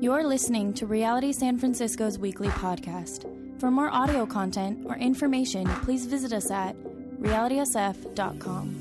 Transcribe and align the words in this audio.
You're 0.00 0.24
listening 0.24 0.74
to 0.74 0.86
Reality 0.86 1.32
San 1.32 1.56
Francisco's 1.56 2.18
weekly 2.18 2.48
podcast. 2.48 3.30
For 3.60 3.70
more 3.70 3.88
audio 3.88 4.26
content 4.26 4.84
or 4.86 4.96
information, 4.96 5.66
please 5.82 6.06
visit 6.06 6.32
us 6.32 6.50
at 6.50 6.76
realitysf.com. 7.20 8.80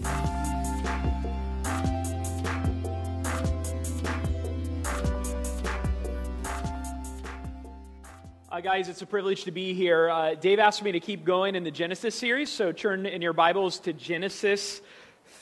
Uh, 8.51 8.59
guys, 8.59 8.89
it's 8.89 9.01
a 9.01 9.05
privilege 9.05 9.43
to 9.45 9.51
be 9.51 9.73
here. 9.73 10.09
Uh, 10.09 10.35
Dave 10.35 10.59
asked 10.59 10.83
me 10.83 10.91
to 10.91 10.99
keep 10.99 11.23
going 11.23 11.55
in 11.55 11.63
the 11.63 11.71
Genesis 11.71 12.15
series, 12.15 12.49
so 12.49 12.71
turn 12.71 13.05
in 13.05 13.21
your 13.21 13.33
Bibles 13.33 13.79
to 13.79 13.93
Genesis 13.93 14.81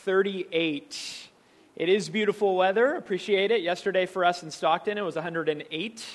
38. 0.04 1.21
It 1.82 1.90
is 1.90 2.10
beautiful 2.10 2.56
weather. 2.56 2.94
Appreciate 2.94 3.50
it. 3.50 3.64
Yesterday 3.64 4.06
for 4.06 4.24
us 4.24 4.44
in 4.44 4.52
Stockton, 4.52 5.00
it 5.00 5.02
was 5.02 5.16
108. 5.16 6.06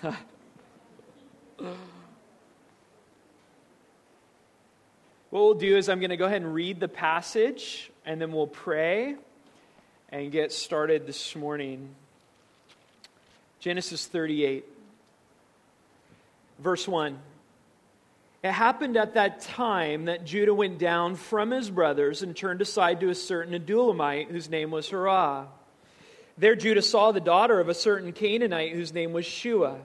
what 0.00 0.16
we'll 5.30 5.54
do 5.54 5.76
is 5.76 5.88
I'm 5.88 6.00
going 6.00 6.10
to 6.10 6.16
go 6.16 6.24
ahead 6.24 6.42
and 6.42 6.52
read 6.52 6.80
the 6.80 6.88
passage, 6.88 7.92
and 8.04 8.20
then 8.20 8.32
we'll 8.32 8.48
pray 8.48 9.14
and 10.08 10.32
get 10.32 10.50
started 10.50 11.06
this 11.06 11.36
morning. 11.36 11.94
Genesis 13.60 14.04
38, 14.04 14.64
verse 16.58 16.88
1. 16.88 17.16
It 18.42 18.52
happened 18.52 18.96
at 18.96 19.14
that 19.14 19.40
time 19.40 20.06
that 20.06 20.24
Judah 20.24 20.54
went 20.54 20.78
down 20.78 21.16
from 21.16 21.50
his 21.50 21.70
brothers 21.70 22.22
and 22.22 22.34
turned 22.34 22.62
aside 22.62 23.00
to 23.00 23.10
a 23.10 23.14
certain 23.14 23.52
Adullamite 23.52 24.28
whose 24.30 24.48
name 24.48 24.70
was 24.70 24.88
Hirah. 24.88 25.48
There 26.38 26.56
Judah 26.56 26.80
saw 26.80 27.12
the 27.12 27.20
daughter 27.20 27.60
of 27.60 27.68
a 27.68 27.74
certain 27.74 28.12
Canaanite 28.12 28.72
whose 28.72 28.94
name 28.94 29.12
was 29.12 29.26
Shua. 29.26 29.80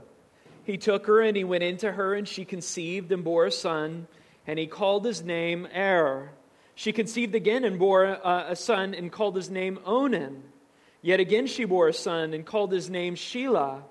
He 0.64 0.78
took 0.78 1.06
her 1.08 1.22
and 1.22 1.36
he 1.36 1.44
went 1.44 1.64
into 1.64 1.92
her, 1.92 2.14
and 2.14 2.26
she 2.26 2.46
conceived 2.46 3.12
and 3.12 3.26
bore 3.26 3.46
a 3.46 3.52
son, 3.52 4.08
and 4.48 4.58
he 4.58 4.68
called 4.68 5.04
his 5.04 5.22
name 5.22 5.68
Er. 5.76 6.32
She 6.76 6.94
conceived 6.94 7.36
again 7.36 7.66
and 7.66 7.78
bore 7.78 8.06
a, 8.06 8.46
a 8.52 8.56
son 8.56 8.94
and 8.94 9.12
called 9.12 9.36
his 9.36 9.50
name 9.50 9.80
Onan. 9.86 10.44
Yet 11.02 11.20
again 11.20 11.48
she 11.48 11.66
bore 11.66 11.90
a 11.90 11.94
son 11.94 12.34
and 12.34 12.46
called 12.46 12.72
his 12.72 12.90
name 12.90 13.16
Shelah. 13.16 13.84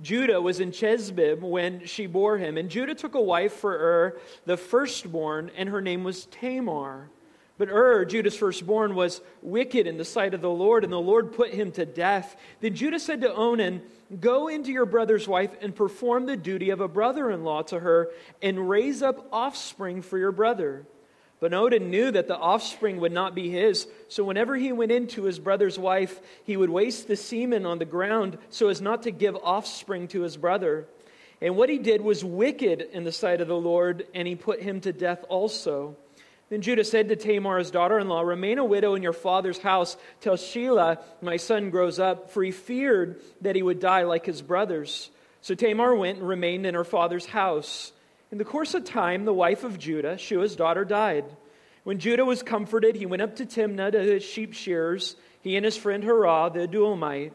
Judah 0.00 0.40
was 0.40 0.60
in 0.60 0.70
Chezib 0.70 1.40
when 1.40 1.86
she 1.86 2.06
bore 2.06 2.38
him, 2.38 2.56
and 2.56 2.68
Judah 2.68 2.94
took 2.94 3.14
a 3.14 3.20
wife 3.20 3.52
for 3.52 3.72
Ur, 3.72 4.18
the 4.46 4.56
firstborn, 4.56 5.50
and 5.56 5.68
her 5.68 5.80
name 5.80 6.02
was 6.04 6.26
Tamar. 6.26 7.10
But 7.58 7.68
Ur, 7.68 8.04
Judah's 8.04 8.36
firstborn, 8.36 8.94
was 8.94 9.20
wicked 9.42 9.86
in 9.86 9.98
the 9.98 10.04
sight 10.04 10.34
of 10.34 10.40
the 10.40 10.50
Lord, 10.50 10.84
and 10.84 10.92
the 10.92 10.98
Lord 10.98 11.32
put 11.32 11.50
him 11.50 11.70
to 11.72 11.86
death. 11.86 12.34
Then 12.60 12.74
Judah 12.74 12.98
said 12.98 13.20
to 13.20 13.32
Onan, 13.32 13.82
Go 14.20 14.48
into 14.48 14.72
your 14.72 14.86
brother's 14.86 15.28
wife 15.28 15.54
and 15.60 15.74
perform 15.74 16.26
the 16.26 16.36
duty 16.36 16.70
of 16.70 16.80
a 16.80 16.88
brother 16.88 17.30
in 17.30 17.44
law 17.44 17.62
to 17.62 17.80
her, 17.80 18.10
and 18.42 18.68
raise 18.68 19.02
up 19.02 19.28
offspring 19.32 20.02
for 20.02 20.18
your 20.18 20.32
brother. 20.32 20.86
But 21.42 21.52
Onan 21.52 21.90
knew 21.90 22.12
that 22.12 22.28
the 22.28 22.38
offspring 22.38 23.00
would 23.00 23.10
not 23.10 23.34
be 23.34 23.50
his, 23.50 23.88
so 24.06 24.22
whenever 24.22 24.54
he 24.54 24.70
went 24.70 24.92
into 24.92 25.24
his 25.24 25.40
brother's 25.40 25.76
wife, 25.76 26.20
he 26.44 26.56
would 26.56 26.70
waste 26.70 27.08
the 27.08 27.16
semen 27.16 27.66
on 27.66 27.80
the 27.80 27.84
ground 27.84 28.38
so 28.48 28.68
as 28.68 28.80
not 28.80 29.02
to 29.02 29.10
give 29.10 29.34
offspring 29.34 30.06
to 30.08 30.20
his 30.20 30.36
brother. 30.36 30.86
And 31.40 31.56
what 31.56 31.68
he 31.68 31.78
did 31.78 32.00
was 32.00 32.24
wicked 32.24 32.82
in 32.92 33.02
the 33.02 33.10
sight 33.10 33.40
of 33.40 33.48
the 33.48 33.56
Lord, 33.56 34.06
and 34.14 34.28
he 34.28 34.36
put 34.36 34.62
him 34.62 34.80
to 34.82 34.92
death 34.92 35.24
also. 35.28 35.96
Then 36.48 36.62
Judah 36.62 36.84
said 36.84 37.08
to 37.08 37.16
Tamar, 37.16 37.58
his 37.58 37.72
daughter 37.72 37.98
in 37.98 38.08
law, 38.08 38.20
Remain 38.20 38.58
a 38.58 38.64
widow 38.64 38.94
in 38.94 39.02
your 39.02 39.12
father's 39.12 39.58
house 39.58 39.96
till 40.20 40.34
Shelah, 40.34 41.02
my 41.22 41.38
son, 41.38 41.70
grows 41.70 41.98
up, 41.98 42.30
for 42.30 42.44
he 42.44 42.52
feared 42.52 43.20
that 43.40 43.56
he 43.56 43.64
would 43.64 43.80
die 43.80 44.04
like 44.04 44.26
his 44.26 44.42
brothers. 44.42 45.10
So 45.40 45.56
Tamar 45.56 45.96
went 45.96 46.18
and 46.18 46.28
remained 46.28 46.66
in 46.66 46.74
her 46.76 46.84
father's 46.84 47.26
house. 47.26 47.90
In 48.32 48.38
the 48.38 48.44
course 48.46 48.72
of 48.72 48.84
time, 48.84 49.26
the 49.26 49.32
wife 49.34 49.62
of 49.62 49.78
Judah, 49.78 50.14
Shua's 50.14 50.56
daughter, 50.56 50.86
died. 50.86 51.26
When 51.84 51.98
Judah 51.98 52.24
was 52.24 52.42
comforted, 52.42 52.96
he 52.96 53.04
went 53.04 53.20
up 53.20 53.36
to 53.36 53.44
Timnah 53.44 53.92
to 53.92 54.00
his 54.00 54.22
sheep 54.24 54.54
shearers, 54.54 55.16
he 55.42 55.54
and 55.56 55.66
his 55.66 55.76
friend 55.76 56.02
Hirah, 56.02 56.50
the 56.50 56.66
Adullamite. 56.66 57.32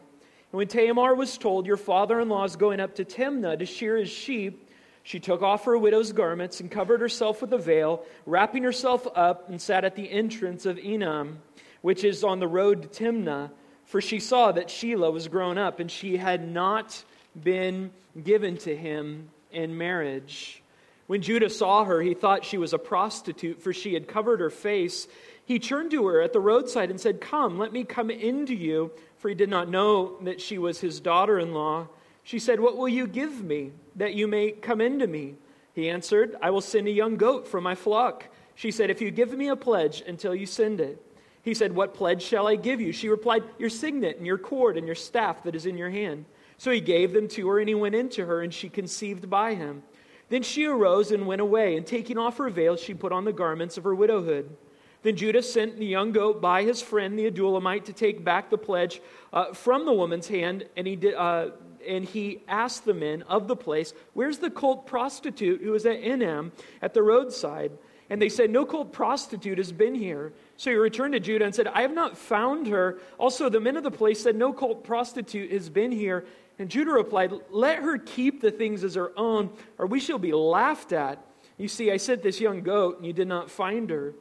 when 0.50 0.66
Tamar 0.66 1.14
was 1.14 1.38
told, 1.38 1.66
Your 1.66 1.76
father 1.76 2.18
in 2.18 2.28
law 2.28 2.42
is 2.42 2.56
going 2.56 2.80
up 2.80 2.96
to 2.96 3.04
Timnah 3.04 3.60
to 3.60 3.64
shear 3.64 3.96
his 3.96 4.10
sheep, 4.10 4.68
she 5.04 5.20
took 5.20 5.40
off 5.40 5.66
her 5.66 5.78
widow's 5.78 6.10
garments 6.10 6.58
and 6.58 6.68
covered 6.68 7.00
herself 7.00 7.42
with 7.42 7.52
a 7.52 7.58
veil, 7.58 8.04
wrapping 8.26 8.64
herself 8.64 9.06
up, 9.14 9.48
and 9.48 9.62
sat 9.62 9.84
at 9.84 9.94
the 9.94 10.10
entrance 10.10 10.66
of 10.66 10.78
Enam, 10.78 11.36
which 11.80 12.02
is 12.02 12.24
on 12.24 12.40
the 12.40 12.48
road 12.48 12.82
to 12.82 12.88
Timnah. 12.88 13.52
For 13.84 14.00
she 14.00 14.18
saw 14.18 14.50
that 14.50 14.66
Shelah 14.66 15.12
was 15.12 15.28
grown 15.28 15.58
up, 15.58 15.78
and 15.78 15.92
she 15.92 16.16
had 16.16 16.50
not 16.50 17.04
been 17.40 17.92
given 18.20 18.56
to 18.58 18.76
him 18.76 19.30
in 19.52 19.78
marriage. 19.78 20.60
When 21.08 21.22
Judah 21.22 21.48
saw 21.48 21.84
her, 21.84 22.02
he 22.02 22.12
thought 22.12 22.44
she 22.44 22.58
was 22.58 22.74
a 22.74 22.78
prostitute, 22.78 23.62
for 23.62 23.72
she 23.72 23.94
had 23.94 24.06
covered 24.06 24.40
her 24.40 24.50
face. 24.50 25.08
He 25.46 25.58
turned 25.58 25.90
to 25.92 26.06
her 26.06 26.20
at 26.20 26.34
the 26.34 26.38
roadside 26.38 26.90
and 26.90 27.00
said, 27.00 27.22
Come, 27.22 27.58
let 27.58 27.72
me 27.72 27.82
come 27.82 28.10
into 28.10 28.54
you, 28.54 28.92
for 29.16 29.30
he 29.30 29.34
did 29.34 29.48
not 29.48 29.70
know 29.70 30.18
that 30.20 30.38
she 30.38 30.58
was 30.58 30.80
his 30.80 31.00
daughter 31.00 31.38
in 31.38 31.54
law. 31.54 31.88
She 32.24 32.38
said, 32.38 32.60
What 32.60 32.76
will 32.76 32.90
you 32.90 33.06
give 33.06 33.42
me, 33.42 33.72
that 33.96 34.12
you 34.12 34.28
may 34.28 34.50
come 34.50 34.82
into 34.82 35.06
me? 35.06 35.36
He 35.72 35.88
answered, 35.88 36.36
I 36.42 36.50
will 36.50 36.60
send 36.60 36.86
a 36.86 36.92
young 36.92 37.16
goat 37.16 37.48
from 37.48 37.64
my 37.64 37.74
flock. 37.74 38.28
She 38.54 38.70
said, 38.70 38.90
If 38.90 39.00
you 39.00 39.10
give 39.10 39.32
me 39.32 39.48
a 39.48 39.56
pledge 39.56 40.02
until 40.06 40.34
you 40.34 40.44
send 40.44 40.78
it. 40.78 41.02
He 41.40 41.54
said, 41.54 41.74
What 41.74 41.94
pledge 41.94 42.20
shall 42.20 42.46
I 42.46 42.56
give 42.56 42.82
you? 42.82 42.92
She 42.92 43.08
replied, 43.08 43.44
Your 43.58 43.70
signet 43.70 44.18
and 44.18 44.26
your 44.26 44.36
cord 44.36 44.76
and 44.76 44.86
your 44.86 44.94
staff 44.94 45.42
that 45.44 45.54
is 45.54 45.64
in 45.64 45.78
your 45.78 45.88
hand. 45.88 46.26
So 46.58 46.70
he 46.70 46.80
gave 46.80 47.14
them 47.14 47.28
to 47.28 47.48
her, 47.48 47.60
and 47.60 47.68
he 47.68 47.74
went 47.74 47.94
into 47.94 48.26
her, 48.26 48.42
and 48.42 48.52
she 48.52 48.68
conceived 48.68 49.30
by 49.30 49.54
him. 49.54 49.82
Then 50.28 50.42
she 50.42 50.66
arose 50.66 51.10
and 51.10 51.26
went 51.26 51.40
away, 51.40 51.76
and 51.76 51.86
taking 51.86 52.18
off 52.18 52.38
her 52.38 52.50
veil, 52.50 52.76
she 52.76 52.94
put 52.94 53.12
on 53.12 53.24
the 53.24 53.32
garments 53.32 53.78
of 53.78 53.84
her 53.84 53.94
widowhood. 53.94 54.54
Then 55.02 55.16
Judah 55.16 55.42
sent 55.42 55.78
the 55.78 55.86
young 55.86 56.12
goat 56.12 56.40
by 56.40 56.64
his 56.64 56.82
friend 56.82 57.18
the 57.18 57.30
Adullamite 57.30 57.84
to 57.84 57.92
take 57.92 58.24
back 58.24 58.50
the 58.50 58.58
pledge 58.58 59.00
uh, 59.32 59.52
from 59.52 59.86
the 59.86 59.92
woman's 59.92 60.28
hand, 60.28 60.66
and 60.76 60.86
he, 60.86 60.96
did, 60.96 61.14
uh, 61.14 61.50
and 61.86 62.04
he 62.04 62.42
asked 62.48 62.84
the 62.84 62.94
men 62.94 63.22
of 63.22 63.46
the 63.46 63.56
place, 63.56 63.94
Where's 64.14 64.38
the 64.38 64.50
cult 64.50 64.86
prostitute 64.86 65.62
who 65.62 65.70
was 65.70 65.86
at 65.86 66.02
Enam 66.02 66.50
at 66.82 66.94
the 66.94 67.02
roadside? 67.02 67.72
And 68.10 68.20
they 68.20 68.28
said, 68.28 68.50
No 68.50 68.64
cult 68.64 68.92
prostitute 68.92 69.58
has 69.58 69.70
been 69.70 69.94
here. 69.94 70.32
So 70.56 70.70
he 70.70 70.76
returned 70.76 71.12
to 71.12 71.20
Judah 71.20 71.44
and 71.44 71.54
said, 71.54 71.68
I 71.68 71.82
have 71.82 71.94
not 71.94 72.16
found 72.16 72.66
her. 72.66 72.98
Also, 73.18 73.48
the 73.48 73.60
men 73.60 73.76
of 73.76 73.84
the 73.84 73.90
place 73.90 74.22
said, 74.22 74.34
No 74.34 74.52
cult 74.52 74.82
prostitute 74.82 75.52
has 75.52 75.68
been 75.68 75.92
here. 75.92 76.24
And 76.58 76.68
Judah 76.68 76.92
replied, 76.92 77.32
Let 77.50 77.78
her 77.78 77.98
keep 77.98 78.40
the 78.40 78.50
things 78.50 78.84
as 78.84 78.94
her 78.94 79.12
own, 79.16 79.50
or 79.78 79.86
we 79.86 80.00
shall 80.00 80.18
be 80.18 80.32
laughed 80.32 80.92
at. 80.92 81.24
You 81.56 81.68
see, 81.68 81.90
I 81.90 81.96
sent 81.96 82.22
this 82.22 82.40
young 82.40 82.62
goat, 82.62 82.98
and 82.98 83.06
you 83.06 83.12
did 83.12 83.28
not 83.28 83.50
find 83.50 83.90
her. 83.90 84.14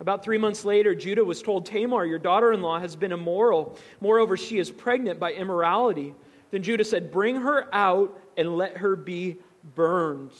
About 0.00 0.24
three 0.24 0.38
months 0.38 0.64
later, 0.64 0.94
Judah 0.94 1.24
was 1.24 1.42
told, 1.42 1.66
Tamar, 1.66 2.06
your 2.06 2.18
daughter 2.18 2.52
in 2.52 2.62
law, 2.62 2.80
has 2.80 2.96
been 2.96 3.12
immoral. 3.12 3.76
Moreover, 4.00 4.36
she 4.36 4.58
is 4.58 4.70
pregnant 4.70 5.20
by 5.20 5.32
immorality. 5.32 6.14
Then 6.50 6.62
Judah 6.62 6.84
said, 6.84 7.12
Bring 7.12 7.36
her 7.36 7.72
out 7.74 8.18
and 8.36 8.56
let 8.56 8.78
her 8.78 8.96
be 8.96 9.36
burned. 9.74 10.30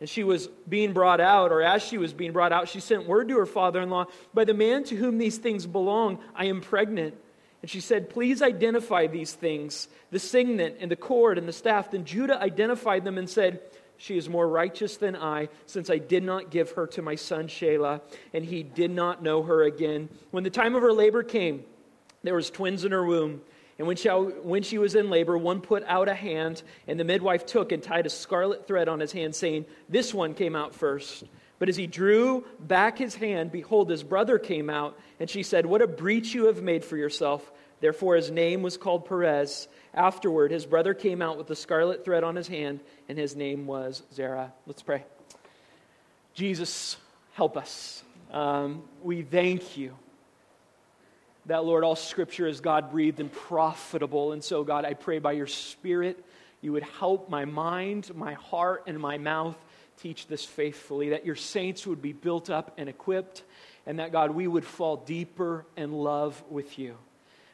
And 0.00 0.08
she 0.08 0.22
was 0.22 0.46
being 0.68 0.92
brought 0.92 1.20
out, 1.20 1.50
or 1.50 1.60
as 1.60 1.82
she 1.82 1.98
was 1.98 2.12
being 2.12 2.32
brought 2.32 2.52
out, 2.52 2.68
she 2.68 2.80
sent 2.80 3.06
word 3.06 3.28
to 3.28 3.36
her 3.38 3.46
father 3.46 3.80
in 3.80 3.90
law, 3.90 4.06
By 4.32 4.44
the 4.44 4.54
man 4.54 4.84
to 4.84 4.96
whom 4.96 5.18
these 5.18 5.38
things 5.38 5.66
belong, 5.66 6.18
I 6.34 6.46
am 6.46 6.60
pregnant. 6.60 7.14
And 7.62 7.70
she 7.70 7.80
said, 7.80 8.10
Please 8.10 8.42
identify 8.42 9.06
these 9.06 9.32
things 9.32 9.88
the 10.10 10.18
signet 10.18 10.78
and 10.80 10.90
the 10.90 10.96
cord 10.96 11.38
and 11.38 11.48
the 11.48 11.52
staff. 11.52 11.90
Then 11.90 12.04
Judah 12.04 12.40
identified 12.40 13.04
them 13.04 13.18
and 13.18 13.28
said, 13.28 13.60
She 13.96 14.16
is 14.16 14.28
more 14.28 14.48
righteous 14.48 14.96
than 14.96 15.16
I, 15.16 15.48
since 15.66 15.90
I 15.90 15.98
did 15.98 16.22
not 16.22 16.50
give 16.50 16.72
her 16.72 16.86
to 16.88 17.02
my 17.02 17.14
son 17.14 17.48
Shelah, 17.48 18.00
and 18.32 18.44
he 18.44 18.62
did 18.62 18.90
not 18.90 19.22
know 19.22 19.42
her 19.42 19.62
again. 19.64 20.08
When 20.30 20.44
the 20.44 20.50
time 20.50 20.74
of 20.74 20.82
her 20.82 20.92
labor 20.92 21.22
came, 21.22 21.64
there 22.22 22.34
was 22.34 22.50
twins 22.50 22.84
in 22.84 22.92
her 22.92 23.04
womb. 23.04 23.42
And 23.78 23.86
when 23.86 23.96
she, 23.96 24.08
when 24.08 24.64
she 24.64 24.78
was 24.78 24.96
in 24.96 25.08
labor, 25.08 25.38
one 25.38 25.60
put 25.60 25.84
out 25.84 26.08
a 26.08 26.14
hand, 26.14 26.62
and 26.88 26.98
the 26.98 27.04
midwife 27.04 27.46
took 27.46 27.70
and 27.70 27.80
tied 27.80 28.06
a 28.06 28.10
scarlet 28.10 28.66
thread 28.66 28.88
on 28.88 28.98
his 28.98 29.12
hand, 29.12 29.34
saying, 29.36 29.66
This 29.88 30.12
one 30.12 30.34
came 30.34 30.56
out 30.56 30.74
first. 30.74 31.24
But 31.58 31.68
as 31.68 31.76
he 31.76 31.86
drew 31.86 32.44
back 32.60 32.98
his 32.98 33.14
hand, 33.14 33.50
behold, 33.50 33.90
his 33.90 34.02
brother 34.02 34.38
came 34.38 34.70
out, 34.70 34.98
and 35.18 35.28
she 35.28 35.42
said, 35.42 35.66
What 35.66 35.82
a 35.82 35.86
breach 35.86 36.34
you 36.34 36.46
have 36.46 36.62
made 36.62 36.84
for 36.84 36.96
yourself. 36.96 37.50
Therefore 37.80 38.16
his 38.16 38.30
name 38.30 38.62
was 38.62 38.76
called 38.76 39.06
Perez. 39.06 39.68
Afterward, 39.94 40.50
his 40.50 40.66
brother 40.66 40.94
came 40.94 41.22
out 41.22 41.38
with 41.38 41.46
the 41.46 41.56
scarlet 41.56 42.04
thread 42.04 42.22
on 42.22 42.36
his 42.36 42.48
hand, 42.48 42.80
and 43.08 43.18
his 43.18 43.34
name 43.34 43.66
was 43.66 44.02
Zerah. 44.14 44.52
Let's 44.66 44.82
pray. 44.82 45.04
Jesus, 46.34 46.96
help 47.32 47.56
us. 47.56 48.02
Um, 48.30 48.82
we 49.02 49.22
thank 49.22 49.76
you 49.76 49.94
that, 51.46 51.64
Lord, 51.64 51.82
all 51.82 51.96
scripture 51.96 52.46
is 52.46 52.60
God 52.60 52.90
breathed 52.90 53.20
and 53.20 53.32
profitable. 53.32 54.32
And 54.32 54.44
so, 54.44 54.62
God, 54.62 54.84
I 54.84 54.94
pray 54.94 55.18
by 55.18 55.32
your 55.32 55.46
Spirit, 55.46 56.22
you 56.60 56.72
would 56.72 56.82
help 56.82 57.30
my 57.30 57.44
mind, 57.44 58.14
my 58.14 58.34
heart, 58.34 58.84
and 58.86 59.00
my 59.00 59.18
mouth 59.18 59.56
teach 59.98 60.26
this 60.26 60.44
faithfully, 60.44 61.10
that 61.10 61.26
your 61.26 61.36
saints 61.36 61.86
would 61.86 62.00
be 62.00 62.12
built 62.12 62.50
up 62.50 62.74
and 62.78 62.88
equipped, 62.88 63.42
and 63.86 63.98
that, 63.98 64.12
God, 64.12 64.30
we 64.30 64.46
would 64.46 64.64
fall 64.64 64.96
deeper 64.96 65.64
in 65.76 65.92
love 65.92 66.42
with 66.50 66.78
you. 66.78 66.96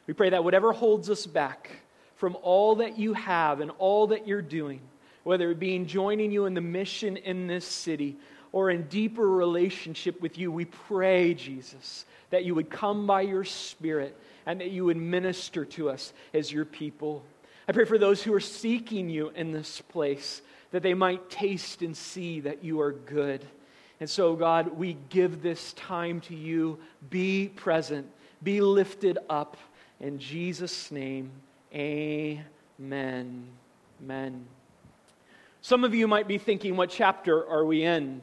We 0.07 0.13
pray 0.13 0.29
that 0.29 0.43
whatever 0.43 0.71
holds 0.71 1.09
us 1.09 1.25
back 1.25 1.69
from 2.15 2.37
all 2.41 2.75
that 2.75 2.97
you 2.97 3.13
have 3.13 3.59
and 3.61 3.71
all 3.77 4.07
that 4.07 4.27
you're 4.27 4.41
doing, 4.41 4.81
whether 5.23 5.49
it 5.49 5.59
be 5.59 5.75
in 5.75 5.87
joining 5.87 6.31
you 6.31 6.45
in 6.45 6.53
the 6.53 6.61
mission 6.61 7.17
in 7.17 7.47
this 7.47 7.65
city 7.65 8.15
or 8.51 8.69
in 8.69 8.83
deeper 8.83 9.27
relationship 9.27 10.21
with 10.21 10.37
you, 10.37 10.51
we 10.51 10.65
pray, 10.65 11.33
Jesus, 11.33 12.05
that 12.29 12.45
you 12.45 12.55
would 12.55 12.69
come 12.69 13.07
by 13.07 13.21
your 13.21 13.43
Spirit 13.43 14.15
and 14.45 14.61
that 14.61 14.71
you 14.71 14.85
would 14.85 14.97
minister 14.97 15.65
to 15.65 15.89
us 15.89 16.13
as 16.33 16.51
your 16.51 16.65
people. 16.65 17.23
I 17.67 17.71
pray 17.71 17.85
for 17.85 17.97
those 17.97 18.21
who 18.21 18.33
are 18.33 18.39
seeking 18.39 19.09
you 19.09 19.29
in 19.29 19.51
this 19.51 19.81
place, 19.81 20.41
that 20.75 20.83
they 20.83 20.93
might 20.93 21.29
taste 21.29 21.81
and 21.81 21.95
see 21.95 22.41
that 22.41 22.61
you 22.61 22.81
are 22.81 22.91
good. 22.91 23.45
And 24.01 24.09
so, 24.09 24.35
God, 24.35 24.77
we 24.77 24.97
give 25.07 25.41
this 25.41 25.71
time 25.71 26.19
to 26.21 26.35
you. 26.35 26.79
Be 27.09 27.47
present, 27.47 28.11
be 28.43 28.59
lifted 28.59 29.17
up. 29.29 29.55
In 30.01 30.19
Jesus' 30.19 30.91
name, 30.91 31.31
amen. 31.73 33.47
Amen. 34.03 34.45
Some 35.61 35.85
of 35.85 35.95
you 35.95 36.09
might 36.09 36.27
be 36.27 36.37
thinking, 36.37 36.75
what 36.75 36.89
chapter 36.89 37.47
are 37.47 37.63
we 37.63 37.83
in? 37.83 38.19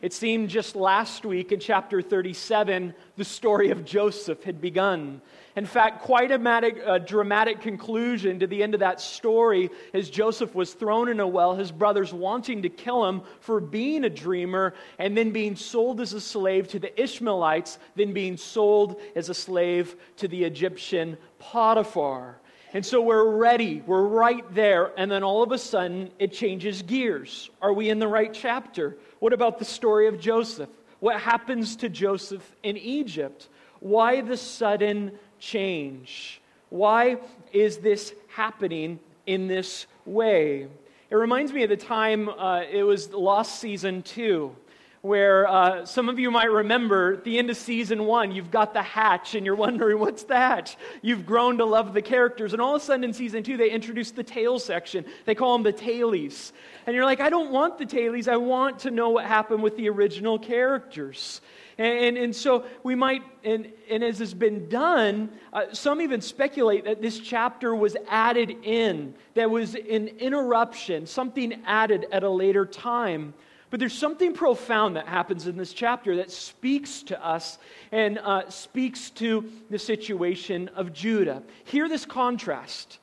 It 0.00 0.12
seemed 0.12 0.48
just 0.48 0.76
last 0.76 1.24
week 1.24 1.50
in 1.50 1.58
chapter 1.58 2.00
37, 2.00 2.94
the 3.16 3.24
story 3.24 3.70
of 3.70 3.84
Joseph 3.84 4.44
had 4.44 4.60
begun. 4.60 5.20
In 5.56 5.66
fact, 5.66 6.02
quite 6.02 6.30
a 6.30 6.38
dramatic, 6.38 7.06
dramatic 7.06 7.60
conclusion 7.60 8.38
to 8.38 8.46
the 8.46 8.62
end 8.62 8.74
of 8.74 8.80
that 8.80 9.00
story 9.00 9.70
as 9.92 10.08
Joseph 10.08 10.54
was 10.54 10.72
thrown 10.72 11.08
in 11.08 11.18
a 11.18 11.26
well, 11.26 11.56
his 11.56 11.72
brothers 11.72 12.14
wanting 12.14 12.62
to 12.62 12.68
kill 12.68 13.04
him 13.06 13.22
for 13.40 13.58
being 13.58 14.04
a 14.04 14.10
dreamer, 14.10 14.72
and 15.00 15.16
then 15.16 15.32
being 15.32 15.56
sold 15.56 16.00
as 16.00 16.12
a 16.12 16.20
slave 16.20 16.68
to 16.68 16.78
the 16.78 17.02
Ishmaelites, 17.02 17.80
then 17.96 18.12
being 18.12 18.36
sold 18.36 19.00
as 19.16 19.30
a 19.30 19.34
slave 19.34 19.96
to 20.18 20.28
the 20.28 20.44
Egyptian 20.44 21.18
Potiphar. 21.40 22.38
And 22.72 22.86
so 22.86 23.00
we're 23.00 23.28
ready, 23.28 23.82
we're 23.86 24.06
right 24.06 24.44
there, 24.54 24.92
and 24.96 25.10
then 25.10 25.24
all 25.24 25.42
of 25.42 25.50
a 25.50 25.58
sudden 25.58 26.10
it 26.18 26.32
changes 26.32 26.82
gears. 26.82 27.50
Are 27.60 27.72
we 27.72 27.88
in 27.88 27.98
the 27.98 28.06
right 28.06 28.32
chapter? 28.32 28.96
What 29.20 29.32
about 29.32 29.58
the 29.58 29.64
story 29.64 30.06
of 30.06 30.20
Joseph? 30.20 30.70
What 31.00 31.20
happens 31.20 31.76
to 31.76 31.88
Joseph 31.88 32.54
in 32.62 32.76
Egypt? 32.76 33.48
Why 33.80 34.20
the 34.20 34.36
sudden 34.36 35.12
change? 35.38 36.40
Why 36.70 37.18
is 37.52 37.78
this 37.78 38.14
happening 38.28 38.98
in 39.26 39.48
this 39.48 39.86
way? 40.04 40.68
It 41.10 41.14
reminds 41.14 41.52
me 41.52 41.62
of 41.62 41.70
the 41.70 41.76
time 41.76 42.28
uh, 42.28 42.62
it 42.70 42.82
was 42.82 43.12
Lost 43.12 43.60
Season 43.60 44.02
2 44.02 44.54
where 45.02 45.46
uh, 45.46 45.84
some 45.84 46.08
of 46.08 46.18
you 46.18 46.30
might 46.30 46.50
remember 46.50 47.14
at 47.14 47.24
the 47.24 47.38
end 47.38 47.50
of 47.50 47.56
season 47.56 48.04
one, 48.04 48.32
you've 48.32 48.50
got 48.50 48.72
the 48.72 48.82
hatch 48.82 49.34
and 49.34 49.46
you're 49.46 49.54
wondering, 49.54 49.98
what's 50.00 50.24
the 50.24 50.36
hatch? 50.36 50.76
You've 51.02 51.24
grown 51.24 51.58
to 51.58 51.64
love 51.64 51.94
the 51.94 52.02
characters. 52.02 52.52
And 52.52 52.60
all 52.60 52.74
of 52.74 52.82
a 52.82 52.84
sudden 52.84 53.04
in 53.04 53.12
season 53.12 53.42
two, 53.42 53.56
they 53.56 53.70
introduce 53.70 54.10
the 54.10 54.24
tail 54.24 54.58
section. 54.58 55.04
They 55.24 55.34
call 55.34 55.56
them 55.56 55.62
the 55.62 55.72
tailies. 55.72 56.52
And 56.86 56.96
you're 56.96 57.04
like, 57.04 57.20
I 57.20 57.30
don't 57.30 57.50
want 57.50 57.78
the 57.78 57.86
tailies. 57.86 58.28
I 58.28 58.36
want 58.36 58.80
to 58.80 58.90
know 58.90 59.10
what 59.10 59.24
happened 59.24 59.62
with 59.62 59.76
the 59.76 59.88
original 59.88 60.38
characters. 60.38 61.40
And, 61.78 61.98
and, 61.98 62.18
and 62.18 62.36
so 62.36 62.64
we 62.82 62.96
might, 62.96 63.22
and, 63.44 63.72
and 63.88 64.02
as 64.02 64.18
has 64.18 64.34
been 64.34 64.68
done, 64.68 65.30
uh, 65.52 65.66
some 65.72 66.00
even 66.00 66.20
speculate 66.20 66.84
that 66.86 67.00
this 67.00 67.20
chapter 67.20 67.72
was 67.72 67.96
added 68.08 68.50
in, 68.64 69.14
that 69.34 69.48
was 69.48 69.76
an 69.76 70.08
interruption, 70.18 71.06
something 71.06 71.62
added 71.64 72.06
at 72.10 72.24
a 72.24 72.30
later 72.30 72.66
time. 72.66 73.32
But 73.70 73.80
there's 73.80 73.96
something 73.96 74.32
profound 74.32 74.96
that 74.96 75.06
happens 75.06 75.46
in 75.46 75.56
this 75.56 75.72
chapter 75.72 76.16
that 76.16 76.30
speaks 76.30 77.02
to 77.04 77.24
us 77.24 77.58
and 77.92 78.18
uh, 78.18 78.48
speaks 78.48 79.10
to 79.10 79.50
the 79.68 79.78
situation 79.78 80.68
of 80.74 80.92
Judah. 80.92 81.42
Hear 81.64 81.88
this 81.88 82.06
contrast. 82.06 82.98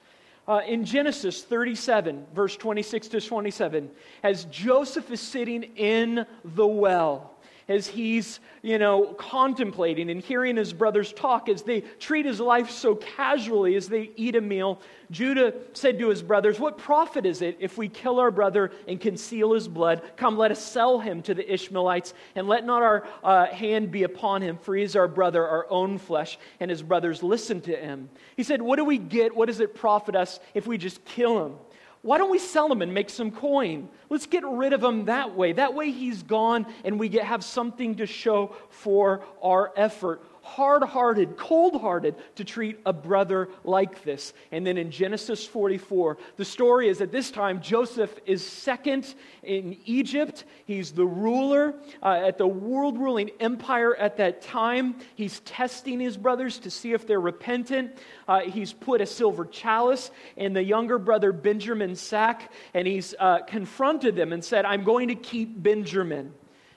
Uh, 0.47 0.61
in 0.67 0.85
Genesis 0.85 1.43
37, 1.43 2.27
verse 2.35 2.55
26 2.55 3.07
to 3.07 3.21
27, 3.21 3.89
as 4.21 4.45
Joseph 4.45 5.09
is 5.09 5.19
sitting 5.19 5.63
in 5.75 6.25
the 6.43 6.67
well, 6.67 7.34
as 7.67 7.87
he's, 7.87 8.39
you 8.61 8.77
know, 8.77 9.13
contemplating 9.17 10.11
and 10.11 10.21
hearing 10.21 10.55
his 10.55 10.71
brothers 10.71 11.11
talk, 11.11 11.49
as 11.49 11.63
they 11.63 11.81
treat 11.99 12.25
his 12.25 12.39
life 12.39 12.69
so 12.69 12.95
casually 12.95 13.75
as 13.75 13.87
they 13.87 14.11
eat 14.15 14.35
a 14.35 14.41
meal, 14.41 14.79
Judah 15.09 15.53
said 15.73 15.97
to 15.99 16.09
his 16.09 16.21
brothers, 16.21 16.59
What 16.59 16.77
profit 16.77 17.25
is 17.25 17.41
it 17.41 17.57
if 17.59 17.77
we 17.77 17.89
kill 17.89 18.19
our 18.19 18.31
brother 18.31 18.71
and 18.87 18.99
conceal 18.99 19.53
his 19.53 19.67
blood? 19.67 20.01
Come, 20.15 20.37
let 20.37 20.51
us 20.51 20.63
sell 20.63 20.99
him 20.99 21.21
to 21.23 21.33
the 21.33 21.53
Ishmaelites, 21.53 22.13
and 22.35 22.47
let 22.47 22.65
not 22.65 22.83
our 22.83 23.07
uh, 23.23 23.47
hand 23.47 23.91
be 23.91 24.03
upon 24.03 24.41
him, 24.41 24.57
for 24.57 24.75
he 24.75 24.83
is 24.83 24.95
our 24.95 25.07
brother, 25.07 25.45
our 25.47 25.65
own 25.69 25.97
flesh. 25.97 26.37
And 26.59 26.69
his 26.69 26.83
brothers 26.83 27.23
listened 27.23 27.63
to 27.65 27.75
him. 27.75 28.09
He 28.35 28.43
said, 28.43 28.61
What 28.61 28.75
do 28.77 28.85
we 28.85 28.97
get? 28.97 29.35
What 29.35 29.47
does 29.47 29.59
it 29.59 29.73
profit 29.75 30.15
us 30.15 30.39
if 30.53 30.67
we 30.67 30.77
just 30.77 31.03
kill 31.05 31.45
him? 31.45 31.55
Why 32.05 32.19
don't 32.19 32.29
we 32.29 32.37
sell 32.37 32.71
him 32.71 32.83
and 32.83 32.93
make 32.93 33.09
some 33.09 33.31
coin? 33.31 33.89
Let's 34.11 34.27
get 34.27 34.43
rid 34.45 34.73
of 34.73 34.83
him 34.83 35.05
that 35.05 35.35
way. 35.35 35.53
That 35.53 35.73
way 35.73 35.89
he's 35.89 36.21
gone 36.21 36.67
and 36.83 36.99
we 36.99 37.09
get, 37.09 37.23
have 37.23 37.43
something 37.43 37.95
to 37.95 38.05
show 38.05 38.53
for 38.69 39.23
our 39.41 39.73
effort 39.75 40.21
hard 40.45 40.83
hearted, 40.83 41.37
cold 41.37 41.81
hearted 41.81 42.15
to 42.35 42.45
treat 42.45 42.79
a 42.85 42.93
brother 42.93 43.49
like 43.63 44.03
this. 44.03 44.31
And 44.51 44.65
then 44.65 44.77
in 44.77 44.91
Genesis 44.91 45.45
44, 45.45 46.17
the 46.37 46.45
story 46.45 46.87
is 46.87 47.01
at 47.01 47.11
this 47.11 47.31
time 47.31 47.61
Joseph 47.61 48.15
is 48.27 48.45
second 48.45 49.15
in 49.41 49.77
Egypt. 49.85 50.45
He's 50.65 50.91
the 50.91 51.05
ruler 51.05 51.73
uh, 52.01 52.21
at 52.27 52.37
the 52.37 52.47
world 52.47 52.99
ruling 52.99 53.31
empire 53.39 53.95
at 53.95 54.17
that 54.17 54.43
time. 54.43 54.97
He's 55.15 55.39
testing 55.41 55.99
his 55.99 56.15
brothers 56.15 56.59
to 56.59 56.69
see 56.69 56.93
if 56.93 57.07
they're 57.07 57.19
repentant. 57.19 57.97
Uh, 58.27 58.41
he's 58.41 58.71
put 58.71 59.01
a 59.01 59.05
silver 59.07 59.45
chalice 59.45 60.11
in 60.37 60.53
the 60.53 60.63
younger 60.63 60.99
brother 60.99 61.31
Benjamin's 61.31 61.99
sack, 61.99 62.51
and 62.75 62.87
he's 62.87 63.15
uh, 63.19 63.39
confronted 63.39 64.15
them 64.15 64.31
and 64.31 64.45
said, 64.45 64.63
I'm 64.63 64.83
going 64.83 65.07
to 65.07 65.15
keep 65.15 65.61
Benjamin 65.61 66.33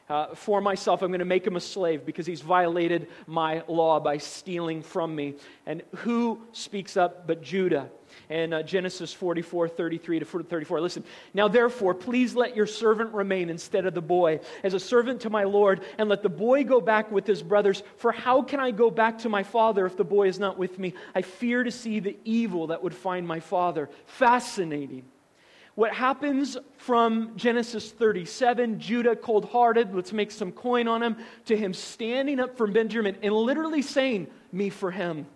uh, 0.09 0.35
for 0.35 0.61
myself. 0.61 1.03
I'm 1.03 1.11
going 1.11 1.19
to 1.19 1.25
make 1.25 1.47
him 1.47 1.57
a 1.57 1.61
slave 1.61 2.05
because 2.07 2.27
he's 2.27 2.41
violated 2.41 3.09
my 3.27 3.63
law 3.69 4.01
by 4.01 4.19
stealing 4.19 4.83
from 4.83 5.15
me. 5.15 5.35
And 5.67 5.83
who 5.97 6.41
speaks 6.53 6.97
up 6.97 7.27
but 7.27 7.43
Judah? 7.43 7.91
And 8.31 8.55
uh, 8.55 8.63
Genesis 8.63 9.13
44, 9.13 9.69
33 9.69 10.21
to 10.21 10.25
34. 10.25 10.81
Listen, 10.81 11.05
now 11.35 11.47
therefore, 11.47 11.95
please 11.95 12.35
let 12.35 12.57
your 12.57 12.67
servant 12.67 13.13
remain 13.13 13.51
instead 13.51 13.87
of 13.87 13.95
the 13.95 14.03
boy 14.03 14.41
as 14.63 14.75
a 14.75 14.81
servant 14.81 15.21
to 15.23 15.31
my 15.31 15.45
Lord, 15.45 15.83
and 15.99 16.09
let 16.09 16.23
the 16.23 16.29
boy 16.29 16.65
go 16.65 16.81
back 16.81 17.11
with 17.11 17.27
his 17.27 17.43
brothers. 17.43 17.83
For 17.97 18.11
how 18.11 18.43
can 18.43 18.61
I 18.61 18.71
go 18.71 18.91
back 18.91 19.19
to 19.19 19.29
my 19.29 19.43
father 19.43 19.87
if 19.87 19.97
the 19.97 20.05
boy 20.05 20.29
is 20.29 20.39
not 20.39 20.59
with 20.59 20.79
me? 20.79 20.95
I 21.15 21.23
fear 21.23 21.65
to 21.65 21.71
see 21.71 22.01
the 22.01 22.17
evil 22.25 22.69
that 22.69 22.83
would 22.83 22.95
find 22.95 23.27
my 23.27 23.41
father. 23.41 23.91
Fascinating. 24.07 25.05
What 25.79 25.95
happens 25.95 26.59
from 26.79 27.37
Genesis 27.37 27.93
37, 27.93 28.81
Judah 28.81 29.15
cold 29.15 29.45
hearted, 29.45 29.95
let's 29.95 30.13
make 30.13 30.33
some 30.33 30.51
coin 30.51 30.89
on 30.89 31.05
him, 31.05 31.17
to 31.45 31.57
him 31.57 31.73
standing 31.73 32.41
up 32.41 32.57
for 32.57 32.67
Benjamin 32.67 33.17
and 33.23 33.33
literally 33.33 33.83
saying, 33.83 34.27
Me 34.51 34.71
for 34.71 34.91
him. 34.91 35.29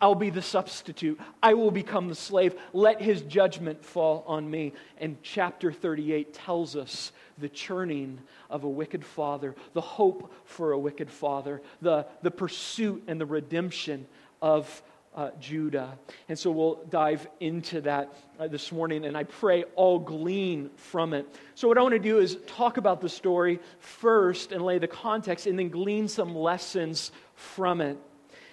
I'll 0.00 0.14
be 0.14 0.30
the 0.30 0.40
substitute. 0.40 1.18
I 1.42 1.54
will 1.54 1.72
become 1.72 2.06
the 2.06 2.14
slave. 2.14 2.54
Let 2.72 3.02
his 3.02 3.22
judgment 3.22 3.84
fall 3.84 4.22
on 4.28 4.48
me. 4.48 4.72
And 4.98 5.20
chapter 5.24 5.72
38 5.72 6.32
tells 6.32 6.76
us 6.76 7.10
the 7.36 7.48
churning 7.48 8.20
of 8.48 8.62
a 8.62 8.68
wicked 8.68 9.04
father, 9.04 9.56
the 9.72 9.80
hope 9.80 10.32
for 10.44 10.70
a 10.70 10.78
wicked 10.78 11.10
father, 11.10 11.60
the, 11.82 12.06
the 12.22 12.30
pursuit 12.30 13.02
and 13.08 13.20
the 13.20 13.26
redemption 13.26 14.06
of 14.40 14.80
uh, 15.18 15.30
Judah. 15.40 15.98
And 16.28 16.38
so 16.38 16.52
we'll 16.52 16.78
dive 16.90 17.26
into 17.40 17.80
that 17.80 18.14
uh, 18.38 18.46
this 18.46 18.70
morning, 18.70 19.04
and 19.04 19.16
I 19.16 19.24
pray 19.24 19.64
all 19.74 19.98
glean 19.98 20.70
from 20.76 21.12
it. 21.12 21.26
So, 21.56 21.66
what 21.66 21.76
I 21.76 21.82
want 21.82 21.94
to 21.94 21.98
do 21.98 22.20
is 22.20 22.38
talk 22.46 22.76
about 22.76 23.00
the 23.00 23.08
story 23.08 23.58
first 23.80 24.52
and 24.52 24.64
lay 24.64 24.78
the 24.78 24.86
context, 24.86 25.48
and 25.48 25.58
then 25.58 25.70
glean 25.70 26.06
some 26.06 26.36
lessons 26.36 27.10
from 27.34 27.80
it. 27.80 27.98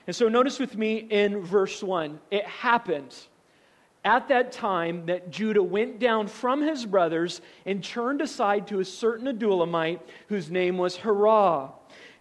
And 0.07 0.15
so, 0.15 0.27
notice 0.27 0.57
with 0.57 0.75
me 0.75 0.95
in 0.97 1.41
verse 1.41 1.83
1 1.83 2.19
it 2.31 2.45
happened 2.47 3.15
at 4.03 4.27
that 4.29 4.51
time 4.51 5.05
that 5.05 5.29
Judah 5.29 5.61
went 5.61 5.99
down 5.99 6.27
from 6.27 6.63
his 6.63 6.83
brothers 6.83 7.41
and 7.67 7.83
turned 7.83 8.21
aside 8.21 8.65
to 8.67 8.79
a 8.79 8.85
certain 8.85 9.27
Adullamite 9.27 9.99
whose 10.29 10.49
name 10.49 10.79
was 10.79 10.97
Hirah. 10.97 11.71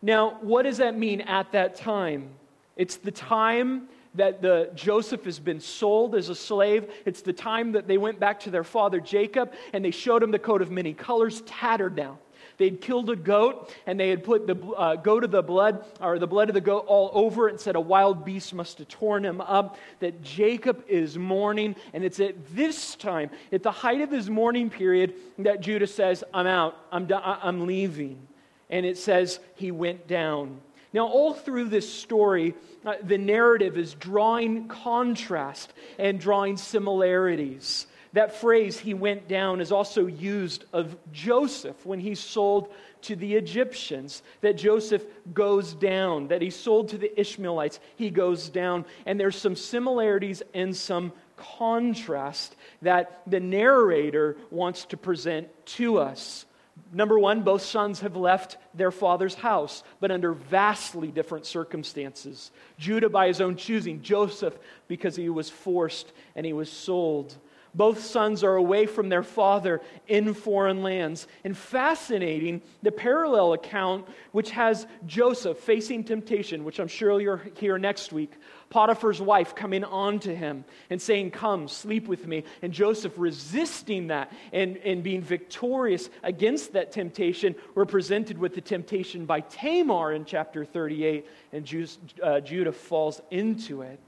Now, 0.02 0.36
what 0.42 0.64
does 0.64 0.76
that 0.78 0.98
mean 0.98 1.22
at 1.22 1.52
that 1.52 1.76
time? 1.76 2.28
It's 2.76 2.96
the 2.96 3.10
time 3.10 3.88
that 4.14 4.42
the 4.42 4.70
Joseph 4.74 5.24
has 5.24 5.38
been 5.38 5.60
sold 5.60 6.14
as 6.14 6.28
a 6.28 6.34
slave. 6.34 6.90
It's 7.04 7.22
the 7.22 7.32
time 7.32 7.72
that 7.72 7.86
they 7.88 7.98
went 7.98 8.20
back 8.20 8.40
to 8.40 8.50
their 8.50 8.64
father 8.64 9.00
Jacob 9.00 9.52
and 9.72 9.84
they 9.84 9.90
showed 9.90 10.22
him 10.22 10.30
the 10.30 10.38
coat 10.38 10.62
of 10.62 10.70
many 10.70 10.94
colors, 10.94 11.42
tattered 11.46 11.96
now. 11.96 12.18
They'd 12.56 12.80
killed 12.80 13.10
a 13.10 13.16
goat 13.16 13.74
and 13.86 13.98
they 13.98 14.10
had 14.10 14.22
put 14.22 14.46
the 14.46 14.56
uh, 14.56 14.96
goat 14.96 15.24
of 15.24 15.30
the 15.30 15.42
blood, 15.42 15.84
or 16.00 16.18
the 16.18 16.26
blood 16.26 16.48
of 16.48 16.54
the 16.54 16.60
goat, 16.60 16.84
all 16.86 17.10
over 17.12 17.48
it 17.48 17.52
and 17.52 17.60
said 17.60 17.74
a 17.74 17.80
wild 17.80 18.24
beast 18.24 18.54
must 18.54 18.78
have 18.78 18.88
torn 18.88 19.24
him 19.24 19.40
up. 19.40 19.76
That 20.00 20.22
Jacob 20.22 20.84
is 20.86 21.18
mourning. 21.18 21.74
And 21.92 22.04
it's 22.04 22.20
at 22.20 22.54
this 22.54 22.94
time, 22.94 23.30
at 23.52 23.62
the 23.62 23.72
height 23.72 24.00
of 24.00 24.10
his 24.10 24.30
mourning 24.30 24.70
period, 24.70 25.14
that 25.38 25.60
Judah 25.60 25.86
says, 25.86 26.22
I'm 26.32 26.46
out, 26.46 26.76
I'm, 26.92 27.08
I'm 27.12 27.66
leaving. 27.66 28.26
And 28.70 28.86
it 28.86 28.98
says 28.98 29.40
he 29.56 29.72
went 29.72 30.06
down. 30.06 30.60
Now, 30.94 31.08
all 31.08 31.34
through 31.34 31.70
this 31.70 31.92
story, 31.92 32.54
uh, 32.86 32.94
the 33.02 33.18
narrative 33.18 33.76
is 33.76 33.94
drawing 33.94 34.68
contrast 34.68 35.72
and 35.98 36.20
drawing 36.20 36.56
similarities. 36.56 37.88
That 38.12 38.36
phrase, 38.36 38.78
he 38.78 38.94
went 38.94 39.26
down, 39.26 39.60
is 39.60 39.72
also 39.72 40.06
used 40.06 40.66
of 40.72 40.96
Joseph 41.10 41.84
when 41.84 41.98
he's 41.98 42.20
sold 42.20 42.72
to 43.02 43.16
the 43.16 43.34
Egyptians. 43.34 44.22
That 44.40 44.56
Joseph 44.56 45.04
goes 45.32 45.74
down, 45.74 46.28
that 46.28 46.40
he's 46.40 46.54
sold 46.54 46.90
to 46.90 46.98
the 46.98 47.20
Ishmaelites, 47.20 47.80
he 47.96 48.10
goes 48.10 48.48
down. 48.48 48.84
And 49.04 49.18
there's 49.18 49.34
some 49.34 49.56
similarities 49.56 50.44
and 50.54 50.76
some 50.76 51.12
contrast 51.36 52.54
that 52.82 53.20
the 53.26 53.40
narrator 53.40 54.36
wants 54.52 54.84
to 54.86 54.96
present 54.96 55.48
to 55.66 55.98
us. 55.98 56.46
Number 56.94 57.18
one, 57.18 57.42
both 57.42 57.62
sons 57.62 58.00
have 58.00 58.16
left 58.16 58.56
their 58.72 58.92
father's 58.92 59.34
house, 59.34 59.82
but 60.00 60.12
under 60.12 60.32
vastly 60.32 61.08
different 61.08 61.44
circumstances. 61.44 62.52
Judah 62.78 63.08
by 63.08 63.26
his 63.26 63.40
own 63.40 63.56
choosing, 63.56 64.00
Joseph 64.00 64.56
because 64.86 65.16
he 65.16 65.28
was 65.28 65.50
forced 65.50 66.12
and 66.36 66.46
he 66.46 66.52
was 66.52 66.70
sold. 66.70 67.34
Both 67.74 68.04
sons 68.04 68.44
are 68.44 68.54
away 68.54 68.86
from 68.86 69.08
their 69.08 69.24
father 69.24 69.80
in 70.06 70.32
foreign 70.32 70.84
lands. 70.84 71.26
And 71.42 71.56
fascinating, 71.56 72.62
the 72.84 72.92
parallel 72.92 73.54
account, 73.54 74.06
which 74.30 74.52
has 74.52 74.86
Joseph 75.06 75.58
facing 75.58 76.04
temptation, 76.04 76.64
which 76.64 76.78
I'm 76.78 76.86
sure 76.86 77.20
you'll 77.20 77.40
hear 77.56 77.76
next 77.76 78.12
week. 78.12 78.32
Potiphar's 78.74 79.20
wife 79.20 79.54
coming 79.54 79.84
on 79.84 80.18
to 80.18 80.34
him 80.34 80.64
and 80.90 81.00
saying, 81.00 81.30
Come, 81.30 81.68
sleep 81.68 82.08
with 82.08 82.26
me. 82.26 82.42
And 82.60 82.72
Joseph 82.72 83.12
resisting 83.16 84.08
that 84.08 84.32
and, 84.52 84.78
and 84.78 85.00
being 85.00 85.22
victorious 85.22 86.10
against 86.24 86.72
that 86.72 86.90
temptation. 86.90 87.54
We're 87.76 87.84
presented 87.84 88.36
with 88.36 88.56
the 88.56 88.60
temptation 88.60 89.26
by 89.26 89.42
Tamar 89.42 90.12
in 90.12 90.24
chapter 90.24 90.64
38, 90.64 91.24
and 91.52 91.88
uh, 92.20 92.40
Judah 92.40 92.72
falls 92.72 93.22
into 93.30 93.82
it. 93.82 94.00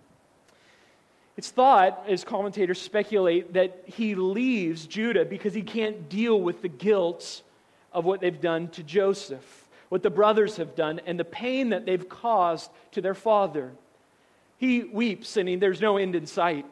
It's 1.37 1.51
thought, 1.53 2.03
as 2.09 2.25
commentators 2.25 2.81
speculate, 2.81 3.53
that 3.53 3.85
he 3.85 4.17
leaves 4.17 4.89
Judah 4.89 5.25
because 5.25 5.55
he 5.55 5.63
can't 5.63 6.09
deal 6.09 6.41
with 6.41 6.63
the 6.63 6.69
guilt 6.69 7.43
of 7.93 8.05
what 8.05 8.21
they've 8.21 8.41
done 8.41 8.67
to 8.71 8.83
Joseph, 8.83 9.69
what 9.91 10.03
the 10.03 10.11
brothers 10.11 10.57
have 10.57 10.75
done, 10.75 11.01
and 11.07 11.21
the 11.21 11.25
pain 11.25 11.69
that 11.69 11.87
they've 11.87 12.09
caused 12.09 12.69
to 12.91 13.01
their 13.01 13.15
father. 13.15 13.71
He 14.59 14.85
weeps 14.85 15.37
and 15.37 15.49
he, 15.49 15.57
there's 15.57 15.81
no 15.81 15.97
end 15.97 16.15
in 16.15 16.27
sight. 16.27 16.67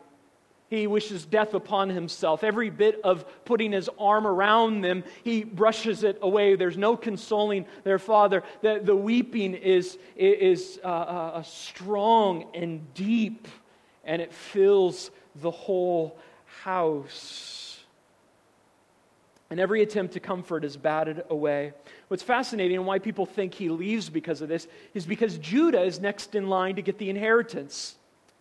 He 0.70 0.86
wishes 0.86 1.24
death 1.24 1.54
upon 1.54 1.90
himself. 1.90 2.42
Every 2.42 2.70
bit 2.70 3.00
of 3.04 3.24
putting 3.44 3.72
his 3.72 3.88
arm 3.98 4.26
around 4.26 4.80
them, 4.80 5.04
he 5.22 5.44
brushes 5.44 6.02
it 6.02 6.18
away. 6.22 6.56
There's 6.56 6.78
no 6.78 6.96
consoling 6.96 7.66
their 7.84 7.98
father. 7.98 8.42
The, 8.62 8.80
the 8.82 8.96
weeping 8.96 9.54
is, 9.54 9.98
is 10.16 10.80
uh, 10.82 10.86
uh, 10.86 11.42
strong 11.42 12.46
and 12.54 12.92
deep 12.94 13.46
and 14.04 14.20
it 14.20 14.32
fills 14.32 15.10
the 15.36 15.50
whole 15.50 16.18
house. 16.62 17.63
And 19.50 19.60
every 19.60 19.82
attempt 19.82 20.14
to 20.14 20.20
comfort 20.20 20.64
is 20.64 20.76
batted 20.76 21.24
away. 21.28 21.72
What's 22.08 22.22
fascinating 22.22 22.78
and 22.78 22.86
why 22.86 22.98
people 22.98 23.26
think 23.26 23.54
he 23.54 23.68
leaves 23.68 24.08
because 24.08 24.40
of 24.40 24.48
this 24.48 24.66
is 24.94 25.06
because 25.06 25.38
Judah 25.38 25.82
is 25.82 26.00
next 26.00 26.34
in 26.34 26.48
line 26.48 26.76
to 26.76 26.82
get 26.82 26.98
the 26.98 27.10
inheritance 27.10 27.96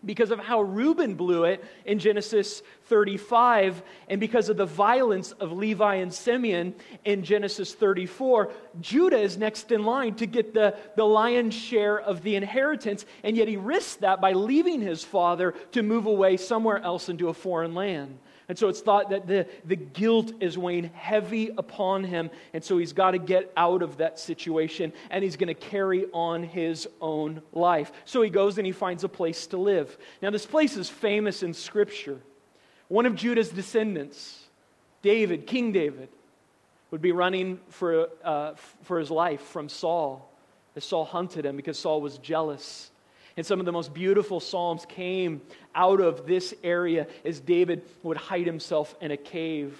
because 0.06 0.32
of 0.32 0.40
how 0.40 0.62
Reuben 0.62 1.16
blew 1.16 1.46
it 1.46 1.64
in 1.86 2.00
Genesis 2.00 2.62
35, 2.86 3.82
and 4.10 4.20
because 4.20 4.50
of 4.50 4.58
the 4.58 4.66
violence 4.66 5.32
of 5.34 5.52
Levi 5.52 5.96
and 5.96 6.14
Simeon 6.14 6.76
in 7.06 7.24
Genesis 7.24 7.74
34, 7.74 8.52
Judah 8.82 9.20
is 9.20 9.38
next 9.38 9.72
in 9.72 9.84
line 9.84 10.16
to 10.16 10.26
get 10.26 10.54
the, 10.54 10.76
the 10.96 11.06
lion's 11.06 11.54
share 11.54 12.00
of 12.00 12.22
the 12.24 12.36
inheritance, 12.36 13.06
and 13.24 13.38
yet 13.38 13.48
he 13.48 13.58
risks 13.58 13.96
that 13.98 14.20
by 14.20 14.34
leaving 14.34 14.82
his 14.82 15.04
father 15.04 15.54
to 15.72 15.82
move 15.82 16.06
away 16.06 16.38
somewhere 16.38 16.80
else 16.80 17.08
into 17.10 17.30
a 17.30 17.34
foreign 17.34 17.74
land. 17.74 18.18
And 18.50 18.58
so 18.58 18.68
it's 18.68 18.82
thought 18.82 19.10
that 19.12 19.28
the, 19.28 19.48
the 19.66 19.76
guilt 19.76 20.34
is 20.42 20.58
weighing 20.58 20.92
heavy 20.94 21.52
upon 21.58 22.04
him. 22.04 22.30
And 22.54 22.64
so 22.64 22.78
he's 22.78 22.94
got 22.94 23.12
to 23.12 23.18
get 23.18 23.52
out 23.56 23.82
of 23.82 23.98
that 23.98 24.20
situation 24.20 24.92
and 25.10 25.24
he's 25.24 25.38
going 25.38 25.48
to 25.48 25.54
carry 25.54 26.06
on 26.14 26.44
his 26.44 26.88
own 27.00 27.42
life. 27.54 27.92
So 28.06 28.22
he 28.22 28.30
goes 28.30 28.58
and 28.58 28.66
he 28.66 28.74
finds 28.74 29.04
a 29.04 29.10
place 29.10 29.48
to 29.48 29.58
live. 29.58 29.98
Now, 30.22 30.30
this 30.30 30.46
place 30.46 30.76
is 30.76 30.90
famous 30.90 31.44
in 31.44 31.54
Scripture. 31.54 32.20
One 32.90 33.06
of 33.06 33.16
Judah's 33.16 33.50
descendants, 33.50 34.44
David, 35.02 35.48
King 35.48 35.72
David, 35.72 36.10
would 36.92 37.02
be 37.02 37.12
running 37.12 37.60
for, 37.70 38.10
uh, 38.24 38.54
for 38.84 39.00
his 39.00 39.10
life 39.10 39.42
from 39.42 39.70
Saul 39.70 40.30
as 40.76 40.84
Saul 40.84 41.06
hunted 41.06 41.46
him 41.46 41.56
because 41.56 41.78
Saul 41.78 42.02
was 42.02 42.18
jealous. 42.18 42.92
And 43.36 43.46
some 43.46 43.60
of 43.60 43.66
the 43.66 43.72
most 43.72 43.94
beautiful 43.94 44.40
Psalms 44.40 44.86
came 44.86 45.42
out 45.74 46.00
of 46.00 46.28
this 46.28 46.54
area 46.64 47.08
as 47.26 47.40
David 47.40 47.84
would 48.04 48.18
hide 48.18 48.46
himself 48.46 48.96
in 49.02 49.12
a 49.12 49.18
cave. 49.18 49.78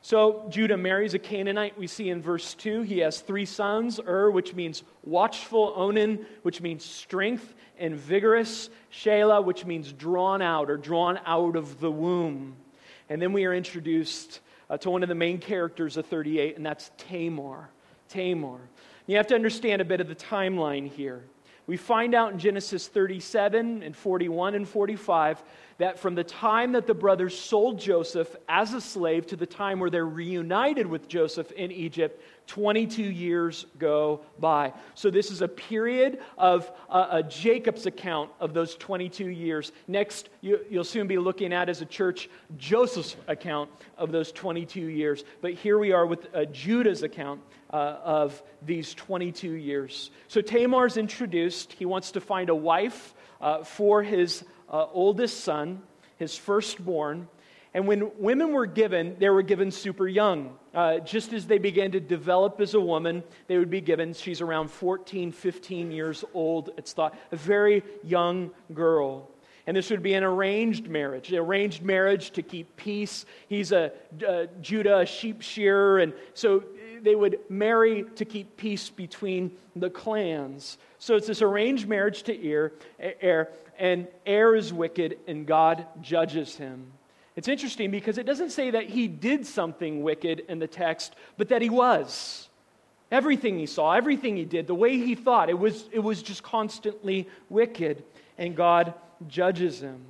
So 0.00 0.46
Judah 0.48 0.76
marries 0.76 1.14
a 1.14 1.18
Canaanite. 1.18 1.76
We 1.76 1.88
see 1.88 2.08
in 2.10 2.22
verse 2.22 2.54
2, 2.54 2.82
he 2.82 2.98
has 2.98 3.20
three 3.20 3.44
sons 3.44 3.98
Ur, 4.06 4.30
which 4.30 4.54
means 4.54 4.84
watchful, 5.04 5.72
Onan, 5.74 6.24
which 6.42 6.60
means 6.60 6.84
strength 6.84 7.54
and 7.78 7.96
vigorous, 7.96 8.70
Shelah, 8.92 9.44
which 9.44 9.64
means 9.64 9.92
drawn 9.92 10.40
out 10.40 10.70
or 10.70 10.76
drawn 10.76 11.18
out 11.26 11.56
of 11.56 11.80
the 11.80 11.90
womb. 11.90 12.56
And 13.08 13.20
then 13.20 13.32
we 13.32 13.44
are 13.44 13.54
introduced 13.54 14.40
uh, 14.70 14.76
to 14.78 14.90
one 14.90 15.02
of 15.02 15.08
the 15.08 15.14
main 15.14 15.38
characters 15.38 15.96
of 15.96 16.06
38, 16.06 16.56
and 16.56 16.64
that's 16.64 16.90
Tamar. 16.98 17.68
Tamar. 18.08 18.60
You 19.06 19.16
have 19.16 19.26
to 19.28 19.34
understand 19.34 19.80
a 19.82 19.84
bit 19.84 20.00
of 20.00 20.08
the 20.08 20.14
timeline 20.14 20.88
here. 20.88 21.22
We 21.68 21.76
find 21.76 22.14
out 22.14 22.32
in 22.32 22.38
Genesis 22.38 22.88
37 22.88 23.82
and 23.82 23.94
41 23.94 24.54
and 24.54 24.66
45 24.66 25.44
that 25.76 25.98
from 25.98 26.14
the 26.14 26.24
time 26.24 26.72
that 26.72 26.86
the 26.86 26.94
brothers 26.94 27.38
sold 27.38 27.78
Joseph 27.78 28.34
as 28.48 28.72
a 28.72 28.80
slave 28.80 29.26
to 29.26 29.36
the 29.36 29.44
time 29.44 29.78
where 29.78 29.90
they're 29.90 30.06
reunited 30.06 30.86
with 30.86 31.08
Joseph 31.08 31.52
in 31.52 31.70
Egypt, 31.70 32.22
22 32.46 33.02
years 33.02 33.66
go 33.78 34.22
by. 34.38 34.72
So, 34.94 35.10
this 35.10 35.30
is 35.30 35.42
a 35.42 35.46
period 35.46 36.20
of 36.38 36.72
uh, 36.88 37.20
Jacob's 37.22 37.84
account 37.84 38.30
of 38.40 38.54
those 38.54 38.74
22 38.76 39.26
years. 39.26 39.72
Next, 39.86 40.30
you, 40.40 40.60
will 40.70 40.84
soon 40.84 41.06
be 41.06 41.18
looking 41.18 41.52
at 41.52 41.68
as 41.68 41.82
a 41.82 41.86
church 41.86 42.30
Joseph's 42.56 43.16
account 43.28 43.70
of 43.98 44.10
those 44.10 44.32
22 44.32 44.80
years. 44.80 45.22
But 45.42 45.52
here 45.52 45.78
we 45.78 45.92
are 45.92 46.06
with 46.06 46.34
uh, 46.34 46.46
Judah's 46.46 47.02
account 47.02 47.42
uh, 47.70 47.76
of 48.02 48.42
these 48.64 48.94
22 48.94 49.52
years. 49.52 50.10
So, 50.28 50.40
Tamar's 50.40 50.96
introduced. 50.96 51.72
He 51.72 51.84
wants 51.84 52.12
to 52.12 52.20
find 52.20 52.48
a 52.48 52.54
wife 52.54 53.14
uh, 53.40 53.64
for 53.64 54.02
his 54.02 54.44
uh, 54.70 54.86
oldest 54.92 55.40
son, 55.40 55.82
his 56.16 56.36
firstborn. 56.36 57.28
And 57.74 57.86
when 57.86 58.10
women 58.18 58.52
were 58.52 58.66
given, 58.66 59.16
they 59.18 59.28
were 59.28 59.42
given 59.42 59.70
super 59.70 60.08
young. 60.08 60.56
Uh, 60.74 60.98
just 60.98 61.32
as 61.32 61.46
they 61.46 61.58
began 61.58 61.92
to 61.92 62.00
develop 62.00 62.60
as 62.60 62.74
a 62.74 62.80
woman, 62.80 63.22
they 63.46 63.58
would 63.58 63.70
be 63.70 63.80
given, 63.80 64.14
she's 64.14 64.40
around 64.40 64.68
14, 64.68 65.32
15 65.32 65.92
years 65.92 66.24
old, 66.32 66.70
it's 66.78 66.92
thought, 66.92 67.16
a 67.30 67.36
very 67.36 67.82
young 68.02 68.50
girl. 68.72 69.30
And 69.66 69.76
this 69.76 69.90
would 69.90 70.02
be 70.02 70.14
an 70.14 70.24
arranged 70.24 70.88
marriage, 70.88 71.30
an 71.30 71.36
arranged 71.36 71.82
marriage 71.82 72.30
to 72.32 72.42
keep 72.42 72.74
peace. 72.76 73.26
He's 73.48 73.70
a, 73.70 73.92
a 74.26 74.46
Judah, 74.62 75.00
a 75.00 75.06
sheep 75.06 75.42
shearer, 75.42 75.98
and 75.98 76.14
so 76.32 76.64
they 77.02 77.14
would 77.14 77.40
marry 77.48 78.04
to 78.16 78.24
keep 78.24 78.56
peace 78.56 78.90
between 78.90 79.52
the 79.76 79.90
clans. 79.90 80.78
So 80.98 81.16
it's 81.16 81.26
this 81.26 81.42
arranged 81.42 81.88
marriage 81.88 82.22
to 82.24 82.52
Er, 82.52 82.72
Er 83.22 83.48
and 83.78 84.08
Er 84.26 84.54
is 84.54 84.72
wicked, 84.72 85.18
and 85.26 85.46
God 85.46 85.86
judges 86.02 86.56
him. 86.56 86.92
It's 87.36 87.48
interesting 87.48 87.92
because 87.92 88.18
it 88.18 88.26
doesn't 88.26 88.50
say 88.50 88.72
that 88.72 88.84
he 88.84 89.06
did 89.06 89.46
something 89.46 90.02
wicked 90.02 90.40
in 90.48 90.58
the 90.58 90.66
text, 90.66 91.14
but 91.36 91.50
that 91.50 91.62
he 91.62 91.70
was. 91.70 92.48
Everything 93.12 93.58
he 93.58 93.66
saw, 93.66 93.92
everything 93.92 94.36
he 94.36 94.44
did, 94.44 94.66
the 94.66 94.74
way 94.74 94.96
he 94.96 95.14
thought, 95.14 95.48
it 95.48 95.58
was, 95.58 95.88
it 95.92 96.00
was 96.00 96.22
just 96.22 96.42
constantly 96.42 97.28
wicked, 97.48 98.02
and 98.36 98.56
God 98.56 98.92
judges 99.28 99.80
him. 99.80 100.04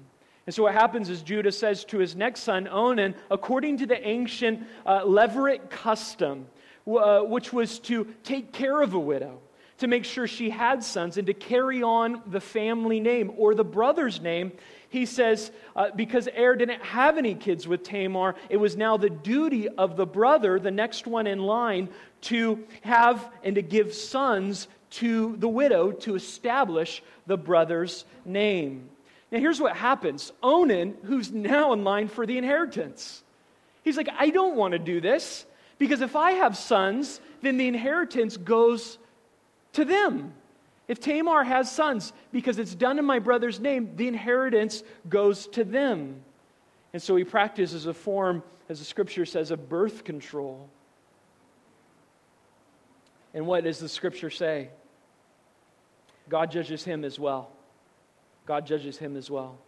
And 0.47 0.55
so 0.55 0.63
what 0.63 0.73
happens 0.73 1.11
is 1.11 1.21
Judah 1.21 1.53
says 1.53 1.85
to 1.85 1.99
his 1.99 2.17
next 2.17 2.41
son, 2.41 2.67
Onan, 2.67 3.15
according 3.31 3.77
to 3.77 3.87
the 3.87 4.09
ancient 4.09 4.67
uh, 4.87 5.03
levirate 5.03 5.69
custom, 5.69 6.47
uh, 6.89 7.23
which 7.23 7.53
was 7.53 7.79
to 7.81 8.07
take 8.25 8.53
care 8.53 8.81
of 8.81 8.95
a 8.95 8.99
widow 8.99 9.41
to 9.79 9.87
make 9.87 10.05
sure 10.05 10.27
she 10.27 10.51
had 10.51 10.83
sons 10.83 11.17
and 11.19 11.27
to 11.27 11.35
carry 11.35 11.83
on 11.83 12.21
the 12.27 12.41
family 12.41 13.01
name 13.01 13.33
or 13.37 13.55
the 13.55 13.65
brother's 13.65 14.21
name. 14.21 14.53
He 14.91 15.07
says, 15.07 15.51
uh, 15.77 15.91
because 15.95 16.29
Er 16.37 16.57
didn't 16.57 16.83
have 16.83 17.19
any 17.19 17.35
kids 17.35 17.69
with 17.69 17.83
Tamar, 17.83 18.35
it 18.49 18.57
was 18.57 18.77
now 18.77 18.97
the 18.97 19.11
duty 19.11 19.69
of 19.69 19.97
the 19.97 20.07
brother, 20.07 20.59
the 20.59 20.71
next 20.71 21.07
one 21.07 21.27
in 21.27 21.41
line, 21.41 21.89
to 22.23 22.65
have 22.81 23.31
and 23.45 23.55
to 23.55 23.63
give 23.63 23.95
sons 23.95 24.67
to 24.91 25.37
the 25.37 25.49
widow 25.49 25.93
to 25.93 26.15
establish 26.15 27.03
the 27.27 27.37
brother's 27.37 28.05
name. 28.25 28.89
Now, 29.31 29.39
here's 29.39 29.61
what 29.61 29.77
happens 29.77 30.33
Onan, 30.43 30.97
who's 31.05 31.31
now 31.31 31.73
in 31.73 31.85
line 31.85 32.09
for 32.09 32.27
the 32.27 32.39
inheritance, 32.39 33.23
he's 33.85 33.97
like, 33.97 34.09
I 34.19 34.31
don't 34.31 34.57
want 34.57 34.73
to 34.73 34.79
do 34.79 35.01
this 35.01 35.45
because 35.79 36.01
if 36.01 36.17
I 36.17 36.33
have 36.33 36.57
sons, 36.57 37.21
then 37.43 37.57
the 37.57 37.69
inheritance 37.69 38.37
goes 38.37 38.99
to 39.75 39.85
them. 39.85 40.35
If 40.89 41.01
Tamar 41.01 41.45
has 41.45 41.71
sons, 41.71 42.13
because 42.33 42.59
it's 42.59 42.75
done 42.75 42.99
in 42.99 43.05
my 43.05 43.19
brother's 43.19 43.61
name, 43.61 43.97
the 43.97 44.09
inheritance 44.09 44.83
goes 45.09 45.47
to 45.49 45.63
them. 45.65 46.23
And 46.93 47.03
so 47.03 47.15
he 47.15 47.25
practices 47.25 47.87
a 47.87 47.95
form, 47.95 48.43
as 48.69 48.79
the 48.79 48.85
scripture 48.85 49.27
says, 49.27 49.51
of 49.51 49.69
birth 49.69 50.05
control. 50.05 50.69
And 53.35 53.47
what 53.47 53.65
does 53.65 53.79
the 53.79 53.89
scripture 53.89 54.31
say? 54.31 54.71
God 56.29 56.51
judges 56.51 56.85
him 56.85 57.05
as 57.05 57.19
well. 57.19 57.51
God 58.47 58.67
judges 58.67 58.97
him 58.97 59.17
as 59.17 59.31
well. 59.31 59.59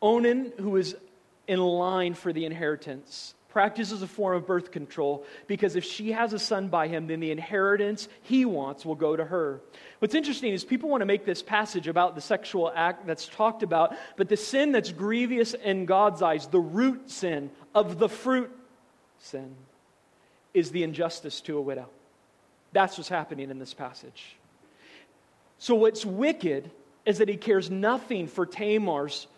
Onan, 0.00 0.52
who 0.58 0.76
is 0.76 0.96
in 1.48 1.58
line 1.58 2.14
for 2.14 2.32
the 2.32 2.44
inheritance, 2.44 3.34
practices 3.54 4.02
a 4.02 4.06
form 4.08 4.36
of 4.36 4.46
birth 4.46 4.72
control 4.72 5.24
because 5.46 5.76
if 5.76 5.84
she 5.84 6.10
has 6.10 6.32
a 6.32 6.38
son 6.40 6.66
by 6.66 6.88
him, 6.88 7.06
then 7.06 7.20
the 7.20 7.30
inheritance 7.30 8.08
he 8.22 8.44
wants 8.44 8.84
will 8.84 8.96
go 8.96 9.14
to 9.14 9.24
her. 9.24 9.60
What's 10.00 10.16
interesting 10.16 10.52
is 10.52 10.64
people 10.64 10.90
want 10.90 11.02
to 11.02 11.06
make 11.06 11.24
this 11.24 11.40
passage 11.40 11.86
about 11.86 12.16
the 12.16 12.20
sexual 12.20 12.70
act 12.74 13.06
that's 13.06 13.28
talked 13.28 13.62
about, 13.62 13.94
but 14.16 14.28
the 14.28 14.36
sin 14.36 14.72
that's 14.72 14.90
grievous 14.90 15.54
in 15.54 15.86
God's 15.86 16.20
eyes, 16.20 16.48
the 16.48 16.58
root 16.58 17.08
sin 17.08 17.48
of 17.76 18.00
the 18.00 18.08
fruit 18.08 18.50
sin, 19.20 19.54
is 20.52 20.72
the 20.72 20.82
injustice 20.82 21.40
to 21.42 21.56
a 21.56 21.60
widow. 21.60 21.88
That's 22.72 22.98
what's 22.98 23.08
happening 23.08 23.50
in 23.50 23.60
this 23.60 23.72
passage. 23.72 24.34
So, 25.58 25.76
what's 25.76 26.04
wicked 26.04 26.72
is 27.06 27.18
that 27.18 27.28
he 27.28 27.36
cares 27.36 27.70
nothing 27.70 28.26
for 28.26 28.46
Tamar's 28.46 29.28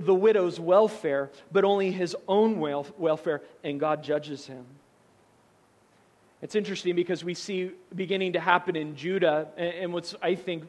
the 0.00 0.14
widow's 0.14 0.60
welfare, 0.60 1.30
but 1.50 1.64
only 1.64 1.90
his 1.90 2.16
own 2.28 2.58
welfare, 2.60 3.42
and 3.64 3.80
God 3.80 4.02
judges 4.02 4.46
him. 4.46 4.64
It's 6.42 6.54
interesting 6.54 6.94
because 6.94 7.24
we 7.24 7.34
see 7.34 7.70
beginning 7.94 8.34
to 8.34 8.40
happen 8.40 8.76
in 8.76 8.94
Judah, 8.94 9.48
and 9.56 9.92
what's 9.92 10.14
I 10.22 10.34
think 10.34 10.64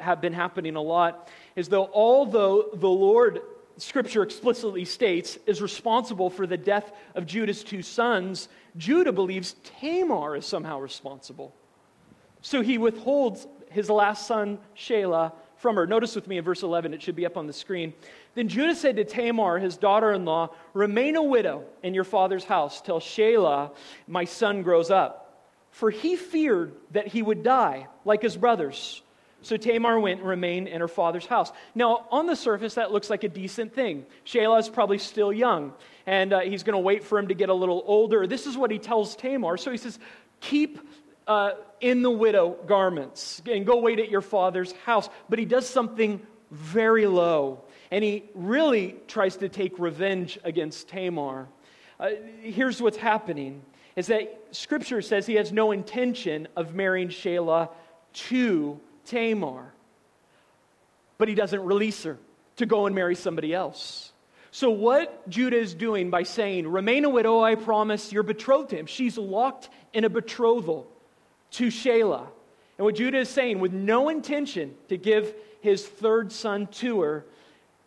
have 0.00 0.20
been 0.20 0.32
happening 0.32 0.76
a 0.76 0.82
lot 0.82 1.28
is 1.56 1.68
though 1.68 1.90
although 1.92 2.70
the 2.72 2.88
Lord, 2.88 3.40
Scripture 3.78 4.22
explicitly 4.22 4.84
states, 4.84 5.38
is 5.46 5.60
responsible 5.60 6.30
for 6.30 6.46
the 6.46 6.56
death 6.56 6.92
of 7.14 7.26
Judah's 7.26 7.64
two 7.64 7.82
sons, 7.82 8.48
Judah 8.76 9.12
believes 9.12 9.56
Tamar 9.80 10.36
is 10.36 10.46
somehow 10.46 10.78
responsible. 10.78 11.52
So 12.40 12.62
he 12.62 12.78
withholds 12.78 13.46
his 13.70 13.90
last 13.90 14.26
son, 14.26 14.58
Shelah, 14.76 15.32
from 15.58 15.76
her. 15.76 15.86
Notice 15.86 16.14
with 16.14 16.26
me 16.26 16.38
in 16.38 16.44
verse 16.44 16.62
11, 16.62 16.94
it 16.94 17.02
should 17.02 17.16
be 17.16 17.26
up 17.26 17.36
on 17.36 17.46
the 17.46 17.52
screen. 17.52 17.92
Then 18.34 18.48
Judah 18.48 18.74
said 18.74 18.96
to 18.96 19.04
Tamar, 19.04 19.58
his 19.58 19.76
daughter 19.76 20.12
in 20.12 20.24
law, 20.24 20.50
Remain 20.72 21.16
a 21.16 21.22
widow 21.22 21.64
in 21.82 21.94
your 21.94 22.04
father's 22.04 22.44
house 22.44 22.80
till 22.80 23.00
Shelah, 23.00 23.72
my 24.06 24.24
son, 24.24 24.62
grows 24.62 24.90
up. 24.90 25.24
For 25.70 25.90
he 25.90 26.16
feared 26.16 26.74
that 26.92 27.08
he 27.08 27.22
would 27.22 27.42
die 27.42 27.88
like 28.04 28.22
his 28.22 28.36
brothers. 28.36 29.02
So 29.42 29.56
Tamar 29.56 30.00
went 30.00 30.20
and 30.20 30.28
remained 30.28 30.66
in 30.68 30.80
her 30.80 30.88
father's 30.88 31.26
house. 31.26 31.52
Now, 31.74 32.06
on 32.10 32.26
the 32.26 32.34
surface, 32.34 32.74
that 32.74 32.90
looks 32.90 33.08
like 33.08 33.22
a 33.22 33.28
decent 33.28 33.72
thing. 33.72 34.04
Shelah 34.26 34.58
is 34.58 34.68
probably 34.68 34.98
still 34.98 35.32
young, 35.32 35.72
and 36.06 36.32
uh, 36.32 36.40
he's 36.40 36.64
going 36.64 36.74
to 36.74 36.80
wait 36.80 37.04
for 37.04 37.18
him 37.18 37.28
to 37.28 37.34
get 37.34 37.48
a 37.48 37.54
little 37.54 37.84
older. 37.86 38.26
This 38.26 38.46
is 38.46 38.56
what 38.56 38.70
he 38.70 38.78
tells 38.78 39.14
Tamar. 39.14 39.56
So 39.56 39.70
he 39.70 39.76
says, 39.76 39.98
Keep 40.40 40.80
uh, 41.28 41.52
in 41.80 42.02
the 42.02 42.10
widow 42.10 42.56
garments 42.66 43.40
and 43.48 43.64
go 43.64 43.78
wait 43.78 44.00
at 44.00 44.10
your 44.10 44.22
father's 44.22 44.72
house. 44.84 45.08
But 45.28 45.38
he 45.38 45.44
does 45.44 45.68
something 45.68 46.20
very 46.50 47.06
low, 47.06 47.60
and 47.90 48.02
he 48.02 48.24
really 48.34 48.96
tries 49.06 49.36
to 49.36 49.48
take 49.48 49.78
revenge 49.78 50.38
against 50.42 50.88
Tamar. 50.88 51.46
Uh, 52.00 52.10
here's 52.40 52.80
what's 52.80 52.96
happening 52.96 53.62
is 53.94 54.06
that 54.06 54.42
scripture 54.52 55.02
says 55.02 55.26
he 55.26 55.34
has 55.34 55.52
no 55.52 55.72
intention 55.72 56.48
of 56.56 56.74
marrying 56.74 57.08
Shelah 57.08 57.68
to 58.12 58.80
Tamar. 59.04 59.72
But 61.18 61.28
he 61.28 61.34
doesn't 61.34 61.62
release 61.62 62.04
her 62.04 62.16
to 62.56 62.66
go 62.66 62.86
and 62.86 62.94
marry 62.94 63.16
somebody 63.16 63.52
else. 63.52 64.12
So, 64.50 64.70
what 64.70 65.28
Judah 65.28 65.58
is 65.58 65.74
doing 65.74 66.10
by 66.10 66.22
saying, 66.22 66.66
Remain 66.68 67.04
a 67.04 67.10
widow, 67.10 67.42
I 67.42 67.56
promise, 67.56 68.12
you're 68.12 68.22
betrothed 68.22 68.70
to 68.70 68.76
him. 68.78 68.86
She's 68.86 69.18
locked 69.18 69.68
in 69.92 70.04
a 70.04 70.08
betrothal 70.08 70.90
to 71.52 71.68
Shelah. 71.68 72.26
And 72.76 72.84
what 72.84 72.94
Judah 72.94 73.18
is 73.18 73.28
saying, 73.28 73.58
with 73.58 73.72
no 73.72 74.08
intention 74.08 74.74
to 74.88 74.96
give 74.96 75.34
his 75.60 75.86
third 75.86 76.30
son 76.30 76.68
to 76.68 77.00
her, 77.00 77.24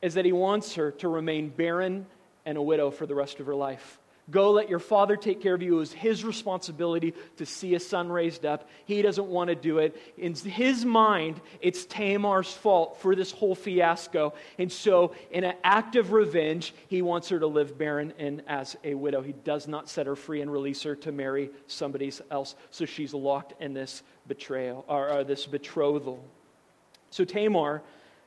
is 0.01 0.15
that 0.15 0.25
he 0.25 0.33
wants 0.33 0.75
her 0.75 0.91
to 0.91 1.07
remain 1.07 1.49
barren 1.49 2.05
and 2.45 2.57
a 2.57 2.61
widow 2.61 2.91
for 2.91 3.05
the 3.05 3.15
rest 3.15 3.39
of 3.39 3.45
her 3.45 3.55
life. 3.55 3.99
Go 4.29 4.51
let 4.51 4.69
your 4.69 4.79
father 4.79 5.17
take 5.17 5.41
care 5.41 5.55
of 5.55 5.61
you. 5.61 5.75
It 5.75 5.79
was 5.79 5.93
his 5.93 6.23
responsibility 6.23 7.13
to 7.37 7.45
see 7.45 7.73
a 7.75 7.79
son 7.79 8.11
raised 8.11 8.45
up. 8.45 8.69
He 8.85 9.01
doesn't 9.01 9.27
want 9.27 9.49
to 9.49 9.55
do 9.55 9.79
it. 9.79 9.97
In 10.17 10.35
his 10.35 10.85
mind, 10.85 11.41
it's 11.59 11.85
Tamar's 11.85 12.53
fault 12.53 13.01
for 13.01 13.15
this 13.15 13.31
whole 13.31 13.55
fiasco. 13.55 14.33
And 14.59 14.71
so, 14.71 15.15
in 15.31 15.43
an 15.43 15.55
act 15.63 15.95
of 15.95 16.11
revenge, 16.11 16.73
he 16.87 17.01
wants 17.01 17.29
her 17.29 17.39
to 17.39 17.47
live 17.47 17.77
barren 17.77 18.13
and 18.19 18.43
as 18.47 18.77
a 18.83 18.93
widow. 18.93 19.21
He 19.21 19.33
does 19.33 19.67
not 19.67 19.89
set 19.89 20.05
her 20.05 20.15
free 20.15 20.41
and 20.41 20.51
release 20.51 20.83
her 20.83 20.95
to 20.97 21.11
marry 21.11 21.49
somebody 21.67 22.11
else. 22.29 22.55
So 22.69 22.85
she's 22.85 23.13
locked 23.13 23.59
in 23.61 23.73
this 23.73 24.03
betrayal 24.27 24.85
or, 24.87 25.11
or 25.11 25.23
this 25.23 25.45
betrothal. 25.47 26.23
So 27.09 27.25
Tamar 27.25 27.81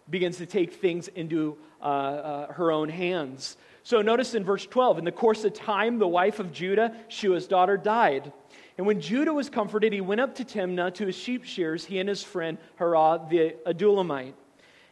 begins 0.09 0.39
to 0.39 0.47
take 0.47 0.75
things 0.75 1.09
into 1.09 1.57
uh, 1.81 1.85
uh, 1.85 2.53
her 2.53 2.71
own 2.71 2.89
hands. 2.89 3.57
So 3.83 4.01
notice 4.01 4.35
in 4.35 4.45
verse 4.45 4.65
12, 4.67 4.99
in 4.99 5.05
the 5.05 5.13
course 5.13 5.45
of 5.45 5.53
time, 5.53 5.99
the 5.99 6.09
wife 6.09 6.39
of 6.39 6.53
Judah, 6.53 6.97
Shua's 7.09 7.47
daughter, 7.47 7.77
died. 7.77 8.33
And 8.79 8.87
when 8.87 9.01
Judah 9.01 9.33
was 9.33 9.51
comforted, 9.51 9.93
he 9.93 10.01
went 10.01 10.21
up 10.21 10.37
to 10.37 10.45
Timnah 10.45 10.95
to 10.95 11.07
his 11.07 11.17
sheep 11.17 11.45
shears, 11.45 11.85
he 11.85 11.99
and 11.99 12.09
his 12.09 12.23
friend 12.23 12.59
Hirah 12.79 13.29
the 13.29 13.57
Adullamite. 13.67 14.35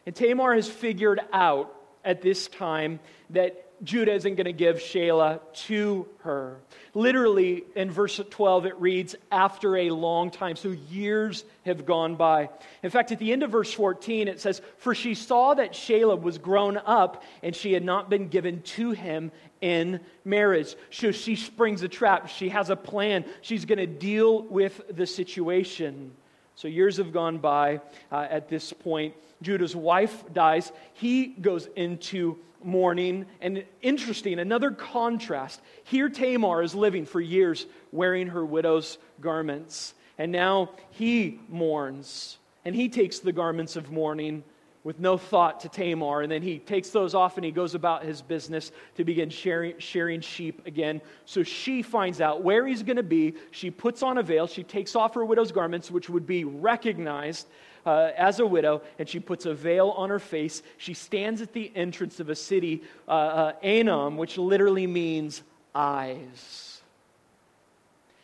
And 0.05 0.15
Tamar 0.15 0.53
has 0.55 0.69
figured 0.69 1.21
out 1.31 1.75
at 2.05 2.21
this 2.21 2.47
time 2.47 2.99
that 3.31 3.62
Judah 3.83 4.13
isn't 4.13 4.35
going 4.35 4.45
to 4.45 4.53
give 4.53 4.77
Shelah 4.77 5.39
to 5.67 6.07
her. 6.19 6.59
Literally, 6.93 7.63
in 7.75 7.91
verse 7.91 8.19
12, 8.29 8.65
it 8.67 8.79
reads, 8.79 9.15
after 9.31 9.75
a 9.75 9.89
long 9.89 10.31
time. 10.31 10.55
So 10.55 10.69
years 10.69 11.43
have 11.65 11.85
gone 11.85 12.15
by. 12.15 12.49
In 12.81 12.89
fact, 12.89 13.11
at 13.11 13.19
the 13.19 13.33
end 13.33 13.43
of 13.43 13.51
verse 13.51 13.73
14, 13.73 14.27
it 14.27 14.39
says, 14.39 14.61
For 14.77 14.95
she 14.95 15.15
saw 15.15 15.53
that 15.55 15.73
Shelah 15.73 16.21
was 16.21 16.37
grown 16.37 16.77
up 16.77 17.23
and 17.41 17.55
she 17.55 17.73
had 17.73 17.83
not 17.83 18.09
been 18.09 18.29
given 18.29 18.61
to 18.61 18.91
him 18.91 19.31
in 19.59 19.99
marriage. 20.23 20.75
So 20.91 21.11
she 21.11 21.35
springs 21.35 21.81
a 21.83 21.87
trap. 21.89 22.29
She 22.29 22.49
has 22.49 22.69
a 22.69 22.75
plan. 22.75 23.25
She's 23.41 23.65
going 23.65 23.79
to 23.79 23.87
deal 23.87 24.43
with 24.43 24.81
the 24.95 25.07
situation. 25.07 26.11
So 26.55 26.67
years 26.67 26.97
have 26.97 27.11
gone 27.11 27.39
by 27.39 27.81
uh, 28.11 28.27
at 28.29 28.49
this 28.49 28.73
point. 28.73 29.15
Judah's 29.41 29.75
wife 29.75 30.23
dies. 30.33 30.71
He 30.93 31.27
goes 31.27 31.67
into 31.75 32.37
mourning. 32.63 33.25
And 33.41 33.65
interesting, 33.81 34.39
another 34.39 34.71
contrast. 34.71 35.61
Here, 35.83 36.09
Tamar 36.09 36.63
is 36.63 36.75
living 36.75 37.05
for 37.05 37.19
years 37.19 37.65
wearing 37.91 38.27
her 38.27 38.45
widow's 38.45 38.97
garments. 39.19 39.93
And 40.17 40.31
now 40.31 40.71
he 40.91 41.39
mourns. 41.49 42.37
And 42.65 42.75
he 42.75 42.87
takes 42.87 43.19
the 43.19 43.33
garments 43.33 43.75
of 43.75 43.91
mourning 43.91 44.43
with 44.83 44.99
no 44.99 45.17
thought 45.17 45.61
to 45.61 45.69
Tamar. 45.69 46.21
And 46.21 46.31
then 46.31 46.41
he 46.41 46.59
takes 46.59 46.89
those 46.89 47.15
off 47.15 47.37
and 47.37 47.45
he 47.45 47.51
goes 47.51 47.75
about 47.75 48.03
his 48.03 48.21
business 48.21 48.71
to 48.95 49.05
begin 49.05 49.29
sharing, 49.29 49.79
sharing 49.79 50.21
sheep 50.21 50.65
again. 50.65 51.01
So 51.25 51.43
she 51.43 51.81
finds 51.81 52.19
out 52.19 52.43
where 52.43 52.67
he's 52.67 52.83
going 52.83 52.97
to 52.97 53.03
be. 53.03 53.35
She 53.51 53.71
puts 53.71 54.03
on 54.03 54.17
a 54.17 54.23
veil. 54.23 54.47
She 54.47 54.63
takes 54.63 54.95
off 54.95 55.15
her 55.15 55.23
widow's 55.23 55.51
garments, 55.51 55.89
which 55.89 56.09
would 56.09 56.27
be 56.27 56.43
recognized 56.43 57.47
uh, 57.85 58.11
as 58.17 58.39
a 58.39 58.45
widow, 58.45 58.81
and 58.99 59.07
she 59.07 59.19
puts 59.19 59.45
a 59.45 59.53
veil 59.53 59.89
on 59.91 60.09
her 60.09 60.19
face. 60.19 60.63
She 60.77 60.93
stands 60.93 61.41
at 61.41 61.53
the 61.53 61.71
entrance 61.75 62.19
of 62.19 62.29
a 62.29 62.35
city, 62.35 62.83
uh, 63.07 63.11
uh, 63.11 63.53
Anam, 63.61 64.17
which 64.17 64.37
literally 64.37 64.87
means 64.87 65.43
eyes. 65.75 66.81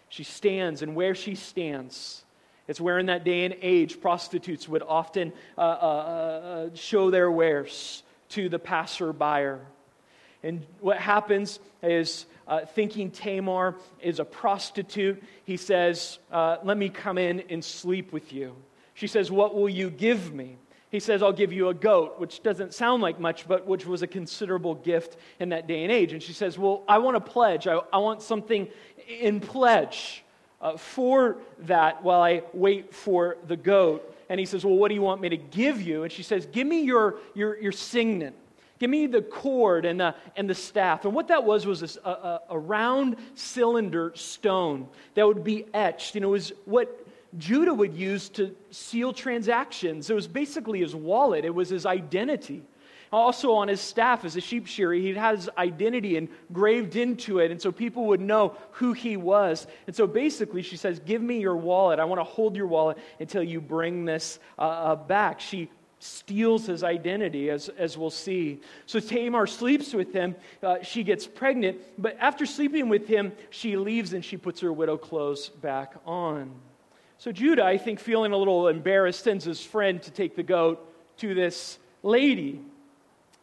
She 0.10 0.24
stands, 0.24 0.82
and 0.82 0.96
where 0.96 1.16
she 1.16 1.36
stands, 1.36 2.24
it's 2.70 2.80
where 2.80 3.00
in 3.00 3.08
that 3.08 3.24
day 3.24 3.46
and 3.46 3.56
age 3.64 4.00
prostitutes 4.00 4.70
would 4.70 4.84
often 4.84 5.34
uh, 5.58 5.62
uh, 5.62 5.64
uh, 5.64 6.70
show 6.76 7.10
their 7.10 7.32
wares 7.32 8.04
to 8.30 8.48
the 8.48 8.60
passerby. 8.60 9.60
And 10.44 10.64
what 10.80 10.98
happens 10.98 11.60
is, 11.82 12.28
uh, 12.48 12.68
thinking 12.68 13.10
Tamar 13.10 13.76
is 14.02 14.20
a 14.20 14.26
prostitute, 14.26 15.24
he 15.46 15.58
says, 15.58 16.20
uh, 16.32 16.58
Let 16.64 16.78
me 16.78 16.90
come 16.90 17.18
in 17.18 17.40
and 17.50 17.66
sleep 17.66 18.14
with 18.14 18.32
you. 18.32 18.56
She 18.94 19.08
says, 19.08 19.32
What 19.32 19.56
will 19.56 19.68
you 19.68 19.90
give 19.90 20.32
me? 20.32 20.58
He 20.92 21.00
says, 21.00 21.24
I'll 21.24 21.34
give 21.34 21.52
you 21.52 21.70
a 21.70 21.74
goat, 21.74 22.20
which 22.20 22.44
doesn't 22.44 22.76
sound 22.76 23.02
like 23.02 23.20
much, 23.20 23.48
but 23.48 23.66
which 23.66 23.88
was 23.88 24.04
a 24.04 24.08
considerable 24.08 24.76
gift 24.76 25.18
in 25.40 25.50
that 25.50 25.66
day 25.66 25.84
and 25.84 25.92
age. 25.92 26.14
And 26.14 26.22
she 26.22 26.34
says, 26.34 26.56
Well, 26.56 26.84
I 26.88 27.00
want 27.00 27.18
a 27.18 27.22
pledge. 27.22 27.66
I, 27.66 27.80
I 27.92 27.98
want 27.98 28.22
something 28.22 28.68
in 29.08 29.40
pledge 29.40 30.24
uh, 30.62 30.78
for 30.78 31.38
that 31.60 32.04
while 32.04 32.22
I 32.22 32.44
wait 32.54 32.94
for 32.94 33.38
the 33.48 33.58
goat. 33.58 34.16
And 34.30 34.40
he 34.40 34.46
says, 34.46 34.66
Well, 34.66 34.76
what 34.76 34.90
do 34.90 34.96
you 34.96 35.02
want 35.02 35.22
me 35.22 35.30
to 35.30 35.38
give 35.38 35.82
you? 35.82 36.04
And 36.04 36.12
she 36.12 36.24
says, 36.24 36.46
Give 36.46 36.68
me 36.68 36.82
your, 36.82 37.16
your, 37.34 37.60
your 37.60 37.72
signet. 37.72 38.36
Give 38.80 38.90
me 38.90 39.08
the 39.08 39.22
cord 39.22 39.84
and 39.86 40.00
the, 40.00 40.16
and 40.38 40.50
the 40.50 40.56
staff. 40.56 41.04
And 41.04 41.14
what 41.14 41.28
that 41.28 41.44
was 41.44 41.66
was 41.66 41.82
this, 41.82 41.98
a, 42.04 42.10
a, 42.10 42.42
a 42.52 42.60
round 42.60 43.18
cylinder 43.36 44.14
stone 44.16 44.88
that 45.16 45.28
would 45.28 45.44
be 45.44 45.66
etched. 45.74 46.16
And 46.16 46.24
it 46.24 46.30
was 46.30 46.54
what 46.64 47.06
Judah 47.38 47.74
would 47.74 47.94
use 47.94 48.30
to 48.30 48.56
seal 48.72 49.12
transactions. 49.12 50.10
It 50.10 50.14
was 50.14 50.28
basically 50.28 50.80
his 50.80 50.96
wallet, 50.96 51.46
it 51.46 51.54
was 51.54 51.70
his 51.70 51.86
identity. 51.86 52.64
Also, 53.12 53.54
on 53.54 53.68
his 53.68 53.82
staff 53.82 54.24
as 54.24 54.36
a 54.36 54.42
sheep 54.42 54.68
shearer, 54.68 54.94
he 54.94 55.14
had 55.14 55.36
his 55.36 55.50
identity 55.58 56.16
engraved 56.16 56.96
into 56.96 57.40
it, 57.40 57.50
and 57.50 57.62
so 57.62 57.72
people 57.72 58.06
would 58.06 58.22
know 58.22 58.56
who 58.74 58.94
he 58.94 59.18
was. 59.18 59.66
And 59.88 59.96
so 59.96 60.06
basically, 60.06 60.62
she 60.62 60.78
says, 60.78 61.00
Give 61.00 61.22
me 61.22 61.40
your 61.40 61.58
wallet. 61.58 62.00
I 62.00 62.06
want 62.06 62.20
to 62.20 62.26
hold 62.26 62.56
your 62.56 62.68
wallet 62.68 62.98
until 63.20 63.42
you 63.42 63.62
bring 63.62 64.06
this 64.06 64.40
uh, 64.58 64.62
uh 64.62 64.96
back. 64.96 65.40
She 65.40 65.70
steals 66.00 66.66
his 66.66 66.84
identity, 66.84 67.50
as, 67.50 67.70
as 67.70 67.98
we'll 67.98 68.10
see. 68.10 68.60
So 68.86 69.00
Tamar 69.00 69.48
sleeps 69.48 69.94
with 69.94 70.14
him. 70.14 70.36
Uh, 70.64 70.82
she 70.82 71.04
gets 71.04 71.28
pregnant, 71.28 71.78
but 71.98 72.16
after 72.20 72.46
sleeping 72.46 72.90
with 72.90 73.08
him, 73.08 73.34
she 73.50 73.76
leaves 73.76 74.14
and 74.14 74.24
she 74.24 74.38
puts 74.38 74.62
her 74.62 74.72
widow 74.72 74.98
clothes 74.98 75.50
back 75.50 75.96
on. 76.06 76.52
So 77.18 77.34
Judah, 77.34 77.66
I 77.66 77.78
think, 77.78 78.00
feeling 78.00 78.32
a 78.32 78.38
little 78.38 78.70
embarrassed, 78.70 79.24
sends 79.24 79.44
his 79.44 79.62
friend 79.62 80.02
to 80.04 80.12
take 80.12 80.38
the 80.38 80.44
goat 80.44 80.86
to 81.18 81.34
this 81.34 81.78
lady. 82.02 82.62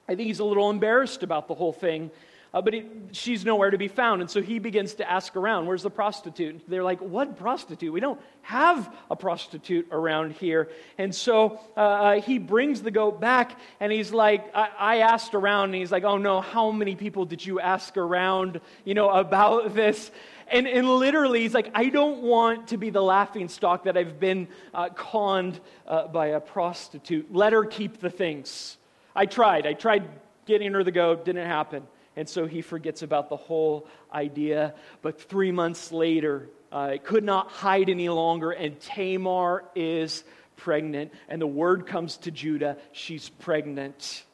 I 0.08 0.14
think 0.14 0.26
he's 0.28 0.40
a 0.40 0.44
little 0.44 0.70
embarrassed 0.70 1.22
about 1.22 1.48
the 1.48 1.54
whole 1.54 1.72
thing. 1.72 2.10
Uh, 2.54 2.62
but 2.62 2.74
it, 2.74 2.86
she's 3.12 3.44
nowhere 3.44 3.70
to 3.70 3.76
be 3.76 3.88
found. 3.88 4.22
And 4.22 4.30
so 4.30 4.40
he 4.40 4.58
begins 4.58 4.94
to 4.94 5.10
ask 5.10 5.36
around, 5.36 5.66
where's 5.66 5.82
the 5.82 5.90
prostitute? 5.90 6.62
They're 6.66 6.82
like, 6.82 7.00
what 7.00 7.36
prostitute? 7.36 7.92
We 7.92 8.00
don't 8.00 8.18
have 8.40 8.94
a 9.10 9.16
prostitute 9.16 9.88
around 9.90 10.32
here. 10.32 10.70
And 10.96 11.14
so 11.14 11.60
uh, 11.76 11.80
uh, 11.80 12.20
he 12.22 12.38
brings 12.38 12.80
the 12.80 12.90
goat 12.90 13.20
back 13.20 13.60
and 13.78 13.92
he's 13.92 14.10
like, 14.10 14.54
I, 14.54 14.70
I 14.78 14.96
asked 14.98 15.34
around. 15.34 15.64
And 15.66 15.74
he's 15.74 15.92
like, 15.92 16.04
oh 16.04 16.16
no, 16.16 16.40
how 16.40 16.70
many 16.70 16.94
people 16.94 17.26
did 17.26 17.44
you 17.44 17.60
ask 17.60 17.94
around, 17.98 18.60
you 18.84 18.94
know, 18.94 19.10
about 19.10 19.74
this? 19.74 20.10
And, 20.48 20.66
and 20.66 20.88
literally, 20.88 21.42
he's 21.42 21.54
like, 21.54 21.70
I 21.74 21.90
don't 21.90 22.22
want 22.22 22.68
to 22.68 22.78
be 22.78 22.88
the 22.88 23.02
laughing 23.02 23.48
stock 23.48 23.84
that 23.84 23.98
I've 23.98 24.18
been 24.18 24.48
uh, 24.72 24.88
conned 24.90 25.60
uh, 25.86 26.06
by 26.06 26.28
a 26.28 26.40
prostitute. 26.40 27.34
Let 27.34 27.52
her 27.52 27.64
keep 27.66 28.00
the 28.00 28.10
things. 28.10 28.78
I 29.16 29.26
tried. 29.26 29.66
I 29.66 29.72
tried 29.72 30.08
getting 30.44 30.72
her 30.74 30.84
the 30.84 30.92
goat, 30.92 31.24
didn't 31.24 31.46
happen. 31.46 31.82
And 32.16 32.28
so 32.28 32.46
he 32.46 32.62
forgets 32.62 33.02
about 33.02 33.28
the 33.28 33.36
whole 33.36 33.88
idea. 34.12 34.74
But 35.02 35.20
three 35.20 35.52
months 35.52 35.90
later, 35.90 36.48
uh, 36.70 36.90
it 36.94 37.04
could 37.04 37.24
not 37.24 37.48
hide 37.48 37.88
any 37.88 38.08
longer, 38.08 38.52
and 38.52 38.78
Tamar 38.80 39.64
is 39.74 40.24
pregnant. 40.56 41.12
And 41.28 41.40
the 41.40 41.46
word 41.46 41.86
comes 41.86 42.16
to 42.18 42.30
Judah 42.30 42.76
she's 42.92 43.28
pregnant. 43.28 44.24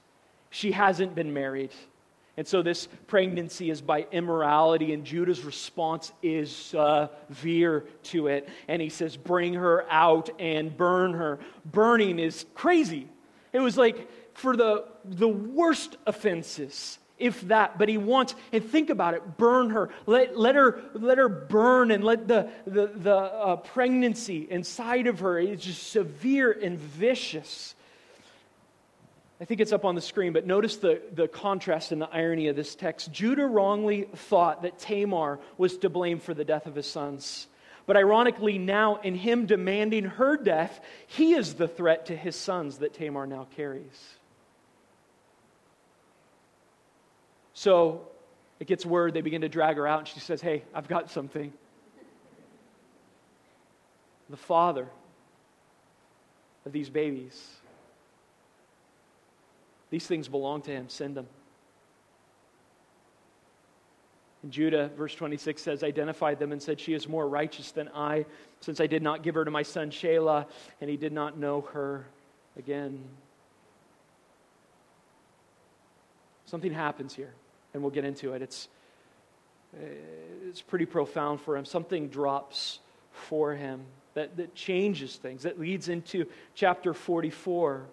She 0.51 0.73
hasn't 0.73 1.14
been 1.14 1.33
married. 1.33 1.71
And 2.37 2.47
so 2.47 2.62
this 2.62 2.88
pregnancy 3.09 3.68
is 3.68 3.83
by 3.83 4.07
immorality, 4.11 4.95
and 4.95 5.05
Judah's 5.05 5.45
response 5.45 6.12
is 6.23 6.55
severe 6.55 7.85
to 8.05 8.29
it. 8.29 8.49
And 8.68 8.81
he 8.81 8.88
says, 8.88 9.16
Bring 9.16 9.55
her 9.55 9.85
out 9.90 10.31
and 10.38 10.75
burn 10.75 11.12
her. 11.12 11.40
Burning 11.66 12.18
is 12.18 12.47
crazy. 12.55 13.09
It 13.53 13.61
was 13.61 13.77
like 13.77 14.09
for 14.35 14.57
the, 14.57 14.85
the 15.05 15.29
worst 15.29 15.97
offenses 16.07 16.99
if 17.23 17.40
that. 17.42 17.79
But 17.79 17.88
he 17.88 17.99
wants, 17.99 18.35
and 18.53 18.64
think 18.64 18.90
about 18.90 19.14
it, 19.14 19.37
burn 19.37 19.71
her. 19.71 19.90
Let, 20.07 20.37
let, 20.37 20.57
her, 20.57 20.81
let 20.92 21.18
her 21.18 21.29
burn 21.29 21.90
and 21.90 22.03
let 22.03 22.27
the, 22.27 22.51
the, 22.66 22.88
the 22.88 23.16
uh, 23.16 23.57
pregnancy 23.57 24.47
inside 24.51 25.07
of 25.07 25.21
her 25.21 25.38
is 25.38 25.62
just 25.62 25.90
severe 25.90 26.51
and 26.51 26.79
vicious. 26.79 27.75
I 29.40 29.45
think 29.45 29.61
it's 29.61 29.73
up 29.73 29.85
on 29.85 29.95
the 29.95 30.01
screen, 30.01 30.33
but 30.33 30.47
notice 30.47 30.77
the, 30.77 31.01
the 31.12 31.27
contrast 31.27 31.92
and 31.92 32.01
the 32.01 32.09
irony 32.12 32.49
of 32.49 32.57
this 32.57 32.75
text. 32.75 33.12
Judah 33.12 33.47
wrongly 33.47 34.03
thought 34.14 34.62
that 34.62 34.79
Tamar 34.79 35.38
was 35.59 35.79
to 35.79 35.90
blame 35.90 36.21
for 36.21 36.35
the 36.35 36.45
death 36.45 36.66
of 36.66 36.75
his 36.75 36.87
sons. 36.87 37.47
But 37.87 37.97
ironically, 37.97 38.59
now 38.59 38.97
in 38.97 39.16
him 39.16 39.47
demanding 39.47 40.05
her 40.05 40.37
death, 40.37 40.81
he 41.07 41.35
is 41.35 41.55
the 41.55 41.66
threat 41.66 42.07
to 42.07 42.16
his 42.16 42.37
sons 42.37 42.79
that 42.79 42.95
Tamar 42.95 43.27
now 43.27 43.49
carries. 43.57 44.16
So 47.55 48.09
it 48.61 48.67
gets 48.67 48.87
word, 48.87 49.15
they 49.15 49.21
begin 49.21 49.41
to 49.43 49.49
drag 49.49 49.77
her 49.77 49.87
out, 49.87 50.01
and 50.01 50.09
she 50.09 50.21
says, 50.21 50.41
Hey, 50.41 50.62
I've 50.75 50.88
got 50.88 51.11
something. 51.11 51.53
The 54.31 54.37
father 54.37 54.88
of 56.65 56.73
these 56.73 56.88
babies, 56.88 57.57
these 59.91 60.07
things 60.07 60.29
belong 60.29 60.62
to 60.62 60.71
him. 60.71 60.88
Send 60.88 61.17
them. 61.17 61.27
And 64.43 64.51
Judah, 64.51 64.91
verse 64.97 65.15
26 65.15 65.61
says, 65.61 65.85
identified 65.85 66.38
them 66.38 66.51
and 66.51 66.61
said, 66.61 66.81
She 66.81 66.95
is 66.95 67.09
more 67.09 67.29
righteous 67.29 67.73
than 67.73 67.88
I, 67.95 68.27
since 68.61 68.81
I 68.81 68.87
did 68.87 69.03
not 69.03 69.23
give 69.23 69.35
her 69.35 69.45
to 69.45 69.51
my 69.51 69.62
son 69.62 69.91
Shelah, 69.91 70.47
and 70.81 70.88
he 70.88 70.97
did 70.97 71.12
not 71.12 71.38
know 71.38 71.61
her 71.73 72.07
again. 72.57 73.03
Something 76.47 76.73
happens 76.73 77.15
here 77.15 77.35
and 77.73 77.83
we'll 77.83 77.93
get 77.93 78.05
into 78.05 78.33
it. 78.35 78.43
It's, 78.43 78.69
it's 80.49 80.63
pretty 80.63 80.87
profound 80.87 81.41
for 81.41 81.57
him. 81.57 81.65
Something 81.65 82.09
drops 82.09 82.79
for 83.13 83.55
him 83.55 83.85
that, 84.15 84.37
that 84.37 84.55
changes 84.55 85.17
things, 85.17 85.43
that 85.45 85.59
leads 85.59 85.89
into 85.89 86.27
chapter 86.55 86.95
44, 86.95 87.87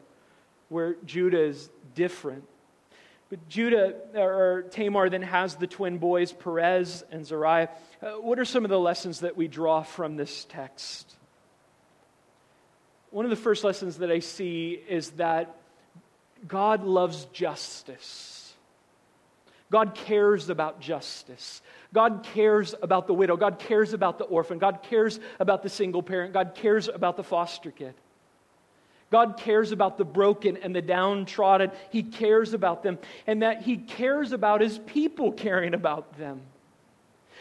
where 0.69 0.95
Judah 1.05 1.41
is 1.41 1.69
different. 1.95 2.43
But 3.29 3.47
Judah, 3.47 3.93
or 4.15 4.65
Tamar, 4.71 5.09
then 5.09 5.21
has 5.21 5.55
the 5.55 5.67
twin 5.67 5.99
boys, 5.99 6.31
Perez 6.31 7.03
and 7.11 7.23
Zariah. 7.23 7.69
Uh, 8.01 8.13
what 8.13 8.39
are 8.39 8.45
some 8.45 8.65
of 8.65 8.69
the 8.69 8.79
lessons 8.79 9.19
that 9.19 9.37
we 9.37 9.47
draw 9.47 9.83
from 9.83 10.15
this 10.15 10.45
text? 10.49 11.15
One 13.11 13.25
of 13.25 13.29
the 13.29 13.37
first 13.37 13.63
lessons 13.63 13.97
that 13.97 14.11
I 14.11 14.19
see 14.19 14.79
is 14.87 15.11
that 15.11 15.55
God 16.47 16.83
loves 16.83 17.25
justice. 17.25 18.38
God 19.71 19.93
cares 19.93 20.49
about 20.49 20.79
justice. 20.79 21.61
God 21.93 22.25
cares 22.33 22.73
about 22.81 23.07
the 23.07 23.13
widow. 23.13 23.37
God 23.37 23.59
cares 23.59 23.93
about 23.93 24.17
the 24.17 24.25
orphan. 24.25 24.57
God 24.57 24.79
cares 24.83 25.19
about 25.39 25.63
the 25.63 25.69
single 25.69 26.01
parent. 26.01 26.33
God 26.33 26.55
cares 26.55 26.87
about 26.87 27.17
the 27.17 27.23
foster 27.23 27.71
kid. 27.71 27.93
God 29.11 29.37
cares 29.37 29.71
about 29.71 29.97
the 29.97 30.05
broken 30.05 30.57
and 30.57 30.75
the 30.75 30.81
downtrodden. 30.81 31.71
He 31.89 32.03
cares 32.03 32.53
about 32.53 32.83
them, 32.83 32.99
and 33.25 33.41
that 33.41 33.63
He 33.63 33.77
cares 33.77 34.31
about 34.31 34.61
His 34.61 34.77
people 34.79 35.31
caring 35.31 35.73
about 35.73 36.17
them 36.17 36.41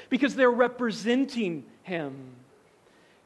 because 0.09 0.35
they're 0.35 0.51
representing 0.51 1.65
Him. 1.83 2.15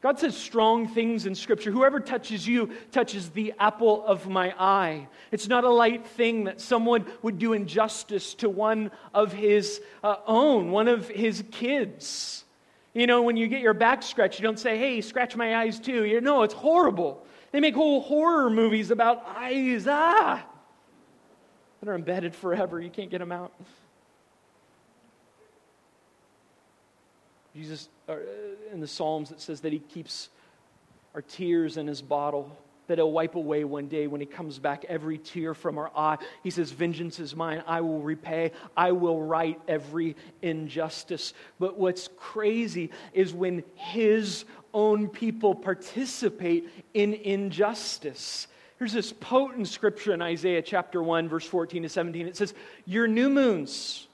God 0.03 0.19
says 0.19 0.37
strong 0.37 0.89
things 0.89 1.27
in 1.27 1.35
Scripture. 1.37 1.71
Whoever 1.71 2.01
touches 2.01 2.47
you 2.47 2.73
touches 2.91 3.31
the 3.31 3.55
apple 3.59 4.05
of 4.05 4.29
my 4.29 4.53
eye. 4.59 5.07
It's 5.31 5.47
not 5.47 5.63
a 5.63 5.71
light 5.71 6.05
thing 6.07 6.45
that 6.45 6.61
someone 6.61 7.07
would 7.23 7.39
do 7.39 7.53
injustice 7.53 8.35
to 8.35 8.49
one 8.49 8.91
of 9.15 9.33
his 9.33 9.81
uh, 10.03 10.17
own, 10.27 10.73
one 10.73 10.89
of 10.89 11.09
his 11.09 11.45
kids. 11.53 12.45
You 12.95 13.07
know, 13.07 13.23
when 13.23 13.37
you 13.37 13.47
get 13.47 13.61
your 13.61 13.75
back 13.75 14.03
scratched, 14.03 14.41
you 14.41 14.43
don't 14.43 14.59
say, 14.59 14.77
hey, 14.77 15.01
scratch 15.03 15.37
my 15.37 15.57
eyes 15.57 15.79
too. 15.79 16.05
You 16.05 16.21
know, 16.21 16.43
it's 16.43 16.53
horrible. 16.53 17.25
They 17.53 17.61
make 17.61 17.77
whole 17.77 18.01
horror 18.01 18.51
movies 18.51 18.91
about 18.91 19.25
eyes, 19.25 19.87
ah, 19.89 20.45
that 21.81 21.89
are 21.89 21.95
embedded 21.95 22.35
forever. 22.35 22.81
You 22.81 22.91
can't 22.91 23.11
get 23.11 23.19
them 23.19 23.31
out. 23.31 23.53
Jesus, 27.55 27.89
Uh, 28.13 28.73
in 28.73 28.81
the 28.81 28.87
Psalms, 28.87 29.31
it 29.31 29.41
says 29.41 29.61
that 29.61 29.73
he 29.73 29.79
keeps 29.79 30.29
our 31.15 31.23
tears 31.23 31.77
in 31.77 31.87
his 31.87 32.01
bottle, 32.01 32.57
that 32.87 32.99
he'll 32.99 33.13
wipe 33.13 33.35
away 33.35 33.65
one 33.65 33.87
day 33.87 34.07
when 34.07 34.21
he 34.21 34.27
comes 34.27 34.59
back 34.59 34.85
every 34.89 35.19
tear 35.19 35.55
from 35.55 35.79
our 35.79 35.91
eye. 35.95 36.19
He 36.43 36.51
says, 36.51 36.71
Vengeance 36.71 37.19
is 37.21 37.37
mine, 37.37 37.63
I 37.67 37.81
will 37.83 38.01
repay, 38.01 38.53
I 38.77 38.93
will 38.93 39.21
right 39.21 39.61
every 39.69 40.17
injustice. 40.41 41.35
But 41.59 41.79
what's 41.79 42.09
crazy 42.17 42.91
is 43.13 43.35
when 43.35 43.63
his 43.75 44.45
own 44.73 45.09
people 45.09 45.55
participate 45.55 46.69
in 46.95 47.15
injustice. 47.15 48.47
Here's 48.79 48.95
this 48.95 49.13
potent 49.13 49.69
scripture 49.69 50.15
in 50.15 50.23
Isaiah 50.23 50.63
chapter 50.63 51.03
1, 51.03 51.29
verse 51.29 51.47
14 51.47 51.83
to 51.83 51.89
17. 51.89 52.27
It 52.27 52.37
says, 52.37 52.55
Your 52.87 53.07
new 53.07 53.29
moons 53.29 54.09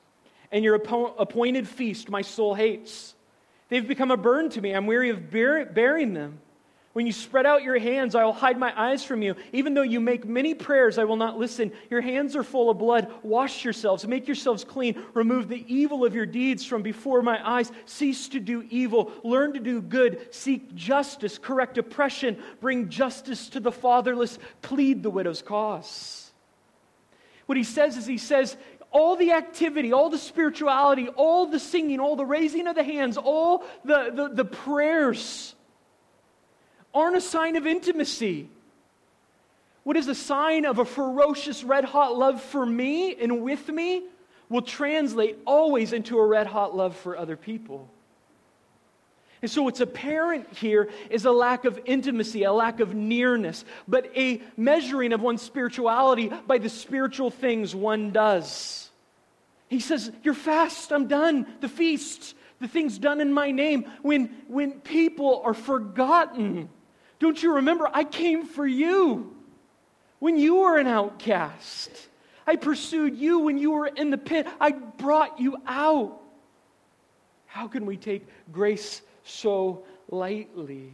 and 0.50 0.64
your 0.64 0.74
appointed 0.74 1.68
feast 1.68 2.10
my 2.10 2.22
soul 2.22 2.54
hates. 2.54 3.14
They've 3.68 3.86
become 3.86 4.10
a 4.10 4.16
burden 4.16 4.50
to 4.52 4.60
me. 4.60 4.72
I'm 4.72 4.86
weary 4.86 5.10
of 5.10 5.30
bear, 5.30 5.66
bearing 5.66 6.14
them. 6.14 6.40
When 6.94 7.06
you 7.06 7.12
spread 7.12 7.46
out 7.46 7.62
your 7.62 7.78
hands, 7.78 8.14
I 8.14 8.24
will 8.24 8.32
hide 8.32 8.58
my 8.58 8.72
eyes 8.76 9.04
from 9.04 9.22
you. 9.22 9.36
Even 9.52 9.74
though 9.74 9.82
you 9.82 10.00
make 10.00 10.26
many 10.26 10.54
prayers, 10.54 10.98
I 10.98 11.04
will 11.04 11.16
not 11.16 11.38
listen. 11.38 11.70
Your 11.90 12.00
hands 12.00 12.34
are 12.34 12.42
full 12.42 12.70
of 12.70 12.78
blood. 12.78 13.12
Wash 13.22 13.62
yourselves, 13.62 14.04
make 14.06 14.26
yourselves 14.26 14.64
clean. 14.64 15.00
Remove 15.14 15.48
the 15.48 15.64
evil 15.72 16.04
of 16.04 16.14
your 16.14 16.26
deeds 16.26 16.64
from 16.64 16.82
before 16.82 17.22
my 17.22 17.38
eyes. 17.48 17.70
Cease 17.84 18.28
to 18.30 18.40
do 18.40 18.66
evil. 18.70 19.12
Learn 19.22 19.52
to 19.52 19.60
do 19.60 19.80
good. 19.80 20.34
Seek 20.34 20.74
justice. 20.74 21.38
Correct 21.38 21.78
oppression. 21.78 22.42
Bring 22.60 22.88
justice 22.88 23.48
to 23.50 23.60
the 23.60 23.70
fatherless. 23.70 24.38
Plead 24.62 25.02
the 25.02 25.10
widow's 25.10 25.42
cause. 25.42 26.32
What 27.46 27.56
he 27.56 27.64
says 27.64 27.96
is, 27.96 28.06
he 28.06 28.18
says, 28.18 28.56
all 28.90 29.16
the 29.16 29.32
activity, 29.32 29.92
all 29.92 30.10
the 30.10 30.18
spirituality, 30.18 31.08
all 31.08 31.46
the 31.46 31.58
singing, 31.58 32.00
all 32.00 32.16
the 32.16 32.24
raising 32.24 32.66
of 32.66 32.74
the 32.74 32.82
hands, 32.82 33.16
all 33.16 33.64
the, 33.84 34.10
the, 34.14 34.28
the 34.28 34.44
prayers 34.44 35.54
aren't 36.94 37.16
a 37.16 37.20
sign 37.20 37.56
of 37.56 37.66
intimacy. 37.66 38.48
What 39.84 39.96
is 39.96 40.08
a 40.08 40.14
sign 40.14 40.64
of 40.64 40.78
a 40.78 40.84
ferocious, 40.84 41.64
red 41.64 41.84
hot 41.84 42.16
love 42.16 42.42
for 42.42 42.64
me 42.64 43.14
and 43.14 43.42
with 43.42 43.68
me 43.68 44.04
will 44.48 44.62
translate 44.62 45.38
always 45.46 45.92
into 45.92 46.18
a 46.18 46.26
red 46.26 46.46
hot 46.46 46.74
love 46.74 46.96
for 46.96 47.16
other 47.16 47.36
people. 47.36 47.88
And 49.40 49.50
so, 49.50 49.62
what's 49.62 49.80
apparent 49.80 50.52
here 50.52 50.88
is 51.10 51.24
a 51.24 51.30
lack 51.30 51.64
of 51.64 51.80
intimacy, 51.84 52.42
a 52.42 52.52
lack 52.52 52.80
of 52.80 52.94
nearness, 52.94 53.64
but 53.86 54.10
a 54.16 54.42
measuring 54.56 55.12
of 55.12 55.20
one's 55.20 55.42
spirituality 55.42 56.32
by 56.46 56.58
the 56.58 56.68
spiritual 56.68 57.30
things 57.30 57.74
one 57.74 58.10
does. 58.10 58.90
He 59.68 59.80
says, 59.80 60.10
You're 60.24 60.34
fast, 60.34 60.92
I'm 60.92 61.06
done. 61.06 61.46
The 61.60 61.68
feast, 61.68 62.34
the 62.60 62.68
things 62.68 62.98
done 62.98 63.20
in 63.20 63.32
my 63.32 63.52
name. 63.52 63.88
When, 64.02 64.26
when 64.48 64.80
people 64.80 65.42
are 65.44 65.54
forgotten, 65.54 66.68
don't 67.20 67.40
you 67.40 67.54
remember? 67.56 67.88
I 67.92 68.04
came 68.04 68.44
for 68.44 68.66
you 68.66 69.36
when 70.18 70.36
you 70.36 70.56
were 70.56 70.78
an 70.78 70.88
outcast. 70.88 71.90
I 72.46 72.56
pursued 72.56 73.16
you 73.16 73.40
when 73.40 73.58
you 73.58 73.72
were 73.72 73.86
in 73.86 74.10
the 74.10 74.18
pit. 74.18 74.46
I 74.60 74.72
brought 74.72 75.38
you 75.38 75.58
out. 75.66 76.20
How 77.46 77.68
can 77.68 77.86
we 77.86 77.96
take 77.96 78.26
grace 78.50 79.02
so 79.28 79.84
lightly. 80.10 80.92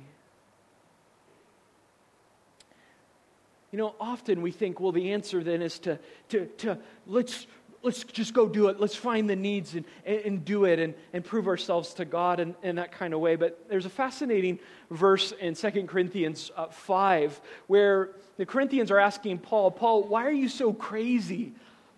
You 3.72 3.78
know, 3.78 3.94
often 3.98 4.42
we 4.42 4.52
think, 4.52 4.78
well, 4.78 4.92
the 4.92 5.12
answer 5.12 5.42
then 5.42 5.60
is 5.60 5.78
to, 5.80 5.98
to, 6.28 6.46
to 6.58 6.78
let's, 7.06 7.46
let's 7.82 8.04
just 8.04 8.32
go 8.32 8.48
do 8.48 8.68
it. 8.68 8.78
Let's 8.78 8.94
find 8.94 9.28
the 9.28 9.34
needs 9.34 9.74
and, 9.74 9.84
and, 10.04 10.18
and 10.20 10.44
do 10.44 10.64
it 10.64 10.78
and, 10.78 10.94
and 11.12 11.24
prove 11.24 11.48
ourselves 11.48 11.94
to 11.94 12.04
God 12.04 12.38
in, 12.38 12.54
in 12.62 12.76
that 12.76 12.92
kind 12.92 13.12
of 13.12 13.20
way. 13.20 13.34
But 13.34 13.68
there's 13.68 13.86
a 13.86 13.90
fascinating 13.90 14.60
verse 14.90 15.32
in 15.32 15.54
2 15.54 15.70
Corinthians 15.88 16.52
uh, 16.56 16.66
5 16.66 17.40
where 17.66 18.10
the 18.36 18.46
Corinthians 18.46 18.90
are 18.92 19.00
asking 19.00 19.38
Paul, 19.38 19.72
Paul, 19.72 20.04
why 20.04 20.24
are 20.24 20.32
you 20.32 20.48
so 20.48 20.72
crazy 20.72 21.52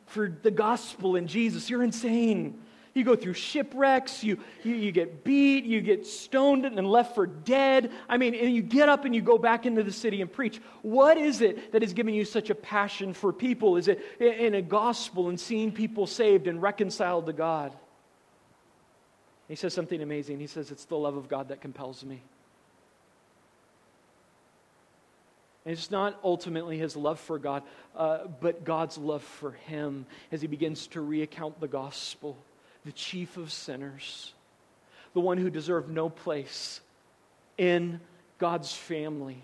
for 0.07 0.35
the 0.43 0.51
gospel 0.51 1.17
and 1.17 1.29
Jesus? 1.29 1.69
You're 1.69 1.83
insane. 1.83 2.59
You 2.97 3.05
go 3.05 3.15
through 3.15 3.35
shipwrecks, 3.35 4.25
you, 4.25 4.39
you, 4.65 4.75
you, 4.75 4.91
get 4.91 5.23
beat, 5.23 5.67
you 5.67 5.83
get 5.83 6.07
stoned 6.07 6.65
and 6.65 6.91
left 6.91 7.15
for 7.15 7.27
dead. 7.27 7.93
I 8.09 8.17
mean, 8.17 8.35
and 8.35 8.55
you 8.55 8.63
get 8.63 8.89
up 8.89 9.05
and 9.05 9.15
you 9.15 9.21
go 9.21 9.37
back 9.37 9.67
into 9.67 9.83
the 9.83 9.93
city 9.93 10.23
and 10.23 10.33
preach. 10.33 10.63
What 10.81 11.19
is 11.19 11.43
it 11.43 11.73
that 11.73 11.83
is 11.83 11.93
giving 11.93 12.15
you 12.15 12.25
such 12.25 12.49
a 12.49 12.55
passion 12.55 13.13
for 13.13 13.35
people? 13.35 13.77
Is 13.77 13.89
it 13.89 14.03
in 14.19 14.55
a 14.55 14.63
gospel 14.63 15.29
and 15.29 15.39
seeing 15.39 15.73
people 15.73 16.07
saved 16.07 16.47
and 16.47 16.63
reconciled 16.63 17.27
to 17.27 17.35
God? 17.35 17.75
He 19.47 19.57
says 19.57 19.75
something 19.75 20.01
amazing. 20.01 20.41
He 20.41 20.47
says, 20.47 20.71
It's 20.71 20.87
the 20.87 20.97
love 20.97 21.19
of 21.19 21.29
God 21.29 21.49
that 21.49 21.61
compels 21.61 22.03
me. 22.03 22.23
And 25.67 25.73
it's 25.75 25.91
not 25.91 26.19
ultimately 26.25 26.79
his 26.79 26.97
love 26.97 27.21
for 27.21 27.39
God, 27.39 27.63
uh, 27.95 28.21
but 28.41 28.65
God's 28.65 28.97
love 28.97 29.23
for 29.23 29.51
him 29.51 30.07
as 30.33 30.41
he 30.41 30.47
begins 30.47 30.87
to 30.89 31.03
recount 31.03 31.61
the 31.61 31.69
gospel 31.69 32.39
the 32.87 32.93
chief 32.93 33.37
of 33.37 33.53
sinners, 33.53 34.33
the 35.13 35.21
one 35.21 35.39
who 35.39 35.51
deserved 35.51 35.91
no 35.91 36.09
place 36.09 36.81
in 37.59 38.01
God's 38.39 38.73
family, 38.73 39.43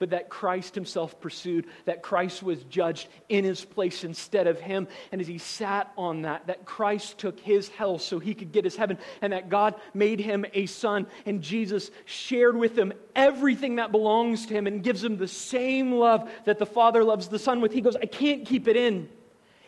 but 0.00 0.10
that 0.10 0.28
Christ 0.28 0.74
himself 0.74 1.20
pursued, 1.20 1.66
that 1.84 2.02
Christ 2.02 2.42
was 2.42 2.62
judged 2.64 3.06
in 3.28 3.44
his 3.44 3.64
place 3.64 4.02
instead 4.02 4.48
of 4.48 4.60
him. 4.60 4.88
And 5.12 5.20
as 5.20 5.26
he 5.28 5.38
sat 5.38 5.92
on 5.96 6.22
that, 6.22 6.48
that 6.48 6.64
Christ 6.64 7.18
took 7.18 7.38
his 7.38 7.68
hell 7.68 7.98
so 7.98 8.18
he 8.18 8.34
could 8.34 8.50
get 8.50 8.64
his 8.64 8.76
heaven, 8.76 8.98
and 9.22 9.32
that 9.32 9.48
God 9.48 9.76
made 9.94 10.18
him 10.18 10.44
a 10.52 10.66
son, 10.66 11.06
and 11.26 11.42
Jesus 11.42 11.90
shared 12.06 12.56
with 12.56 12.76
him 12.76 12.92
everything 13.14 13.76
that 13.76 13.92
belongs 13.92 14.46
to 14.46 14.54
him 14.54 14.66
and 14.66 14.82
gives 14.82 15.04
him 15.04 15.16
the 15.16 15.28
same 15.28 15.92
love 15.92 16.28
that 16.44 16.58
the 16.58 16.66
Father 16.66 17.04
loves 17.04 17.28
the 17.28 17.38
Son 17.38 17.60
with. 17.60 17.72
He 17.72 17.80
goes, 17.80 17.96
I 17.96 18.06
can't 18.06 18.44
keep 18.44 18.66
it 18.66 18.76
in. 18.76 19.08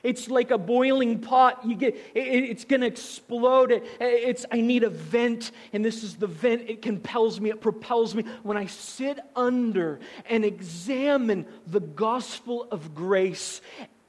It's 0.07 0.31
like 0.31 0.53
a 0.53 0.59
boiling 0.59 1.19
pot. 1.19 1.67
You 1.67 1.75
get, 1.75 1.97
it, 2.15 2.45
it's 2.45 2.65
going 2.65 2.83
to 2.83 2.87
explode. 2.87 3.73
It, 3.73 3.85
it's, 4.01 4.47
I 4.53 4.61
need 4.61 4.85
a 4.85 4.89
vent, 4.89 5.51
and 5.73 5.85
this 5.85 6.05
is 6.05 6.15
the 6.15 6.29
vent. 6.29 6.71
It 6.71 6.81
compels 6.81 7.41
me, 7.41 7.51
it 7.51 7.61
propels 7.61 8.15
me. 8.15 8.23
When 8.45 8.57
I 8.57 8.67
sit 8.67 9.19
under 9.35 9.99
and 10.31 10.45
examine 10.45 11.45
the 11.67 11.81
gospel 11.81 12.69
of 12.71 12.95
grace, 12.95 13.61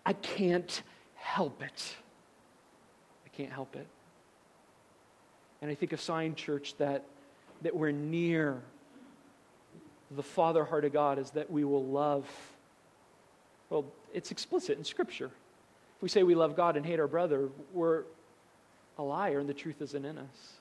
I 0.06 0.14
can't 0.14 0.84
help 1.16 1.64
it. 1.64 1.96
I 3.26 3.30
can't 3.30 3.52
help 3.52 3.76
it. 3.76 3.88
And 5.64 5.72
I 5.72 5.74
think 5.74 5.94
a 5.94 5.98
sign, 5.98 6.36
church, 6.36 6.76
that, 6.78 7.06
that 7.64 7.76
we're 7.76 7.92
near 7.92 8.62
the 10.12 10.22
Father 10.22 10.64
heart 10.64 10.86
of 10.86 10.94
God 10.94 11.18
is 11.18 11.32
that 11.32 11.50
we 11.50 11.64
will 11.64 11.84
love. 11.84 12.30
Well, 13.72 13.86
it's 14.14 14.30
explicit 14.30 14.78
in 14.78 14.84
Scripture. 14.84 15.32
If 15.98 16.04
we 16.04 16.10
say 16.10 16.24
we 16.24 16.36
love 16.36 16.56
God 16.56 16.78
and 16.78 16.86
hate 16.86 17.00
our 17.00 17.08
brother, 17.08 17.50
we're 17.74 18.04
a 19.00 19.04
liar 19.04 19.40
and 19.40 19.50
the 19.50 19.54
truth 19.54 19.82
isn't 19.82 20.06
in 20.06 20.18
us. 20.18 20.54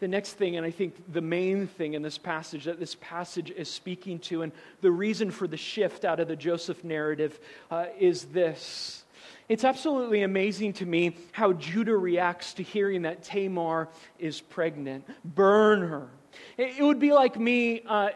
The 0.00 0.06
next 0.06 0.34
thing, 0.34 0.56
and 0.56 0.64
I 0.64 0.70
think 0.70 1.12
the 1.12 1.20
main 1.20 1.66
thing 1.66 1.94
in 1.94 2.02
this 2.02 2.18
passage 2.18 2.64
that 2.66 2.78
this 2.78 2.96
passage 3.00 3.50
is 3.50 3.68
speaking 3.68 4.20
to, 4.20 4.42
and 4.42 4.52
the 4.80 4.92
reason 4.92 5.32
for 5.32 5.48
the 5.48 5.56
shift 5.56 6.04
out 6.04 6.20
of 6.20 6.28
the 6.28 6.36
Joseph 6.36 6.84
narrative 6.84 7.40
uh, 7.68 7.86
is 7.98 8.26
this. 8.26 9.02
It's 9.48 9.64
absolutely 9.64 10.22
amazing 10.22 10.74
to 10.74 10.86
me 10.86 11.16
how 11.32 11.52
Judah 11.54 11.96
reacts 11.96 12.54
to 12.54 12.62
hearing 12.62 13.02
that 13.02 13.24
Tamar 13.24 13.88
is 14.20 14.40
pregnant. 14.40 15.04
Burn 15.24 15.80
her. 15.80 16.06
It 16.56 16.80
would 16.80 17.00
be 17.00 17.12
like 17.12 17.36
me. 17.40 17.82
Uh, 17.84 18.10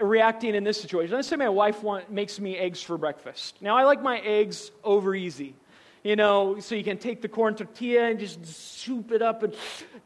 reacting 0.00 0.54
in 0.54 0.64
this 0.64 0.80
situation. 0.80 1.14
Let's 1.14 1.28
say 1.28 1.36
my 1.36 1.48
wife 1.48 1.82
want, 1.82 2.10
makes 2.10 2.40
me 2.40 2.56
eggs 2.56 2.82
for 2.82 2.96
breakfast. 2.98 3.56
Now, 3.60 3.76
I 3.76 3.84
like 3.84 4.02
my 4.02 4.18
eggs 4.20 4.70
over 4.82 5.14
easy. 5.14 5.54
You 6.02 6.16
know, 6.16 6.58
so 6.60 6.74
you 6.74 6.82
can 6.82 6.96
take 6.96 7.20
the 7.20 7.28
corn 7.28 7.54
tortilla 7.54 8.04
and 8.04 8.18
just 8.18 8.46
soup 8.46 9.12
it 9.12 9.20
up 9.20 9.42
and 9.42 9.54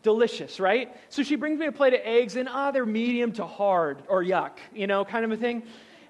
delicious, 0.02 0.58
right? 0.58 0.92
So 1.08 1.22
she 1.22 1.36
brings 1.36 1.56
me 1.60 1.66
a 1.66 1.72
plate 1.72 1.94
of 1.94 2.00
eggs 2.02 2.34
and 2.34 2.48
ah, 2.48 2.72
they're 2.72 2.84
medium 2.84 3.30
to 3.34 3.46
hard 3.46 4.02
or 4.08 4.24
yuck, 4.24 4.58
you 4.74 4.88
know, 4.88 5.04
kind 5.04 5.24
of 5.24 5.30
a 5.30 5.36
thing. 5.36 5.62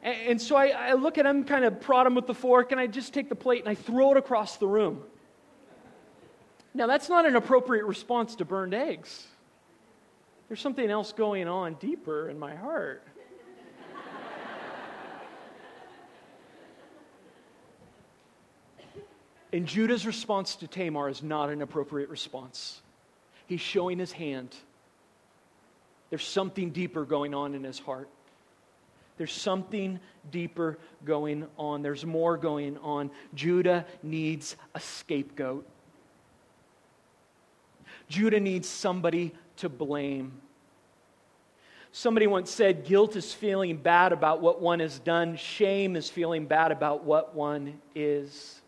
And, 0.03 0.17
and 0.29 0.41
so 0.41 0.57
I, 0.57 0.69
I 0.69 0.93
look 0.95 1.19
at 1.19 1.25
them, 1.25 1.45
kind 1.45 1.67
of 1.67 1.83
prod 1.83 2.07
them 2.07 2.15
with 2.15 2.27
the 2.27 2.33
fork, 2.33 2.73
and 2.73 2.81
I 2.81 2.87
just 2.87 3.13
take 3.13 3.29
the 3.29 3.35
plate 3.35 3.61
and 3.61 3.69
I 3.69 3.75
throw 3.75 4.13
it 4.13 4.17
across 4.17 4.57
the 4.57 4.67
room. 4.67 5.03
Now, 6.73 6.87
that's 6.87 7.11
not 7.11 7.27
an 7.27 7.37
appropriate 7.37 7.85
response 7.85 8.37
to 8.37 8.47
burned 8.47 8.73
eggs. 8.73 9.27
There's 10.49 10.61
something 10.61 10.91
else 10.91 11.13
going 11.13 11.47
on 11.47 11.75
deeper 11.75 12.31
in 12.31 12.39
my 12.39 12.55
heart. 12.55 13.07
And 19.55 19.67
Judah's 19.67 20.05
response 20.05 20.57
to 20.57 20.67
Tamar 20.67 21.09
is 21.09 21.23
not 21.23 21.49
an 21.49 21.63
appropriate 21.63 22.09
response. 22.09 22.83
He's 23.47 23.61
showing 23.61 24.01
his 24.01 24.11
hand. 24.11 24.53
There's 26.11 26.27
something 26.27 26.71
deeper 26.71 27.05
going 27.05 27.35
on 27.35 27.55
in 27.55 27.63
his 27.63 27.79
heart. 27.79 28.09
There's 29.17 29.33
something 29.33 30.01
deeper 30.33 30.77
going 31.05 31.47
on. 31.57 31.83
There's 31.83 32.05
more 32.05 32.37
going 32.37 32.79
on. 32.79 33.13
Judah 33.33 33.87
needs 34.03 34.57
a 34.75 34.81
scapegoat. 34.81 35.65
Judah 38.09 38.41
needs 38.41 38.69
somebody 38.69 39.33
to 39.59 39.69
blame. 39.69 40.33
Somebody 41.93 42.27
once 42.27 42.51
said, 42.51 42.85
guilt 42.85 43.15
is 43.15 43.33
feeling 43.33 43.77
bad 43.77 44.13
about 44.13 44.41
what 44.41 44.61
one 44.61 44.81
has 44.81 44.99
done, 44.99 45.37
shame 45.37 45.95
is 45.95 46.11
feeling 46.11 46.47
bad 46.47 46.73
about 46.73 47.05
what 47.05 47.37
one 47.37 47.81
is. 47.95 48.61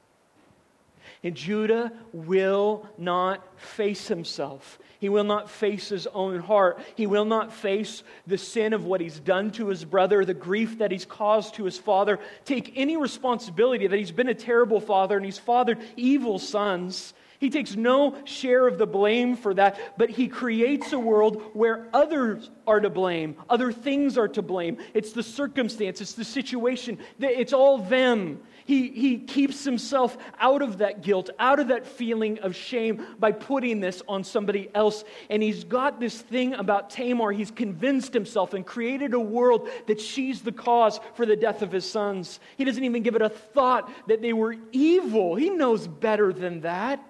And 1.22 1.34
Judah 1.34 1.92
will 2.12 2.88
not 2.98 3.58
face 3.60 4.06
himself. 4.08 4.78
He 4.98 5.08
will 5.08 5.24
not 5.24 5.50
face 5.50 5.88
his 5.88 6.06
own 6.06 6.40
heart. 6.40 6.80
He 6.94 7.06
will 7.06 7.24
not 7.24 7.52
face 7.52 8.02
the 8.26 8.38
sin 8.38 8.72
of 8.72 8.84
what 8.84 9.00
he's 9.00 9.18
done 9.18 9.50
to 9.52 9.68
his 9.68 9.84
brother, 9.84 10.24
the 10.24 10.34
grief 10.34 10.78
that 10.78 10.90
he's 10.90 11.04
caused 11.04 11.54
to 11.54 11.64
his 11.64 11.78
father, 11.78 12.18
take 12.44 12.72
any 12.76 12.96
responsibility 12.96 13.86
that 13.86 13.98
he's 13.98 14.12
been 14.12 14.28
a 14.28 14.34
terrible 14.34 14.80
father 14.80 15.16
and 15.16 15.24
he's 15.24 15.38
fathered 15.38 15.78
evil 15.96 16.38
sons. 16.38 17.14
He 17.38 17.50
takes 17.50 17.76
no 17.76 18.16
share 18.24 18.66
of 18.66 18.78
the 18.78 18.86
blame 18.86 19.36
for 19.36 19.52
that, 19.54 19.98
but 19.98 20.08
he 20.08 20.28
creates 20.28 20.92
a 20.92 20.98
world 20.98 21.42
where 21.52 21.86
others 21.92 22.50
are 22.66 22.80
to 22.80 22.88
blame, 22.88 23.36
other 23.50 23.72
things 23.72 24.16
are 24.16 24.28
to 24.28 24.42
blame. 24.42 24.78
It's 24.94 25.12
the 25.12 25.22
circumstance, 25.22 26.00
it's 26.00 26.14
the 26.14 26.24
situation, 26.24 26.98
it's 27.20 27.52
all 27.52 27.78
them. 27.78 28.40
He, 28.66 28.88
he 28.88 29.18
keeps 29.18 29.64
himself 29.64 30.18
out 30.40 30.60
of 30.60 30.78
that 30.78 31.00
guilt, 31.00 31.30
out 31.38 31.60
of 31.60 31.68
that 31.68 31.86
feeling 31.86 32.40
of 32.40 32.56
shame 32.56 33.06
by 33.18 33.30
putting 33.30 33.78
this 33.78 34.02
on 34.08 34.24
somebody 34.24 34.68
else. 34.74 35.04
And 35.30 35.40
he's 35.40 35.62
got 35.62 36.00
this 36.00 36.20
thing 36.20 36.52
about 36.54 36.90
Tamar. 36.90 37.30
He's 37.30 37.52
convinced 37.52 38.12
himself 38.12 38.54
and 38.54 38.66
created 38.66 39.14
a 39.14 39.20
world 39.20 39.68
that 39.86 40.00
she's 40.00 40.42
the 40.42 40.50
cause 40.50 40.98
for 41.14 41.24
the 41.24 41.36
death 41.36 41.62
of 41.62 41.70
his 41.70 41.88
sons. 41.88 42.40
He 42.58 42.64
doesn't 42.64 42.82
even 42.82 43.04
give 43.04 43.14
it 43.14 43.22
a 43.22 43.28
thought 43.28 43.88
that 44.08 44.20
they 44.20 44.32
were 44.32 44.56
evil. 44.72 45.36
He 45.36 45.48
knows 45.48 45.86
better 45.86 46.32
than 46.32 46.62
that. 46.62 47.00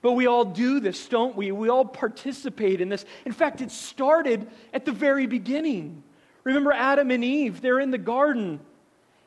But 0.00 0.12
we 0.12 0.26
all 0.26 0.46
do 0.46 0.80
this, 0.80 1.06
don't 1.08 1.36
we? 1.36 1.52
We 1.52 1.68
all 1.68 1.84
participate 1.84 2.80
in 2.80 2.88
this. 2.88 3.04
In 3.26 3.32
fact, 3.32 3.60
it 3.60 3.70
started 3.70 4.48
at 4.72 4.86
the 4.86 4.92
very 4.92 5.26
beginning 5.26 6.02
Remember 6.44 6.72
Adam 6.72 7.10
and 7.10 7.24
Eve, 7.24 7.62
they're 7.62 7.80
in 7.80 7.90
the 7.90 7.98
garden. 7.98 8.60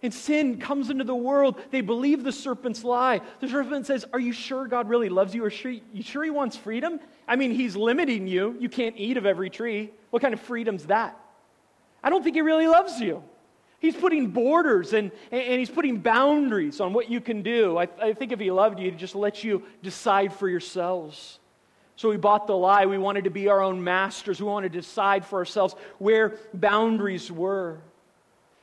And 0.03 0.13
sin 0.13 0.60
comes 0.60 0.89
into 0.89 1.03
the 1.03 1.15
world. 1.15 1.60
They 1.71 1.81
believe 1.81 2.23
the 2.23 2.31
serpent's 2.31 2.83
lie. 2.83 3.21
The 3.39 3.49
serpent 3.49 3.88
says, 3.88 4.05
Are 4.13 4.19
you 4.19 4.31
sure 4.31 4.67
God 4.67 4.89
really 4.89 5.10
loves 5.10 5.33
you? 5.33 5.43
Or 5.43 5.49
sure, 5.49 5.71
you 5.71 6.03
sure 6.03 6.23
he 6.23 6.29
wants 6.29 6.55
freedom? 6.55 6.99
I 7.27 7.36
mean, 7.36 7.51
he's 7.51 7.75
limiting 7.75 8.27
you. 8.27 8.55
You 8.60 8.69
can't 8.69 8.95
eat 8.97 9.17
of 9.17 9.25
every 9.25 9.49
tree. 9.49 9.91
What 10.12 10.21
kind 10.21 10.33
of 10.33 10.39
freedom's 10.41 10.86
that? 10.86 11.19
I 12.03 12.10
don't 12.10 12.23
think 12.23 12.36
he 12.36 12.41
really 12.41 12.67
loves 12.67 12.99
you. 12.99 13.23
He's 13.79 13.95
putting 13.95 14.27
borders 14.27 14.93
and, 14.93 15.12
and 15.31 15.60
he's 15.60 15.69
putting 15.69 15.97
boundaries 15.97 16.79
on 16.79 16.93
what 16.93 17.10
you 17.10 17.21
can 17.21 17.41
do. 17.41 17.77
I, 17.77 17.88
I 18.01 18.13
think 18.13 18.31
if 18.31 18.39
he 18.39 18.49
loved 18.51 18.79
you, 18.79 18.86
he'd 18.86 18.97
just 18.97 19.15
let 19.15 19.43
you 19.43 19.63
decide 19.83 20.33
for 20.33 20.47
yourselves. 20.49 21.39
So 21.95 22.10
we 22.10 22.17
bought 22.17 22.45
the 22.45 22.55
lie. 22.55 22.86
We 22.86 22.99
wanted 22.99 23.23
to 23.23 23.31
be 23.31 23.49
our 23.49 23.62
own 23.62 23.83
masters. 23.83 24.39
We 24.39 24.47
wanted 24.47 24.73
to 24.73 24.81
decide 24.81 25.25
for 25.25 25.39
ourselves 25.39 25.75
where 25.97 26.38
boundaries 26.53 27.31
were. 27.31 27.81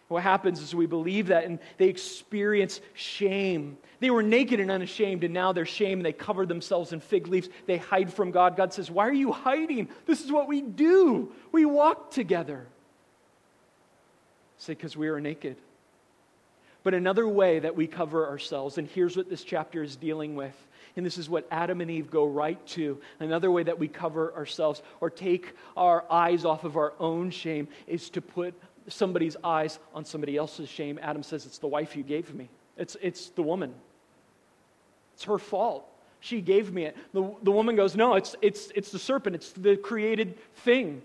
What 0.09 0.23
happens 0.23 0.61
is 0.61 0.75
we 0.75 0.87
believe 0.87 1.29
that 1.29 1.45
and 1.45 1.59
they 1.79 1.89
experience 1.89 2.81
shame. 2.93 3.79
They 4.01 4.11
were 4.11 4.23
naked 4.23 4.61
and 4.61 4.71
unashamed, 4.71 5.25
and 5.25 5.33
now 5.33 5.53
they're 5.53 5.65
shamed. 5.65 6.05
They 6.05 6.13
cover 6.13 6.45
themselves 6.45 6.93
in 6.93 7.01
fig 7.01 7.27
leaves. 7.27 7.49
They 7.67 7.79
hide 7.79 8.13
from 8.13 8.31
God. 8.31 8.57
God 8.57 8.73
says, 8.73 8.91
Why 8.91 9.09
are 9.09 9.15
you 9.15 9.33
hiding? 9.33 9.89
This 10.05 10.23
is 10.23 10.31
what 10.31 10.47
we 10.47 10.61
do. 10.61 11.33
We 11.53 11.65
walk 11.65 12.11
together. 12.11 12.67
Say, 14.59 14.75
because 14.75 14.97
we 14.97 15.09
are 15.09 15.21
naked. 15.21 15.57
But 16.83 16.93
another 16.93 17.27
way 17.27 17.61
that 17.61 17.75
we 17.75 17.87
cover 17.87 18.29
ourselves, 18.29 18.77
and 18.77 18.87
here's 18.87 19.17
what 19.17 19.31
this 19.31 19.43
chapter 19.43 19.83
is 19.83 19.97
dealing 19.97 20.37
with, 20.37 20.55
and 20.97 21.05
this 21.05 21.17
is 21.17 21.31
what 21.31 21.47
Adam 21.51 21.81
and 21.81 21.91
Eve 21.91 22.11
go 22.11 22.27
right 22.27 22.65
to. 22.69 23.01
Another 23.21 23.51
way 23.51 23.63
that 23.63 23.79
we 23.79 23.89
cover 23.89 24.35
ourselves 24.35 24.83
or 25.01 25.09
take 25.09 25.55
our 25.79 26.05
eyes 26.11 26.45
off 26.45 26.65
of 26.65 26.77
our 26.77 26.93
own 27.01 27.31
shame 27.31 27.69
is 27.87 28.11
to 28.11 28.21
put 28.21 28.55
somebody's 28.89 29.37
eyes 29.43 29.79
on 29.95 30.05
somebody 30.05 30.37
else's 30.37 30.69
shame. 30.69 30.99
Adam 31.03 31.23
says, 31.23 31.47
It's 31.47 31.59
the 31.59 31.67
wife 31.67 31.97
you 31.97 32.03
gave 32.03 32.35
me, 32.35 32.49
it's, 32.77 32.97
it's 33.01 33.29
the 33.31 33.43
woman. 33.43 33.75
It's 35.15 35.25
her 35.25 35.39
fault. 35.39 35.89
She 36.19 36.41
gave 36.41 36.73
me 36.73 36.87
it. 36.87 36.97
The, 37.13 37.35
the 37.43 37.53
woman 37.53 37.77
goes, 37.77 37.95
No, 37.95 38.15
it's, 38.15 38.35
it's, 38.43 38.71
it's 38.75 38.91
the 38.91 38.99
serpent, 38.99 39.37
it's 39.37 39.53
the 39.53 39.77
created 39.77 40.39
thing. 40.57 41.03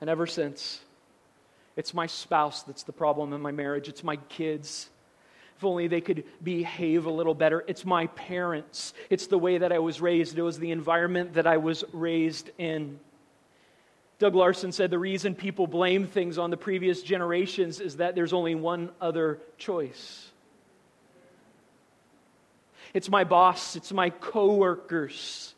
And 0.00 0.08
ever 0.08 0.26
since, 0.26 0.80
it's 1.76 1.92
my 1.92 2.06
spouse 2.06 2.62
that's 2.62 2.84
the 2.84 2.92
problem 2.92 3.32
in 3.32 3.40
my 3.40 3.50
marriage, 3.50 3.88
it's 3.88 4.04
my 4.04 4.16
kids. 4.16 4.88
If 5.58 5.64
only 5.64 5.88
they 5.88 6.00
could 6.00 6.22
behave 6.40 7.06
a 7.06 7.10
little 7.10 7.34
better. 7.34 7.64
It's 7.66 7.84
my 7.84 8.06
parents. 8.06 8.94
It's 9.10 9.26
the 9.26 9.38
way 9.38 9.58
that 9.58 9.72
I 9.72 9.80
was 9.80 10.00
raised. 10.00 10.38
It 10.38 10.42
was 10.42 10.60
the 10.60 10.70
environment 10.70 11.34
that 11.34 11.48
I 11.48 11.56
was 11.56 11.82
raised 11.92 12.52
in. 12.58 13.00
Doug 14.20 14.36
Larson 14.36 14.70
said 14.70 14.92
the 14.92 15.00
reason 15.00 15.34
people 15.34 15.66
blame 15.66 16.06
things 16.06 16.38
on 16.38 16.50
the 16.50 16.56
previous 16.56 17.02
generations 17.02 17.80
is 17.80 17.96
that 17.96 18.14
there's 18.14 18.32
only 18.32 18.54
one 18.54 18.90
other 19.00 19.40
choice. 19.56 20.30
It's 22.94 23.08
my 23.08 23.24
boss, 23.24 23.74
it's 23.74 23.92
my 23.92 24.10
coworkers. 24.10 25.54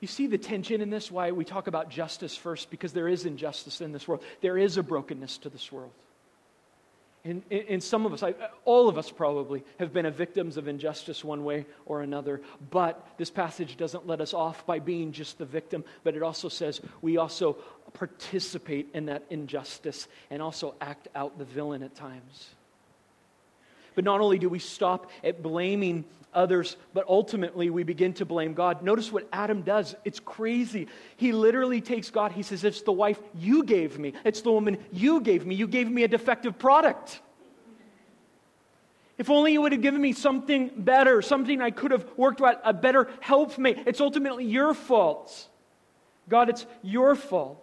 You 0.00 0.08
see 0.08 0.26
the 0.26 0.38
tension 0.38 0.80
in 0.80 0.90
this? 0.90 1.10
Why 1.10 1.32
we 1.32 1.44
talk 1.44 1.66
about 1.66 1.88
justice 1.88 2.36
first? 2.36 2.70
Because 2.70 2.92
there 2.92 3.08
is 3.08 3.24
injustice 3.24 3.80
in 3.80 3.92
this 3.92 4.06
world. 4.06 4.22
There 4.40 4.58
is 4.58 4.76
a 4.76 4.82
brokenness 4.82 5.38
to 5.38 5.48
this 5.48 5.72
world. 5.72 5.92
And, 7.24 7.42
and 7.50 7.82
some 7.82 8.06
of 8.06 8.12
us, 8.12 8.22
I, 8.22 8.34
all 8.64 8.88
of 8.88 8.98
us 8.98 9.10
probably, 9.10 9.64
have 9.80 9.92
been 9.92 10.08
victims 10.12 10.56
of 10.56 10.68
injustice 10.68 11.24
one 11.24 11.42
way 11.44 11.66
or 11.84 12.02
another. 12.02 12.40
But 12.70 13.04
this 13.16 13.30
passage 13.30 13.76
doesn't 13.76 14.06
let 14.06 14.20
us 14.20 14.32
off 14.32 14.64
by 14.64 14.78
being 14.78 15.10
just 15.10 15.38
the 15.38 15.44
victim, 15.44 15.82
but 16.04 16.14
it 16.14 16.22
also 16.22 16.48
says 16.48 16.80
we 17.02 17.16
also 17.16 17.54
participate 17.94 18.90
in 18.94 19.06
that 19.06 19.24
injustice 19.28 20.06
and 20.30 20.40
also 20.40 20.76
act 20.80 21.08
out 21.16 21.36
the 21.36 21.44
villain 21.44 21.82
at 21.82 21.96
times. 21.96 22.50
But 23.96 24.04
not 24.04 24.20
only 24.20 24.38
do 24.38 24.48
we 24.48 24.60
stop 24.60 25.10
at 25.24 25.42
blaming 25.42 26.04
others, 26.32 26.76
but 26.92 27.08
ultimately 27.08 27.70
we 27.70 27.82
begin 27.82 28.12
to 28.12 28.24
blame 28.24 28.54
God. 28.54 28.82
Notice 28.82 29.10
what 29.10 29.26
Adam 29.32 29.62
does. 29.62 29.96
It's 30.04 30.20
crazy. 30.20 30.86
He 31.16 31.32
literally 31.32 31.80
takes 31.80 32.10
God, 32.10 32.30
he 32.30 32.42
says, 32.44 32.62
It's 32.62 32.82
the 32.82 32.92
wife 32.92 33.18
you 33.34 33.64
gave 33.64 33.98
me, 33.98 34.12
it's 34.24 34.42
the 34.42 34.52
woman 34.52 34.78
you 34.92 35.20
gave 35.20 35.44
me. 35.44 35.56
You 35.56 35.66
gave 35.66 35.90
me 35.90 36.04
a 36.04 36.08
defective 36.08 36.58
product. 36.58 37.20
If 39.18 39.30
only 39.30 39.52
you 39.54 39.62
would 39.62 39.72
have 39.72 39.80
given 39.80 40.00
me 40.02 40.12
something 40.12 40.70
better, 40.76 41.22
something 41.22 41.62
I 41.62 41.70
could 41.70 41.90
have 41.90 42.06
worked 42.18 42.42
out, 42.42 42.60
a 42.64 42.74
better 42.74 43.08
helpmate. 43.20 43.78
It's 43.86 44.02
ultimately 44.02 44.44
your 44.44 44.74
fault. 44.74 45.48
God, 46.28 46.50
it's 46.50 46.66
your 46.82 47.14
fault. 47.14 47.62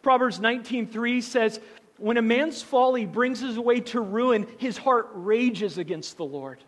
Proverbs 0.00 0.38
19:3 0.38 1.22
says, 1.22 1.60
when 1.98 2.16
a 2.16 2.22
man's 2.22 2.62
folly 2.62 3.06
brings 3.06 3.40
his 3.40 3.58
way 3.58 3.80
to 3.80 4.00
ruin, 4.00 4.46
his 4.58 4.76
heart 4.76 5.10
rages 5.14 5.78
against 5.78 6.16
the 6.16 6.24
Lord. 6.24 6.58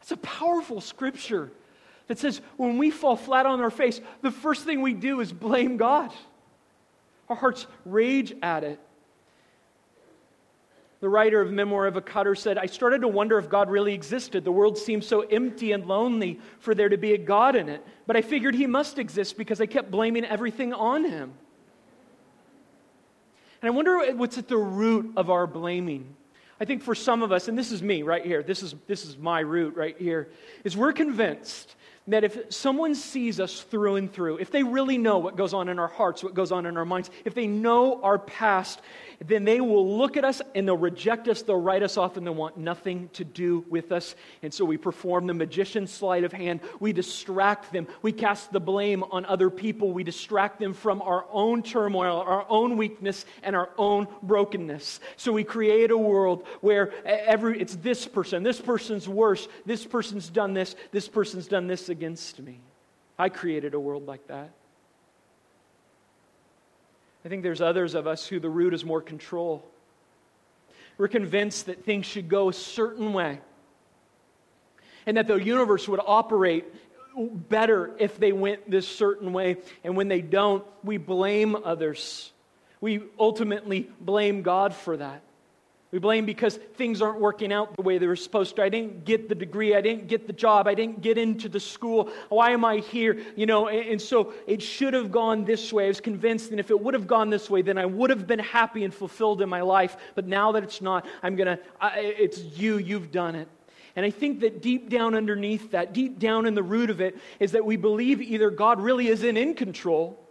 It's 0.00 0.12
a 0.12 0.16
powerful 0.16 0.80
scripture 0.80 1.50
that 2.06 2.18
says 2.18 2.40
when 2.56 2.78
we 2.78 2.90
fall 2.90 3.16
flat 3.16 3.46
on 3.46 3.60
our 3.60 3.70
face, 3.70 4.00
the 4.22 4.30
first 4.30 4.64
thing 4.64 4.80
we 4.80 4.94
do 4.94 5.20
is 5.20 5.32
blame 5.32 5.76
God. 5.76 6.12
Our 7.28 7.36
hearts 7.36 7.66
rage 7.84 8.34
at 8.42 8.64
it. 8.64 8.80
The 11.00 11.08
writer 11.08 11.40
of 11.40 11.50
Memoir 11.50 11.86
of 11.86 11.96
a 11.96 12.02
Cutter 12.02 12.34
said, 12.34 12.58
I 12.58 12.66
started 12.66 13.00
to 13.02 13.08
wonder 13.08 13.38
if 13.38 13.48
God 13.48 13.70
really 13.70 13.94
existed. 13.94 14.44
The 14.44 14.52
world 14.52 14.76
seemed 14.76 15.02
so 15.02 15.20
empty 15.20 15.72
and 15.72 15.86
lonely 15.86 16.40
for 16.58 16.74
there 16.74 16.90
to 16.90 16.98
be 16.98 17.14
a 17.14 17.18
God 17.18 17.56
in 17.56 17.70
it. 17.70 17.86
But 18.06 18.16
I 18.16 18.22
figured 18.22 18.54
he 18.54 18.66
must 18.66 18.98
exist 18.98 19.38
because 19.38 19.60
I 19.60 19.66
kept 19.66 19.90
blaming 19.90 20.26
everything 20.26 20.74
on 20.74 21.04
him. 21.04 21.32
And 23.62 23.68
I 23.68 23.70
wonder 23.70 23.98
what's 24.14 24.38
at 24.38 24.48
the 24.48 24.56
root 24.56 25.12
of 25.16 25.30
our 25.30 25.46
blaming. 25.46 26.14
I 26.60 26.64
think 26.64 26.82
for 26.82 26.94
some 26.94 27.22
of 27.22 27.32
us, 27.32 27.48
and 27.48 27.58
this 27.58 27.72
is 27.72 27.82
me 27.82 28.02
right 28.02 28.24
here, 28.24 28.42
this 28.42 28.62
is, 28.62 28.74
this 28.86 29.06
is 29.06 29.16
my 29.16 29.40
root 29.40 29.76
right 29.76 29.96
here, 29.98 30.28
is 30.64 30.76
we're 30.76 30.92
convinced 30.92 31.74
that 32.08 32.24
if 32.24 32.52
someone 32.52 32.94
sees 32.94 33.40
us 33.40 33.62
through 33.62 33.96
and 33.96 34.12
through, 34.12 34.38
if 34.38 34.50
they 34.50 34.62
really 34.62 34.98
know 34.98 35.18
what 35.18 35.36
goes 35.36 35.54
on 35.54 35.68
in 35.68 35.78
our 35.78 35.88
hearts, 35.88 36.24
what 36.24 36.34
goes 36.34 36.52
on 36.52 36.66
in 36.66 36.76
our 36.76 36.84
minds, 36.84 37.10
if 37.24 37.34
they 37.34 37.46
know 37.46 38.02
our 38.02 38.18
past, 38.18 38.80
then 39.26 39.44
they 39.44 39.60
will 39.60 39.98
look 39.98 40.16
at 40.16 40.24
us 40.24 40.40
and 40.54 40.66
they'll 40.66 40.76
reject 40.76 41.28
us, 41.28 41.42
they'll 41.42 41.60
write 41.60 41.82
us 41.82 41.98
off, 41.98 42.16
and 42.16 42.26
they'll 42.26 42.34
want 42.34 42.56
nothing 42.56 43.10
to 43.12 43.24
do 43.24 43.64
with 43.68 43.92
us. 43.92 44.14
And 44.42 44.52
so 44.52 44.64
we 44.64 44.78
perform 44.78 45.26
the 45.26 45.34
magician's 45.34 45.92
sleight 45.92 46.24
of 46.24 46.32
hand. 46.32 46.60
We 46.80 46.92
distract 46.92 47.72
them. 47.72 47.86
We 48.00 48.12
cast 48.12 48.50
the 48.50 48.60
blame 48.60 49.02
on 49.04 49.26
other 49.26 49.50
people. 49.50 49.92
We 49.92 50.04
distract 50.04 50.58
them 50.58 50.72
from 50.72 51.02
our 51.02 51.26
own 51.30 51.62
turmoil, 51.62 52.20
our 52.20 52.46
own 52.48 52.78
weakness, 52.78 53.26
and 53.42 53.54
our 53.54 53.68
own 53.76 54.08
brokenness. 54.22 55.00
So 55.16 55.32
we 55.32 55.44
create 55.44 55.90
a 55.90 55.98
world 55.98 56.46
where 56.62 56.92
every, 57.04 57.60
it's 57.60 57.76
this 57.76 58.06
person, 58.06 58.42
this 58.42 58.60
person's 58.60 59.06
worse, 59.06 59.48
this 59.66 59.84
person's 59.84 60.30
done 60.30 60.54
this, 60.54 60.76
this 60.92 61.08
person's 61.08 61.46
done 61.46 61.66
this 61.66 61.90
against 61.90 62.40
me. 62.40 62.58
I 63.18 63.28
created 63.28 63.74
a 63.74 63.80
world 63.80 64.06
like 64.06 64.26
that. 64.28 64.50
I 67.24 67.28
think 67.28 67.42
there's 67.42 67.60
others 67.60 67.94
of 67.94 68.06
us 68.06 68.26
who 68.26 68.40
the 68.40 68.48
root 68.48 68.74
is 68.74 68.84
more 68.84 69.02
control. 69.02 69.64
We're 70.96 71.08
convinced 71.08 71.66
that 71.66 71.84
things 71.84 72.06
should 72.06 72.28
go 72.28 72.48
a 72.48 72.52
certain 72.52 73.12
way 73.12 73.40
and 75.06 75.16
that 75.16 75.26
the 75.26 75.36
universe 75.36 75.88
would 75.88 76.00
operate 76.04 76.64
better 77.16 77.90
if 77.98 78.18
they 78.18 78.32
went 78.32 78.70
this 78.70 78.86
certain 78.86 79.32
way. 79.32 79.56
And 79.82 79.96
when 79.96 80.08
they 80.08 80.20
don't, 80.20 80.64
we 80.84 80.96
blame 80.96 81.56
others. 81.56 82.32
We 82.80 83.02
ultimately 83.18 83.90
blame 84.00 84.42
God 84.42 84.74
for 84.74 84.96
that. 84.96 85.22
We 85.92 85.98
blame 85.98 86.24
because 86.24 86.56
things 86.76 87.02
aren't 87.02 87.20
working 87.20 87.52
out 87.52 87.74
the 87.74 87.82
way 87.82 87.98
they 87.98 88.06
were 88.06 88.14
supposed 88.14 88.54
to. 88.56 88.62
I 88.62 88.68
didn't 88.68 89.04
get 89.04 89.28
the 89.28 89.34
degree. 89.34 89.74
I 89.74 89.80
didn't 89.80 90.06
get 90.06 90.28
the 90.28 90.32
job. 90.32 90.68
I 90.68 90.74
didn't 90.74 91.00
get 91.00 91.18
into 91.18 91.48
the 91.48 91.58
school. 91.58 92.10
Why 92.28 92.50
am 92.50 92.64
I 92.64 92.76
here? 92.76 93.20
You 93.34 93.46
know, 93.46 93.66
and, 93.68 94.00
so 94.00 94.32
it 94.46 94.62
should 94.62 94.94
have 94.94 95.10
gone 95.10 95.44
this 95.44 95.72
way. 95.72 95.86
I 95.86 95.88
was 95.88 96.00
convinced, 96.00 96.52
and 96.52 96.60
if 96.60 96.70
it 96.70 96.80
would 96.80 96.94
have 96.94 97.08
gone 97.08 97.28
this 97.28 97.50
way, 97.50 97.62
then 97.62 97.76
I 97.76 97.86
would 97.86 98.10
have 98.10 98.28
been 98.28 98.38
happy 98.38 98.84
and 98.84 98.94
fulfilled 98.94 99.42
in 99.42 99.48
my 99.48 99.62
life. 99.62 99.96
But 100.14 100.28
now 100.28 100.52
that 100.52 100.62
it's 100.62 100.80
not, 100.80 101.06
I'm 101.24 101.34
going 101.34 101.58
to, 101.58 101.58
it's 101.96 102.38
you. 102.38 102.78
You've 102.78 103.10
done 103.10 103.34
it. 103.34 103.48
And 103.96 104.06
I 104.06 104.10
think 104.10 104.40
that 104.40 104.62
deep 104.62 104.90
down 104.90 105.16
underneath 105.16 105.72
that, 105.72 105.92
deep 105.92 106.20
down 106.20 106.46
in 106.46 106.54
the 106.54 106.62
root 106.62 106.90
of 106.90 107.00
it, 107.00 107.18
is 107.40 107.52
that 107.52 107.64
we 107.64 107.76
believe 107.76 108.22
either 108.22 108.48
God 108.50 108.80
really 108.80 109.08
isn't 109.08 109.36
in 109.36 109.54
control 109.54 110.24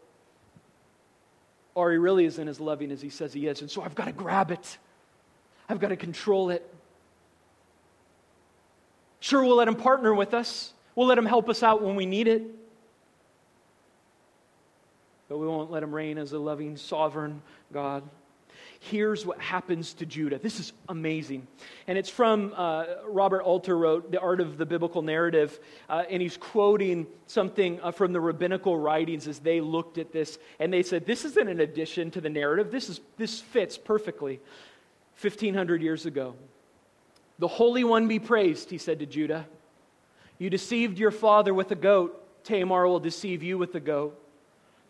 or 1.75 1.91
he 1.91 1.97
really 1.97 2.25
isn't 2.25 2.47
as 2.47 2.61
loving 2.61 2.91
as 2.91 3.01
he 3.01 3.09
says 3.09 3.33
he 3.33 3.47
is. 3.47 3.59
And 3.59 3.69
so 3.69 3.81
I've 3.81 3.95
got 3.95 4.05
to 4.05 4.13
grab 4.13 4.51
it. 4.51 4.77
I've 5.69 5.79
got 5.79 5.89
to 5.89 5.95
control 5.95 6.49
it. 6.49 6.67
Sure, 9.19 9.43
we'll 9.43 9.57
let 9.57 9.67
him 9.67 9.75
partner 9.75 10.13
with 10.13 10.33
us, 10.33 10.73
we'll 10.95 11.07
let 11.07 11.17
him 11.17 11.25
help 11.25 11.47
us 11.47 11.61
out 11.61 11.83
when 11.83 11.95
we 11.95 12.05
need 12.05 12.27
it. 12.27 12.43
But 15.27 15.37
we 15.37 15.45
won't 15.45 15.69
let 15.69 15.83
him 15.83 15.93
reign 15.93 16.17
as 16.17 16.33
a 16.33 16.39
loving, 16.39 16.75
sovereign 16.75 17.43
God. 17.71 18.03
here's 18.79 19.25
what 19.25 19.39
happens 19.39 19.93
to 19.93 20.05
Judah. 20.05 20.39
This 20.39 20.59
is 20.59 20.73
amazing. 20.87 21.45
And 21.85 21.97
it's 21.97 22.09
from 22.09 22.53
uh, 22.55 22.85
Robert 23.07 23.43
Alter 23.43 23.77
wrote 23.77 24.09
The 24.09 24.19
Art 24.19 24.39
of 24.39 24.57
the 24.57 24.65
Biblical 24.65 25.03
Narrative, 25.03 25.59
uh, 25.87 26.05
and 26.09 26.21
he's 26.21 26.37
quoting 26.37 27.05
something 27.27 27.79
uh, 27.81 27.91
from 27.91 28.13
the 28.13 28.21
rabbinical 28.21 28.79
writings 28.79 29.27
as 29.27 29.37
they 29.39 29.61
looked 29.61 29.99
at 29.99 30.11
this. 30.11 30.39
And 30.59 30.73
they 30.73 30.81
said, 30.81 31.05
This 31.05 31.25
isn't 31.25 31.47
an 31.47 31.59
addition 31.59 32.09
to 32.11 32.21
the 32.21 32.29
narrative, 32.29 32.71
this, 32.71 32.89
is, 32.89 33.01
this 33.17 33.39
fits 33.39 33.77
perfectly. 33.77 34.39
1,500 35.21 35.81
years 35.81 36.05
ago. 36.05 36.35
The 37.39 37.47
Holy 37.47 37.83
One 37.83 38.07
be 38.07 38.19
praised, 38.19 38.69
he 38.69 38.77
said 38.77 38.99
to 38.99 39.05
Judah. 39.05 39.45
You 40.37 40.49
deceived 40.49 40.97
your 40.97 41.11
father 41.11 41.53
with 41.53 41.71
a 41.71 41.75
goat. 41.75 42.15
Tamar 42.43 42.87
will 42.87 42.99
deceive 42.99 43.43
you 43.43 43.57
with 43.57 43.75
a 43.75 43.79
goat. 43.79 44.17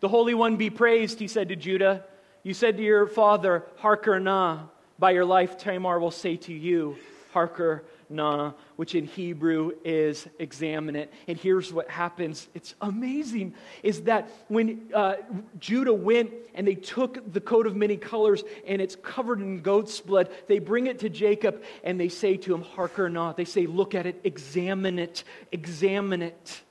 The 0.00 0.08
Holy 0.08 0.34
One 0.34 0.56
be 0.56 0.70
praised, 0.70 1.18
he 1.18 1.28
said 1.28 1.48
to 1.48 1.56
Judah. 1.56 2.04
You 2.42 2.54
said 2.54 2.76
to 2.76 2.82
your 2.82 3.06
father, 3.06 3.64
Harker 3.76 4.18
nah. 4.20 4.60
By 4.98 5.12
your 5.12 5.24
life, 5.24 5.58
Tamar 5.58 5.98
will 5.98 6.10
say 6.10 6.36
to 6.36 6.52
you, 6.52 6.96
Harker 7.32 7.82
nah, 8.10 8.52
which 8.76 8.94
in 8.94 9.06
Hebrew 9.06 9.72
is 9.84 10.28
examine 10.38 10.96
it. 10.96 11.12
And 11.28 11.38
here's 11.38 11.72
what 11.72 11.88
happens. 11.88 12.48
It's 12.54 12.74
amazing 12.80 13.54
is 13.82 14.02
that 14.02 14.28
when 14.48 14.90
uh, 14.94 15.14
Judah 15.58 15.94
went 15.94 16.32
and 16.54 16.66
they 16.66 16.74
took 16.74 17.32
the 17.32 17.40
coat 17.40 17.66
of 17.66 17.76
many 17.76 17.96
colors 17.96 18.42
and 18.66 18.82
it's 18.82 18.96
covered 18.96 19.40
in 19.40 19.60
goat's 19.60 20.00
blood, 20.00 20.28
they 20.48 20.58
bring 20.58 20.88
it 20.88 20.98
to 21.00 21.08
Jacob 21.08 21.62
and 21.84 21.98
they 22.00 22.08
say 22.08 22.36
to 22.38 22.52
him, 22.54 22.62
Harker 22.62 23.08
nah. 23.08 23.32
They 23.32 23.44
say, 23.44 23.66
look 23.66 23.94
at 23.94 24.06
it, 24.06 24.20
examine 24.24 24.98
it, 24.98 25.24
examine 25.52 26.22
it. 26.22 26.62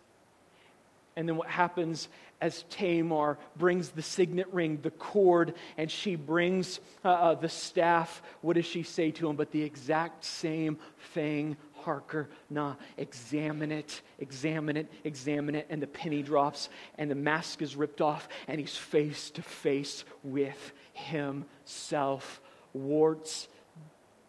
And 1.16 1.28
then 1.28 1.38
what 1.38 1.50
happens 1.50 2.08
as 2.42 2.64
Tamar 2.70 3.38
brings 3.58 3.90
the 3.90 4.02
signet 4.02 4.48
ring, 4.54 4.80
the 4.82 4.92
cord, 4.92 5.56
and 5.78 5.92
she 5.92 6.16
brings 6.16 6.80
uh, 7.04 7.10
uh, 7.10 7.36
the 7.36 7.50
staff, 7.50 8.22
what 8.42 8.56
does 8.56 8.66
she 8.66 8.84
say 8.84 9.12
to 9.12 9.30
him? 9.30 9.36
But 9.36 9.52
the 9.52 9.62
exact 9.62 10.24
same 10.24 10.78
thing. 11.14 11.58
Harker, 11.84 12.30
nah, 12.50 12.76
examine 12.98 13.72
it, 13.72 14.02
examine 14.20 14.76
it, 14.76 14.92
examine 15.06 15.56
it. 15.56 15.66
And 15.70 15.82
the 15.82 15.88
penny 15.88 16.22
drops, 16.22 16.70
and 16.98 17.10
the 17.10 17.16
mask 17.16 17.62
is 17.62 17.76
ripped 17.76 18.02
off, 18.02 18.28
and 18.48 18.60
he's 18.60 18.76
face 18.76 19.30
to 19.32 19.42
face 19.42 20.04
with 20.24 20.74
himself. 20.94 22.42
Warts, 22.74 23.48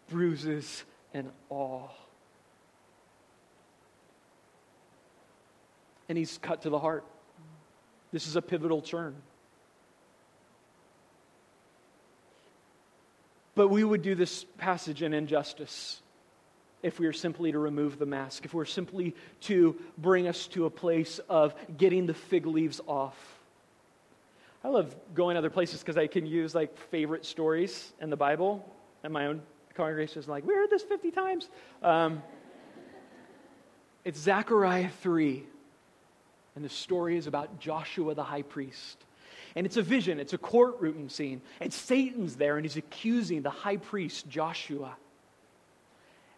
bruises, 0.09 0.85
and 1.13 1.29
all. 1.49 1.93
And 6.07 6.17
he's 6.17 6.37
cut 6.37 6.61
to 6.63 6.69
the 6.69 6.79
heart. 6.79 7.05
This 8.11 8.27
is 8.27 8.35
a 8.35 8.41
pivotal 8.41 8.81
turn. 8.81 9.15
But 13.55 13.69
we 13.69 13.83
would 13.83 14.01
do 14.01 14.15
this 14.15 14.45
passage 14.57 15.01
an 15.01 15.13
injustice 15.13 16.01
if 16.83 16.99
we 16.99 17.05
were 17.05 17.13
simply 17.13 17.51
to 17.51 17.59
remove 17.59 17.99
the 17.99 18.05
mask, 18.05 18.45
if 18.45 18.53
we 18.53 18.57
were 18.57 18.65
simply 18.65 19.15
to 19.41 19.79
bring 19.97 20.27
us 20.27 20.47
to 20.47 20.65
a 20.65 20.69
place 20.69 21.19
of 21.29 21.53
getting 21.77 22.05
the 22.05 22.13
fig 22.13 22.45
leaves 22.45 22.81
off. 22.87 23.17
I 24.63 24.69
love 24.69 24.95
going 25.13 25.37
other 25.37 25.49
places 25.49 25.79
because 25.79 25.97
I 25.97 26.07
can 26.07 26.25
use 26.25 26.55
like 26.55 26.75
favorite 26.89 27.25
stories 27.25 27.93
in 27.99 28.09
the 28.09 28.15
Bible, 28.15 28.67
and 29.03 29.11
my 29.11 29.27
own 29.27 29.41
congregation 29.75 30.19
is 30.19 30.27
like, 30.27 30.45
we 30.45 30.53
heard 30.53 30.69
this 30.69 30.83
50 30.83 31.11
times. 31.11 31.49
Um, 31.81 32.23
it's 34.03 34.19
Zechariah 34.19 34.89
3. 35.01 35.43
And 36.55 36.65
the 36.65 36.69
story 36.69 37.17
is 37.17 37.27
about 37.27 37.59
Joshua 37.59 38.13
the 38.13 38.23
high 38.23 38.41
priest. 38.41 38.97
And 39.55 39.65
it's 39.65 39.77
a 39.77 39.81
vision, 39.81 40.19
it's 40.19 40.33
a 40.33 40.37
courtroom 40.37 41.09
scene. 41.09 41.41
And 41.59 41.73
Satan's 41.73 42.35
there 42.35 42.57
and 42.57 42.65
he's 42.65 42.77
accusing 42.77 43.41
the 43.41 43.49
high 43.49 43.77
priest, 43.77 44.29
Joshua. 44.29 44.95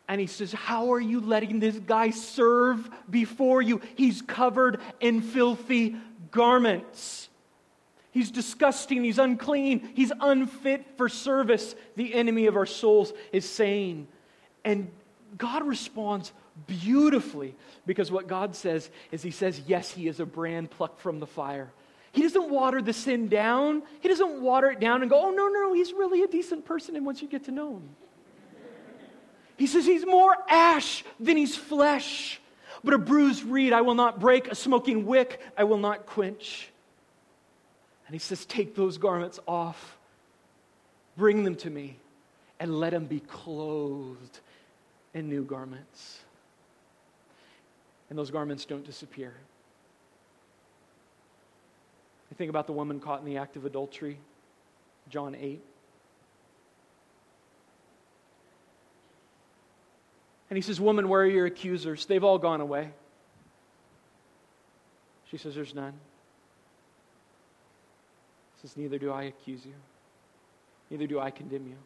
And 0.08 0.20
he 0.20 0.28
says, 0.28 0.52
How 0.52 0.94
are 0.94 1.00
you 1.00 1.22
letting 1.22 1.60
this 1.60 1.78
guy 1.78 2.10
serve 2.10 2.90
before 3.10 3.62
you? 3.62 3.82
He's 3.96 4.22
covered 4.22 4.80
in 5.00 5.22
filthy 5.22 5.96
garments. 6.32 7.30
He's 8.12 8.30
disgusting. 8.30 9.04
He's 9.04 9.18
unclean. 9.18 9.90
He's 9.96 10.12
unfit 10.20 10.86
for 10.98 11.10
service, 11.10 11.76
the 11.96 12.14
enemy 12.14 12.46
of 12.46 12.56
our 12.56 12.66
souls 12.66 13.14
is 13.32 13.50
saying. 13.50 14.08
And 14.64 14.92
God 15.38 15.66
responds 15.66 16.32
beautifully 16.68 17.56
because 17.86 18.12
what 18.12 18.28
God 18.28 18.56
says 18.56 18.90
is 19.12 19.22
He 19.22 19.32
says, 19.32 19.62
Yes, 19.68 19.92
He 19.92 20.08
is 20.08 20.20
a 20.20 20.26
brand 20.26 20.72
plucked 20.72 21.02
from 21.02 21.20
the 21.20 21.28
fire. 21.28 21.72
He 22.12 22.22
doesn't 22.22 22.50
water 22.50 22.82
the 22.82 22.94
sin 22.94 23.28
down. 23.28 23.82
He 24.02 24.08
doesn't 24.08 24.42
water 24.42 24.70
it 24.70 24.80
down 24.80 25.02
and 25.02 25.10
go, 25.10 25.28
Oh, 25.28 25.32
no, 25.32 25.48
no, 25.48 25.74
he's 25.74 25.94
really 25.94 26.24
a 26.24 26.28
decent 26.28 26.66
person. 26.66 26.96
And 26.96 27.06
once 27.06 27.22
you 27.22 27.28
get 27.28 27.46
to 27.46 27.52
know 27.52 27.78
him, 27.78 27.90
He 29.58 29.68
says, 29.68 29.86
He's 29.86 30.06
more 30.06 30.36
ash 30.50 31.04
than 31.20 31.38
he's 31.38 31.56
flesh. 31.56 32.40
But 32.84 32.94
a 32.94 32.98
bruised 32.98 33.44
reed 33.46 33.72
I 33.72 33.82
will 33.82 33.96
not 33.96 34.20
break, 34.20 34.52
a 34.52 34.56
smoking 34.56 35.06
wick 35.06 35.42
I 35.58 35.64
will 35.64 35.78
not 35.78 36.06
quench. 36.06 36.70
And 38.08 38.14
he 38.14 38.20
says, 38.20 38.46
Take 38.46 38.76
those 38.76 38.98
garments 38.98 39.40
off, 39.48 39.98
bring 41.18 41.44
them 41.46 41.56
to 41.58 41.70
me, 41.70 41.98
and 42.60 42.80
let 42.80 42.94
him 42.94 43.06
be 43.06 43.22
clothed 43.22 44.40
in 45.14 45.30
new 45.30 45.44
garments 45.44 46.23
and 48.14 48.20
those 48.20 48.30
garments 48.30 48.66
don't 48.66 48.86
disappear. 48.86 49.34
I 52.32 52.36
think 52.36 52.52
about 52.52 52.68
the 52.68 52.74
woman 52.74 53.00
caught 53.00 53.22
in 53.22 53.26
the 53.26 53.38
act 53.38 53.56
of 53.56 53.66
adultery, 53.66 54.20
John 55.10 55.34
8. 55.34 55.60
And 60.52 60.58
he 60.58 60.62
says, 60.62 60.80
Woman, 60.80 61.10
where 61.10 61.22
are 61.22 61.28
your 61.28 61.48
accusers? 61.48 62.06
They've 62.06 62.24
all 62.24 62.38
gone 62.38 62.62
away. 62.62 62.92
She 65.32 65.38
says, 65.38 65.56
There's 65.56 65.74
none. 65.74 65.94
He 68.58 68.68
says, 68.68 68.78
Neither 68.78 69.00
do 69.00 69.12
I 69.12 69.24
accuse 69.24 69.66
you, 69.66 69.74
neither 70.92 71.08
do 71.08 71.20
I 71.20 71.32
condemn 71.32 71.66
you. 71.66 71.78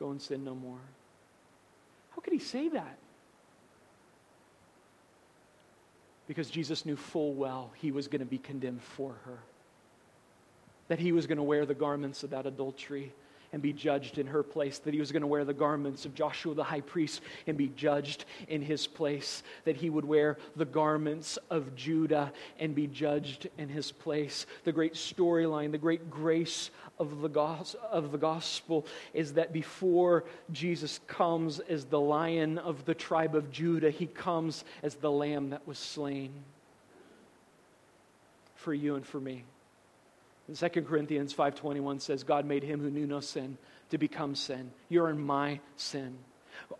Go 0.00 0.10
and 0.10 0.20
sin 0.20 0.42
no 0.42 0.56
more. 0.56 0.80
How 2.16 2.20
could 2.20 2.32
he 2.32 2.40
say 2.40 2.68
that? 2.70 2.98
Because 6.26 6.50
Jesus 6.50 6.86
knew 6.86 6.96
full 6.96 7.34
well 7.34 7.70
he 7.76 7.92
was 7.92 8.08
going 8.08 8.20
to 8.20 8.26
be 8.26 8.38
condemned 8.38 8.82
for 8.82 9.14
her. 9.24 9.38
That 10.88 10.98
he 10.98 11.12
was 11.12 11.26
going 11.26 11.36
to 11.38 11.42
wear 11.42 11.66
the 11.66 11.74
garments 11.74 12.22
of 12.22 12.30
that 12.30 12.46
adultery 12.46 13.12
and 13.54 13.62
be 13.62 13.72
judged 13.72 14.18
in 14.18 14.26
her 14.26 14.42
place, 14.42 14.78
that 14.80 14.92
he 14.92 14.98
was 14.98 15.12
going 15.12 15.20
to 15.20 15.28
wear 15.28 15.44
the 15.44 15.54
garments 15.54 16.04
of 16.04 16.12
Joshua 16.12 16.56
the 16.56 16.64
high 16.64 16.80
priest 16.80 17.20
and 17.46 17.56
be 17.56 17.68
judged 17.68 18.24
in 18.48 18.60
his 18.60 18.88
place, 18.88 19.44
that 19.64 19.76
he 19.76 19.88
would 19.88 20.04
wear 20.04 20.38
the 20.56 20.64
garments 20.64 21.38
of 21.50 21.76
Judah 21.76 22.32
and 22.58 22.74
be 22.74 22.88
judged 22.88 23.48
in 23.56 23.68
his 23.68 23.92
place. 23.92 24.46
The 24.64 24.72
great 24.72 24.94
storyline, 24.94 25.70
the 25.70 25.78
great 25.78 26.10
grace 26.10 26.70
of 26.98 27.20
the, 27.20 27.28
of 27.92 28.10
the 28.10 28.18
gospel 28.18 28.86
is 29.12 29.34
that 29.34 29.52
before 29.52 30.24
Jesus 30.50 30.98
comes 31.06 31.60
as 31.60 31.84
the 31.84 32.00
lion 32.00 32.58
of 32.58 32.84
the 32.86 32.94
tribe 32.94 33.36
of 33.36 33.52
Judah, 33.52 33.90
he 33.90 34.06
comes 34.06 34.64
as 34.82 34.96
the 34.96 35.12
lamb 35.12 35.50
that 35.50 35.64
was 35.64 35.78
slain 35.78 36.32
for 38.56 38.74
you 38.74 38.96
and 38.96 39.06
for 39.06 39.20
me. 39.20 39.44
And 40.46 40.56
2 40.56 40.86
Corinthians 40.86 41.32
5:21 41.32 42.00
says 42.00 42.22
God 42.22 42.44
made 42.44 42.62
him 42.62 42.80
who 42.80 42.90
knew 42.90 43.06
no 43.06 43.20
sin 43.20 43.56
to 43.90 43.98
become 43.98 44.34
sin. 44.34 44.70
You're 44.88 45.10
in 45.10 45.18
my 45.18 45.60
sin. 45.76 46.18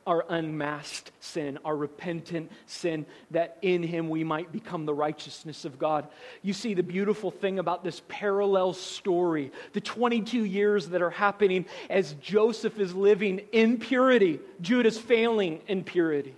Our 0.06 0.24
unmasked 0.28 1.10
sin, 1.18 1.58
our 1.64 1.76
repentant 1.76 2.50
sin, 2.66 3.06
that 3.32 3.58
in 3.60 3.82
him 3.82 4.08
we 4.08 4.22
might 4.22 4.52
become 4.52 4.86
the 4.86 4.94
righteousness 4.94 5.64
of 5.64 5.80
God. 5.80 6.06
You 6.42 6.52
see, 6.52 6.74
the 6.74 6.82
beautiful 6.82 7.32
thing 7.32 7.58
about 7.58 7.82
this 7.82 8.00
parallel 8.06 8.72
story, 8.74 9.50
the 9.72 9.80
22 9.80 10.44
years 10.44 10.90
that 10.90 11.02
are 11.02 11.10
happening 11.10 11.66
as 11.90 12.12
Joseph 12.14 12.78
is 12.78 12.94
living 12.94 13.40
in 13.50 13.78
purity, 13.78 14.38
Judah's 14.60 14.98
failing 14.98 15.60
in 15.66 15.82
purity. 15.82 16.36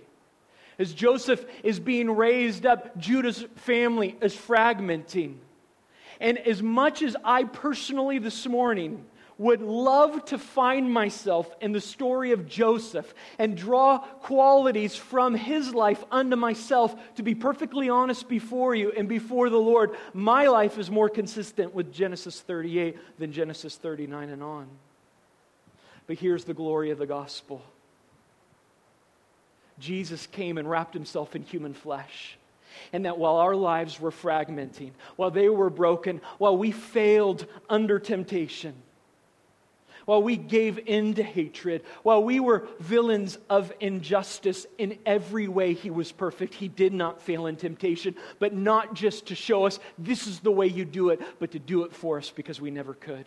As 0.79 0.93
Joseph 0.93 1.45
is 1.63 1.79
being 1.79 2.09
raised 2.09 2.65
up, 2.65 2.97
Judah's 2.97 3.45
family 3.55 4.17
is 4.19 4.35
fragmenting. 4.35 5.35
And 6.19 6.37
as 6.37 6.61
much 6.61 7.01
as 7.01 7.15
I 7.23 7.43
personally 7.43 8.19
this 8.19 8.47
morning 8.47 9.05
would 9.37 9.61
love 9.61 10.25
to 10.25 10.37
find 10.37 10.91
myself 10.91 11.53
in 11.61 11.71
the 11.71 11.81
story 11.81 12.31
of 12.31 12.47
Joseph 12.47 13.13
and 13.37 13.55
draw 13.55 13.99
qualities 13.99 14.95
from 14.95 15.35
his 15.35 15.73
life 15.73 16.03
unto 16.11 16.35
myself 16.35 16.95
to 17.15 17.23
be 17.23 17.35
perfectly 17.35 17.89
honest 17.89 18.27
before 18.27 18.73
you 18.73 18.91
and 18.91 19.07
before 19.07 19.49
the 19.49 19.59
Lord, 19.59 19.95
my 20.13 20.47
life 20.47 20.77
is 20.79 20.89
more 20.89 21.09
consistent 21.09 21.75
with 21.75 21.93
Genesis 21.93 22.41
38 22.41 22.97
than 23.19 23.31
Genesis 23.31 23.75
39 23.75 24.29
and 24.29 24.41
on. 24.41 24.67
But 26.07 26.17
here's 26.17 26.45
the 26.45 26.53
glory 26.53 26.89
of 26.89 26.97
the 26.97 27.05
gospel 27.05 27.61
Jesus 29.79 30.25
came 30.25 30.57
and 30.57 30.67
wrapped 30.67 30.95
himself 30.95 31.35
in 31.35 31.43
human 31.43 31.75
flesh 31.75 32.36
and 32.93 33.05
that 33.05 33.17
while 33.17 33.35
our 33.35 33.55
lives 33.55 33.99
were 33.99 34.11
fragmenting, 34.11 34.91
while 35.15 35.31
they 35.31 35.49
were 35.49 35.69
broken, 35.69 36.21
while 36.37 36.57
we 36.57 36.71
failed 36.71 37.45
under 37.69 37.99
temptation, 37.99 38.73
while 40.07 40.23
we 40.23 40.37
gave 40.37 40.79
in 40.85 41.15
to 41.15 41.23
hatred, 41.23 41.83
while 42.01 42.23
we 42.23 42.39
were 42.39 42.65
villains 42.79 43.37
of 43.49 43.73
injustice 43.81 44.65
in 44.77 44.97
every 45.05 45.49
way, 45.49 45.73
He 45.73 45.89
was 45.89 46.13
perfect. 46.13 46.53
He 46.53 46.69
did 46.69 46.93
not 46.93 47.21
fail 47.21 47.45
in 47.45 47.57
temptation, 47.57 48.15
but 48.39 48.53
not 48.53 48.93
just 48.93 49.25
to 49.27 49.35
show 49.35 49.65
us 49.65 49.79
this 49.97 50.25
is 50.25 50.39
the 50.39 50.51
way 50.51 50.67
you 50.67 50.85
do 50.85 51.09
it, 51.09 51.21
but 51.39 51.51
to 51.51 51.59
do 51.59 51.83
it 51.83 51.93
for 51.93 52.17
us 52.17 52.31
because 52.31 52.61
we 52.61 52.71
never 52.71 52.93
could. 52.93 53.25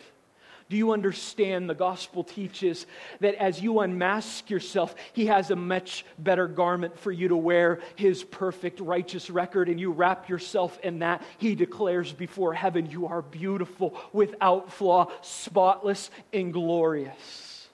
Do 0.71 0.77
you 0.77 0.93
understand? 0.93 1.69
The 1.69 1.75
gospel 1.75 2.23
teaches 2.23 2.85
that 3.19 3.35
as 3.35 3.61
you 3.61 3.81
unmask 3.81 4.49
yourself, 4.49 4.95
He 5.11 5.25
has 5.25 5.51
a 5.51 5.55
much 5.57 6.05
better 6.17 6.47
garment 6.47 6.97
for 6.97 7.11
you 7.11 7.27
to 7.27 7.35
wear, 7.35 7.81
His 7.97 8.23
perfect 8.23 8.79
righteous 8.79 9.29
record, 9.29 9.67
and 9.67 9.77
you 9.77 9.91
wrap 9.91 10.29
yourself 10.29 10.79
in 10.81 10.99
that. 10.99 11.23
He 11.39 11.55
declares 11.55 12.13
before 12.13 12.53
heaven, 12.53 12.89
You 12.89 13.07
are 13.07 13.21
beautiful, 13.21 13.99
without 14.13 14.71
flaw, 14.71 15.11
spotless, 15.21 16.09
and 16.31 16.53
glorious. 16.53 17.67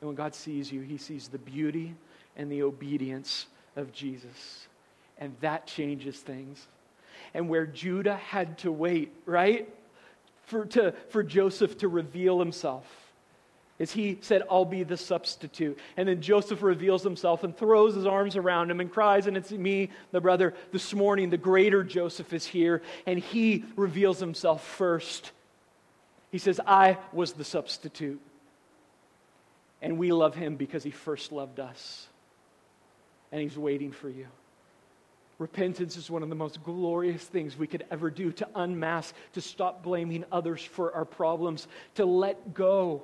And 0.00 0.10
when 0.10 0.14
God 0.14 0.36
sees 0.36 0.70
you, 0.70 0.80
He 0.80 0.96
sees 0.96 1.26
the 1.26 1.38
beauty 1.38 1.96
and 2.36 2.52
the 2.52 2.62
obedience 2.62 3.46
of 3.74 3.92
Jesus. 3.92 4.68
And 5.18 5.34
that 5.40 5.66
changes 5.66 6.20
things 6.20 6.68
and 7.34 7.48
where 7.48 7.66
Judah 7.66 8.16
had 8.16 8.58
to 8.58 8.72
wait, 8.72 9.12
right? 9.26 9.68
For, 10.46 10.64
to, 10.66 10.94
for 11.10 11.22
Joseph 11.22 11.78
to 11.78 11.88
reveal 11.88 12.38
himself. 12.38 12.86
Is 13.78 13.90
he 13.90 14.18
said, 14.20 14.42
I'll 14.48 14.64
be 14.64 14.84
the 14.84 14.96
substitute. 14.96 15.78
And 15.96 16.08
then 16.08 16.22
Joseph 16.22 16.62
reveals 16.62 17.02
himself 17.02 17.42
and 17.42 17.56
throws 17.56 17.96
his 17.96 18.06
arms 18.06 18.36
around 18.36 18.70
him 18.70 18.80
and 18.80 18.90
cries, 18.90 19.26
and 19.26 19.36
it's 19.36 19.50
me, 19.50 19.90
the 20.12 20.20
brother. 20.20 20.54
This 20.70 20.94
morning, 20.94 21.28
the 21.28 21.36
greater 21.36 21.82
Joseph 21.82 22.32
is 22.32 22.46
here, 22.46 22.82
and 23.04 23.18
he 23.18 23.64
reveals 23.74 24.20
himself 24.20 24.64
first. 24.64 25.32
He 26.30 26.38
says, 26.38 26.60
I 26.64 26.98
was 27.12 27.32
the 27.32 27.44
substitute. 27.44 28.20
And 29.82 29.98
we 29.98 30.12
love 30.12 30.36
him 30.36 30.54
because 30.54 30.84
he 30.84 30.92
first 30.92 31.32
loved 31.32 31.58
us. 31.58 32.06
And 33.32 33.42
he's 33.42 33.58
waiting 33.58 33.90
for 33.90 34.08
you. 34.08 34.28
Repentance 35.38 35.96
is 35.96 36.10
one 36.10 36.22
of 36.22 36.28
the 36.28 36.34
most 36.34 36.62
glorious 36.62 37.22
things 37.24 37.56
we 37.56 37.66
could 37.66 37.84
ever 37.90 38.08
do 38.10 38.30
to 38.32 38.48
unmask, 38.54 39.14
to 39.32 39.40
stop 39.40 39.82
blaming 39.82 40.24
others 40.30 40.62
for 40.62 40.94
our 40.94 41.04
problems, 41.04 41.66
to 41.96 42.04
let 42.04 42.54
go, 42.54 43.02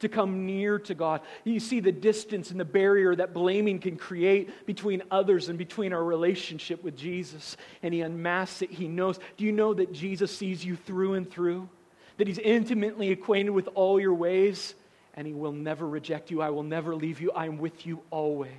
to 0.00 0.08
come 0.08 0.46
near 0.46 0.78
to 0.80 0.94
God. 0.94 1.20
You 1.44 1.60
see 1.60 1.78
the 1.78 1.92
distance 1.92 2.50
and 2.50 2.58
the 2.58 2.64
barrier 2.64 3.14
that 3.14 3.32
blaming 3.32 3.78
can 3.78 3.96
create 3.96 4.66
between 4.66 5.02
others 5.10 5.48
and 5.48 5.58
between 5.58 5.92
our 5.92 6.02
relationship 6.02 6.82
with 6.82 6.96
Jesus. 6.96 7.56
And 7.82 7.94
He 7.94 8.00
unmasks 8.00 8.62
it, 8.62 8.70
He 8.70 8.88
knows. 8.88 9.20
Do 9.36 9.44
you 9.44 9.52
know 9.52 9.72
that 9.74 9.92
Jesus 9.92 10.36
sees 10.36 10.64
you 10.64 10.74
through 10.74 11.14
and 11.14 11.30
through? 11.30 11.68
That 12.16 12.26
He's 12.26 12.38
intimately 12.38 13.12
acquainted 13.12 13.52
with 13.52 13.68
all 13.74 14.00
your 14.00 14.14
ways, 14.14 14.74
and 15.14 15.24
He 15.24 15.34
will 15.34 15.52
never 15.52 15.86
reject 15.86 16.32
you. 16.32 16.42
I 16.42 16.50
will 16.50 16.64
never 16.64 16.96
leave 16.96 17.20
you. 17.20 17.30
I 17.30 17.46
am 17.46 17.58
with 17.58 17.86
you 17.86 18.00
always. 18.10 18.50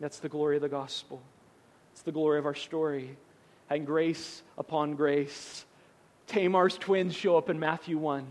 That's 0.00 0.20
the 0.20 0.30
glory 0.30 0.56
of 0.56 0.62
the 0.62 0.68
gospel. 0.68 1.20
It's 2.00 2.06
the 2.06 2.12
glory 2.12 2.38
of 2.38 2.46
our 2.46 2.54
story. 2.54 3.14
And 3.68 3.84
grace 3.84 4.42
upon 4.56 4.94
grace. 4.94 5.66
Tamar's 6.28 6.78
twins 6.78 7.14
show 7.14 7.36
up 7.36 7.50
in 7.50 7.60
Matthew 7.60 7.98
1. 7.98 8.26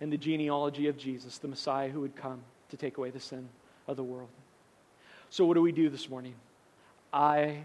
In 0.00 0.10
the 0.10 0.16
genealogy 0.16 0.88
of 0.88 0.98
Jesus, 0.98 1.38
the 1.38 1.46
Messiah 1.46 1.88
who 1.88 2.00
would 2.00 2.16
come 2.16 2.40
to 2.70 2.76
take 2.76 2.98
away 2.98 3.10
the 3.10 3.20
sin 3.20 3.48
of 3.86 3.96
the 3.96 4.02
world. 4.02 4.28
So, 5.30 5.44
what 5.44 5.54
do 5.54 5.62
we 5.62 5.70
do 5.70 5.88
this 5.88 6.10
morning? 6.10 6.34
I 7.12 7.58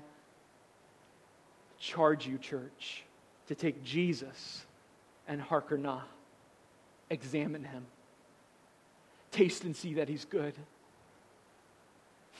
charge 1.79 2.27
you, 2.27 2.37
church, 2.37 3.03
to 3.47 3.55
take 3.55 3.83
Jesus 3.83 4.63
and 5.27 5.41
hearken 5.41 5.81
not. 5.81 6.07
Examine 7.09 7.63
him. 7.63 7.87
Taste 9.31 9.63
and 9.63 9.75
see 9.75 9.95
that 9.95 10.07
he's 10.07 10.25
good. 10.25 10.53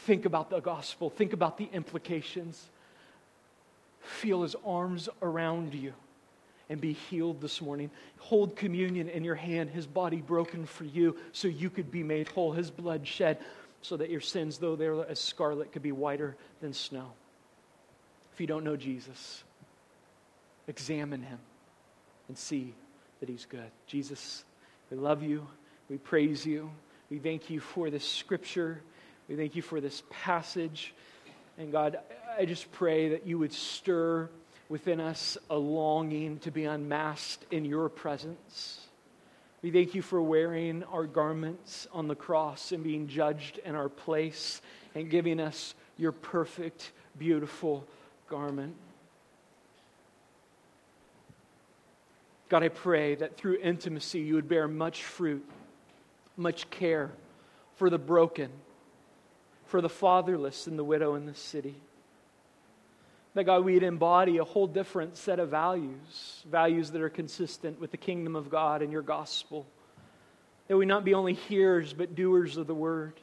Think 0.06 0.26
about 0.26 0.50
the 0.50 0.60
gospel, 0.60 1.10
think 1.10 1.34
about 1.34 1.58
the 1.58 1.70
implications. 1.74 2.70
Feel 4.00 4.43
his 4.43 4.56
arms 4.66 5.10
around 5.22 5.74
you 5.74 5.93
and 6.70 6.80
be 6.80 6.93
healed 6.93 7.41
this 7.41 7.62
morning. 7.62 7.89
Hold 8.20 8.56
communion 8.56 9.10
in 9.10 9.24
your 9.24 9.36
hand, 9.36 9.70
his 9.70 9.86
body 9.86 10.18
broken 10.18 10.66
for 10.66 10.86
you 10.86 11.18
so 11.34 11.48
you 11.48 11.70
could 11.70 11.91
be 11.91 12.04
made 12.04 12.28
whole, 12.30 12.54
his 12.54 12.72
blood 12.72 13.06
shed 13.06 13.38
so 13.82 13.98
that 13.98 14.10
your 14.10 14.22
sins, 14.22 14.58
though 14.58 14.76
they're 14.76 15.06
as 15.08 15.20
scarlet, 15.20 15.72
could 15.72 15.84
be 15.84 15.91
whiter 15.91 16.36
than 16.62 16.74
snow. 16.74 17.12
If 18.34 18.41
you 18.41 18.48
don't 18.48 18.64
know 18.64 18.76
Jesus, 18.76 19.43
examine 20.68 21.22
him 21.22 21.39
and 22.28 22.38
see 22.38 22.74
that 23.20 23.30
he's 23.30 23.45
good. 23.45 23.72
Jesus, 23.88 24.43
we 24.91 24.98
love 24.98 25.24
you. 25.24 25.48
We 25.89 25.98
praise 25.98 26.45
you. 26.45 26.70
We 27.10 27.20
thank 27.20 27.50
you 27.50 27.60
for 27.60 27.89
this 27.89 28.08
scripture. 28.08 28.82
We 29.28 29.36
thank 29.36 29.55
you 29.55 29.61
for 29.61 29.82
this 29.82 30.03
passage. 30.09 30.93
And 31.57 31.71
God, 31.71 31.99
I 32.38 32.45
just 32.45 32.71
pray 32.71 33.09
that 33.09 33.28
you 33.28 33.38
would 33.39 33.51
stir 33.51 34.30
within 34.69 34.99
us 34.99 35.38
a 35.49 35.57
longing 35.57 36.39
to 36.39 36.51
be 36.51 36.65
unmasked 36.65 37.45
in 37.51 37.65
your 37.65 37.89
presence. 37.89 38.86
We 39.61 39.71
thank 39.71 39.95
you 39.95 40.01
for 40.01 40.21
wearing 40.21 40.84
our 40.86 41.05
garments 41.05 41.88
on 41.91 42.07
the 42.07 42.15
cross 42.15 42.71
and 42.71 42.84
being 42.84 43.07
judged 43.07 43.59
in 43.65 43.75
our 43.75 43.89
place 43.89 44.61
and 44.95 45.09
giving 45.09 45.39
us 45.39 45.73
your 45.97 46.11
perfect, 46.11 46.91
beautiful 47.17 47.86
garment. 48.30 48.75
God, 52.49 52.63
I 52.63 52.69
pray 52.69 53.15
that 53.15 53.36
through 53.36 53.57
intimacy 53.57 54.19
you 54.19 54.36
would 54.36 54.47
bear 54.47 54.69
much 54.69 55.03
fruit, 55.03 55.45
much 56.38 56.69
care 56.69 57.11
for 57.75 57.89
the 57.89 57.97
broken 57.97 58.49
for 59.68 59.82
the 59.82 59.89
fatherless 59.89 60.68
and 60.68 60.78
the 60.78 60.84
widow 60.84 61.15
in 61.15 61.26
the 61.26 61.36
city. 61.36 61.76
That 63.34 63.43
God, 63.43 63.63
we'd 63.65 63.84
embody 63.84 64.38
a 64.38 64.43
whole 64.43 64.68
different 64.68 65.15
set 65.15 65.39
of 65.39 65.49
values, 65.49 66.43
values 66.49 66.91
that 66.91 67.01
are 67.01 67.09
consistent 67.09 67.80
with 67.80 67.91
the 67.91 67.97
kingdom 67.97 68.36
of 68.36 68.49
God 68.49 68.82
and 68.82 68.91
your 68.91 69.03
gospel. 69.03 69.68
That 70.68 70.78
we 70.78 70.86
not 70.86 71.05
be 71.05 71.13
only 71.13 71.34
hearers, 71.34 71.93
but 71.93 72.15
doers 72.15 72.57
of 72.57 72.65
the 72.68 72.74
word. 72.74 73.13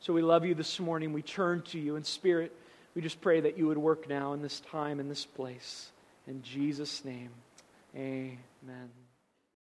So 0.00 0.12
we 0.12 0.22
love 0.22 0.44
you 0.44 0.54
this 0.54 0.78
morning. 0.78 1.12
We 1.12 1.22
turn 1.22 1.62
to 1.62 1.78
you 1.78 1.96
in 1.96 2.04
spirit. 2.04 2.54
We 2.94 3.02
just 3.02 3.20
pray 3.20 3.40
that 3.40 3.56
you 3.56 3.66
would 3.66 3.78
work 3.78 4.08
now 4.08 4.34
in 4.34 4.42
this 4.42 4.60
time, 4.60 5.00
in 5.00 5.08
this 5.08 5.24
place. 5.24 5.90
In 6.26 6.42
Jesus' 6.42 7.04
name, 7.04 7.30
amen. 7.94 9.05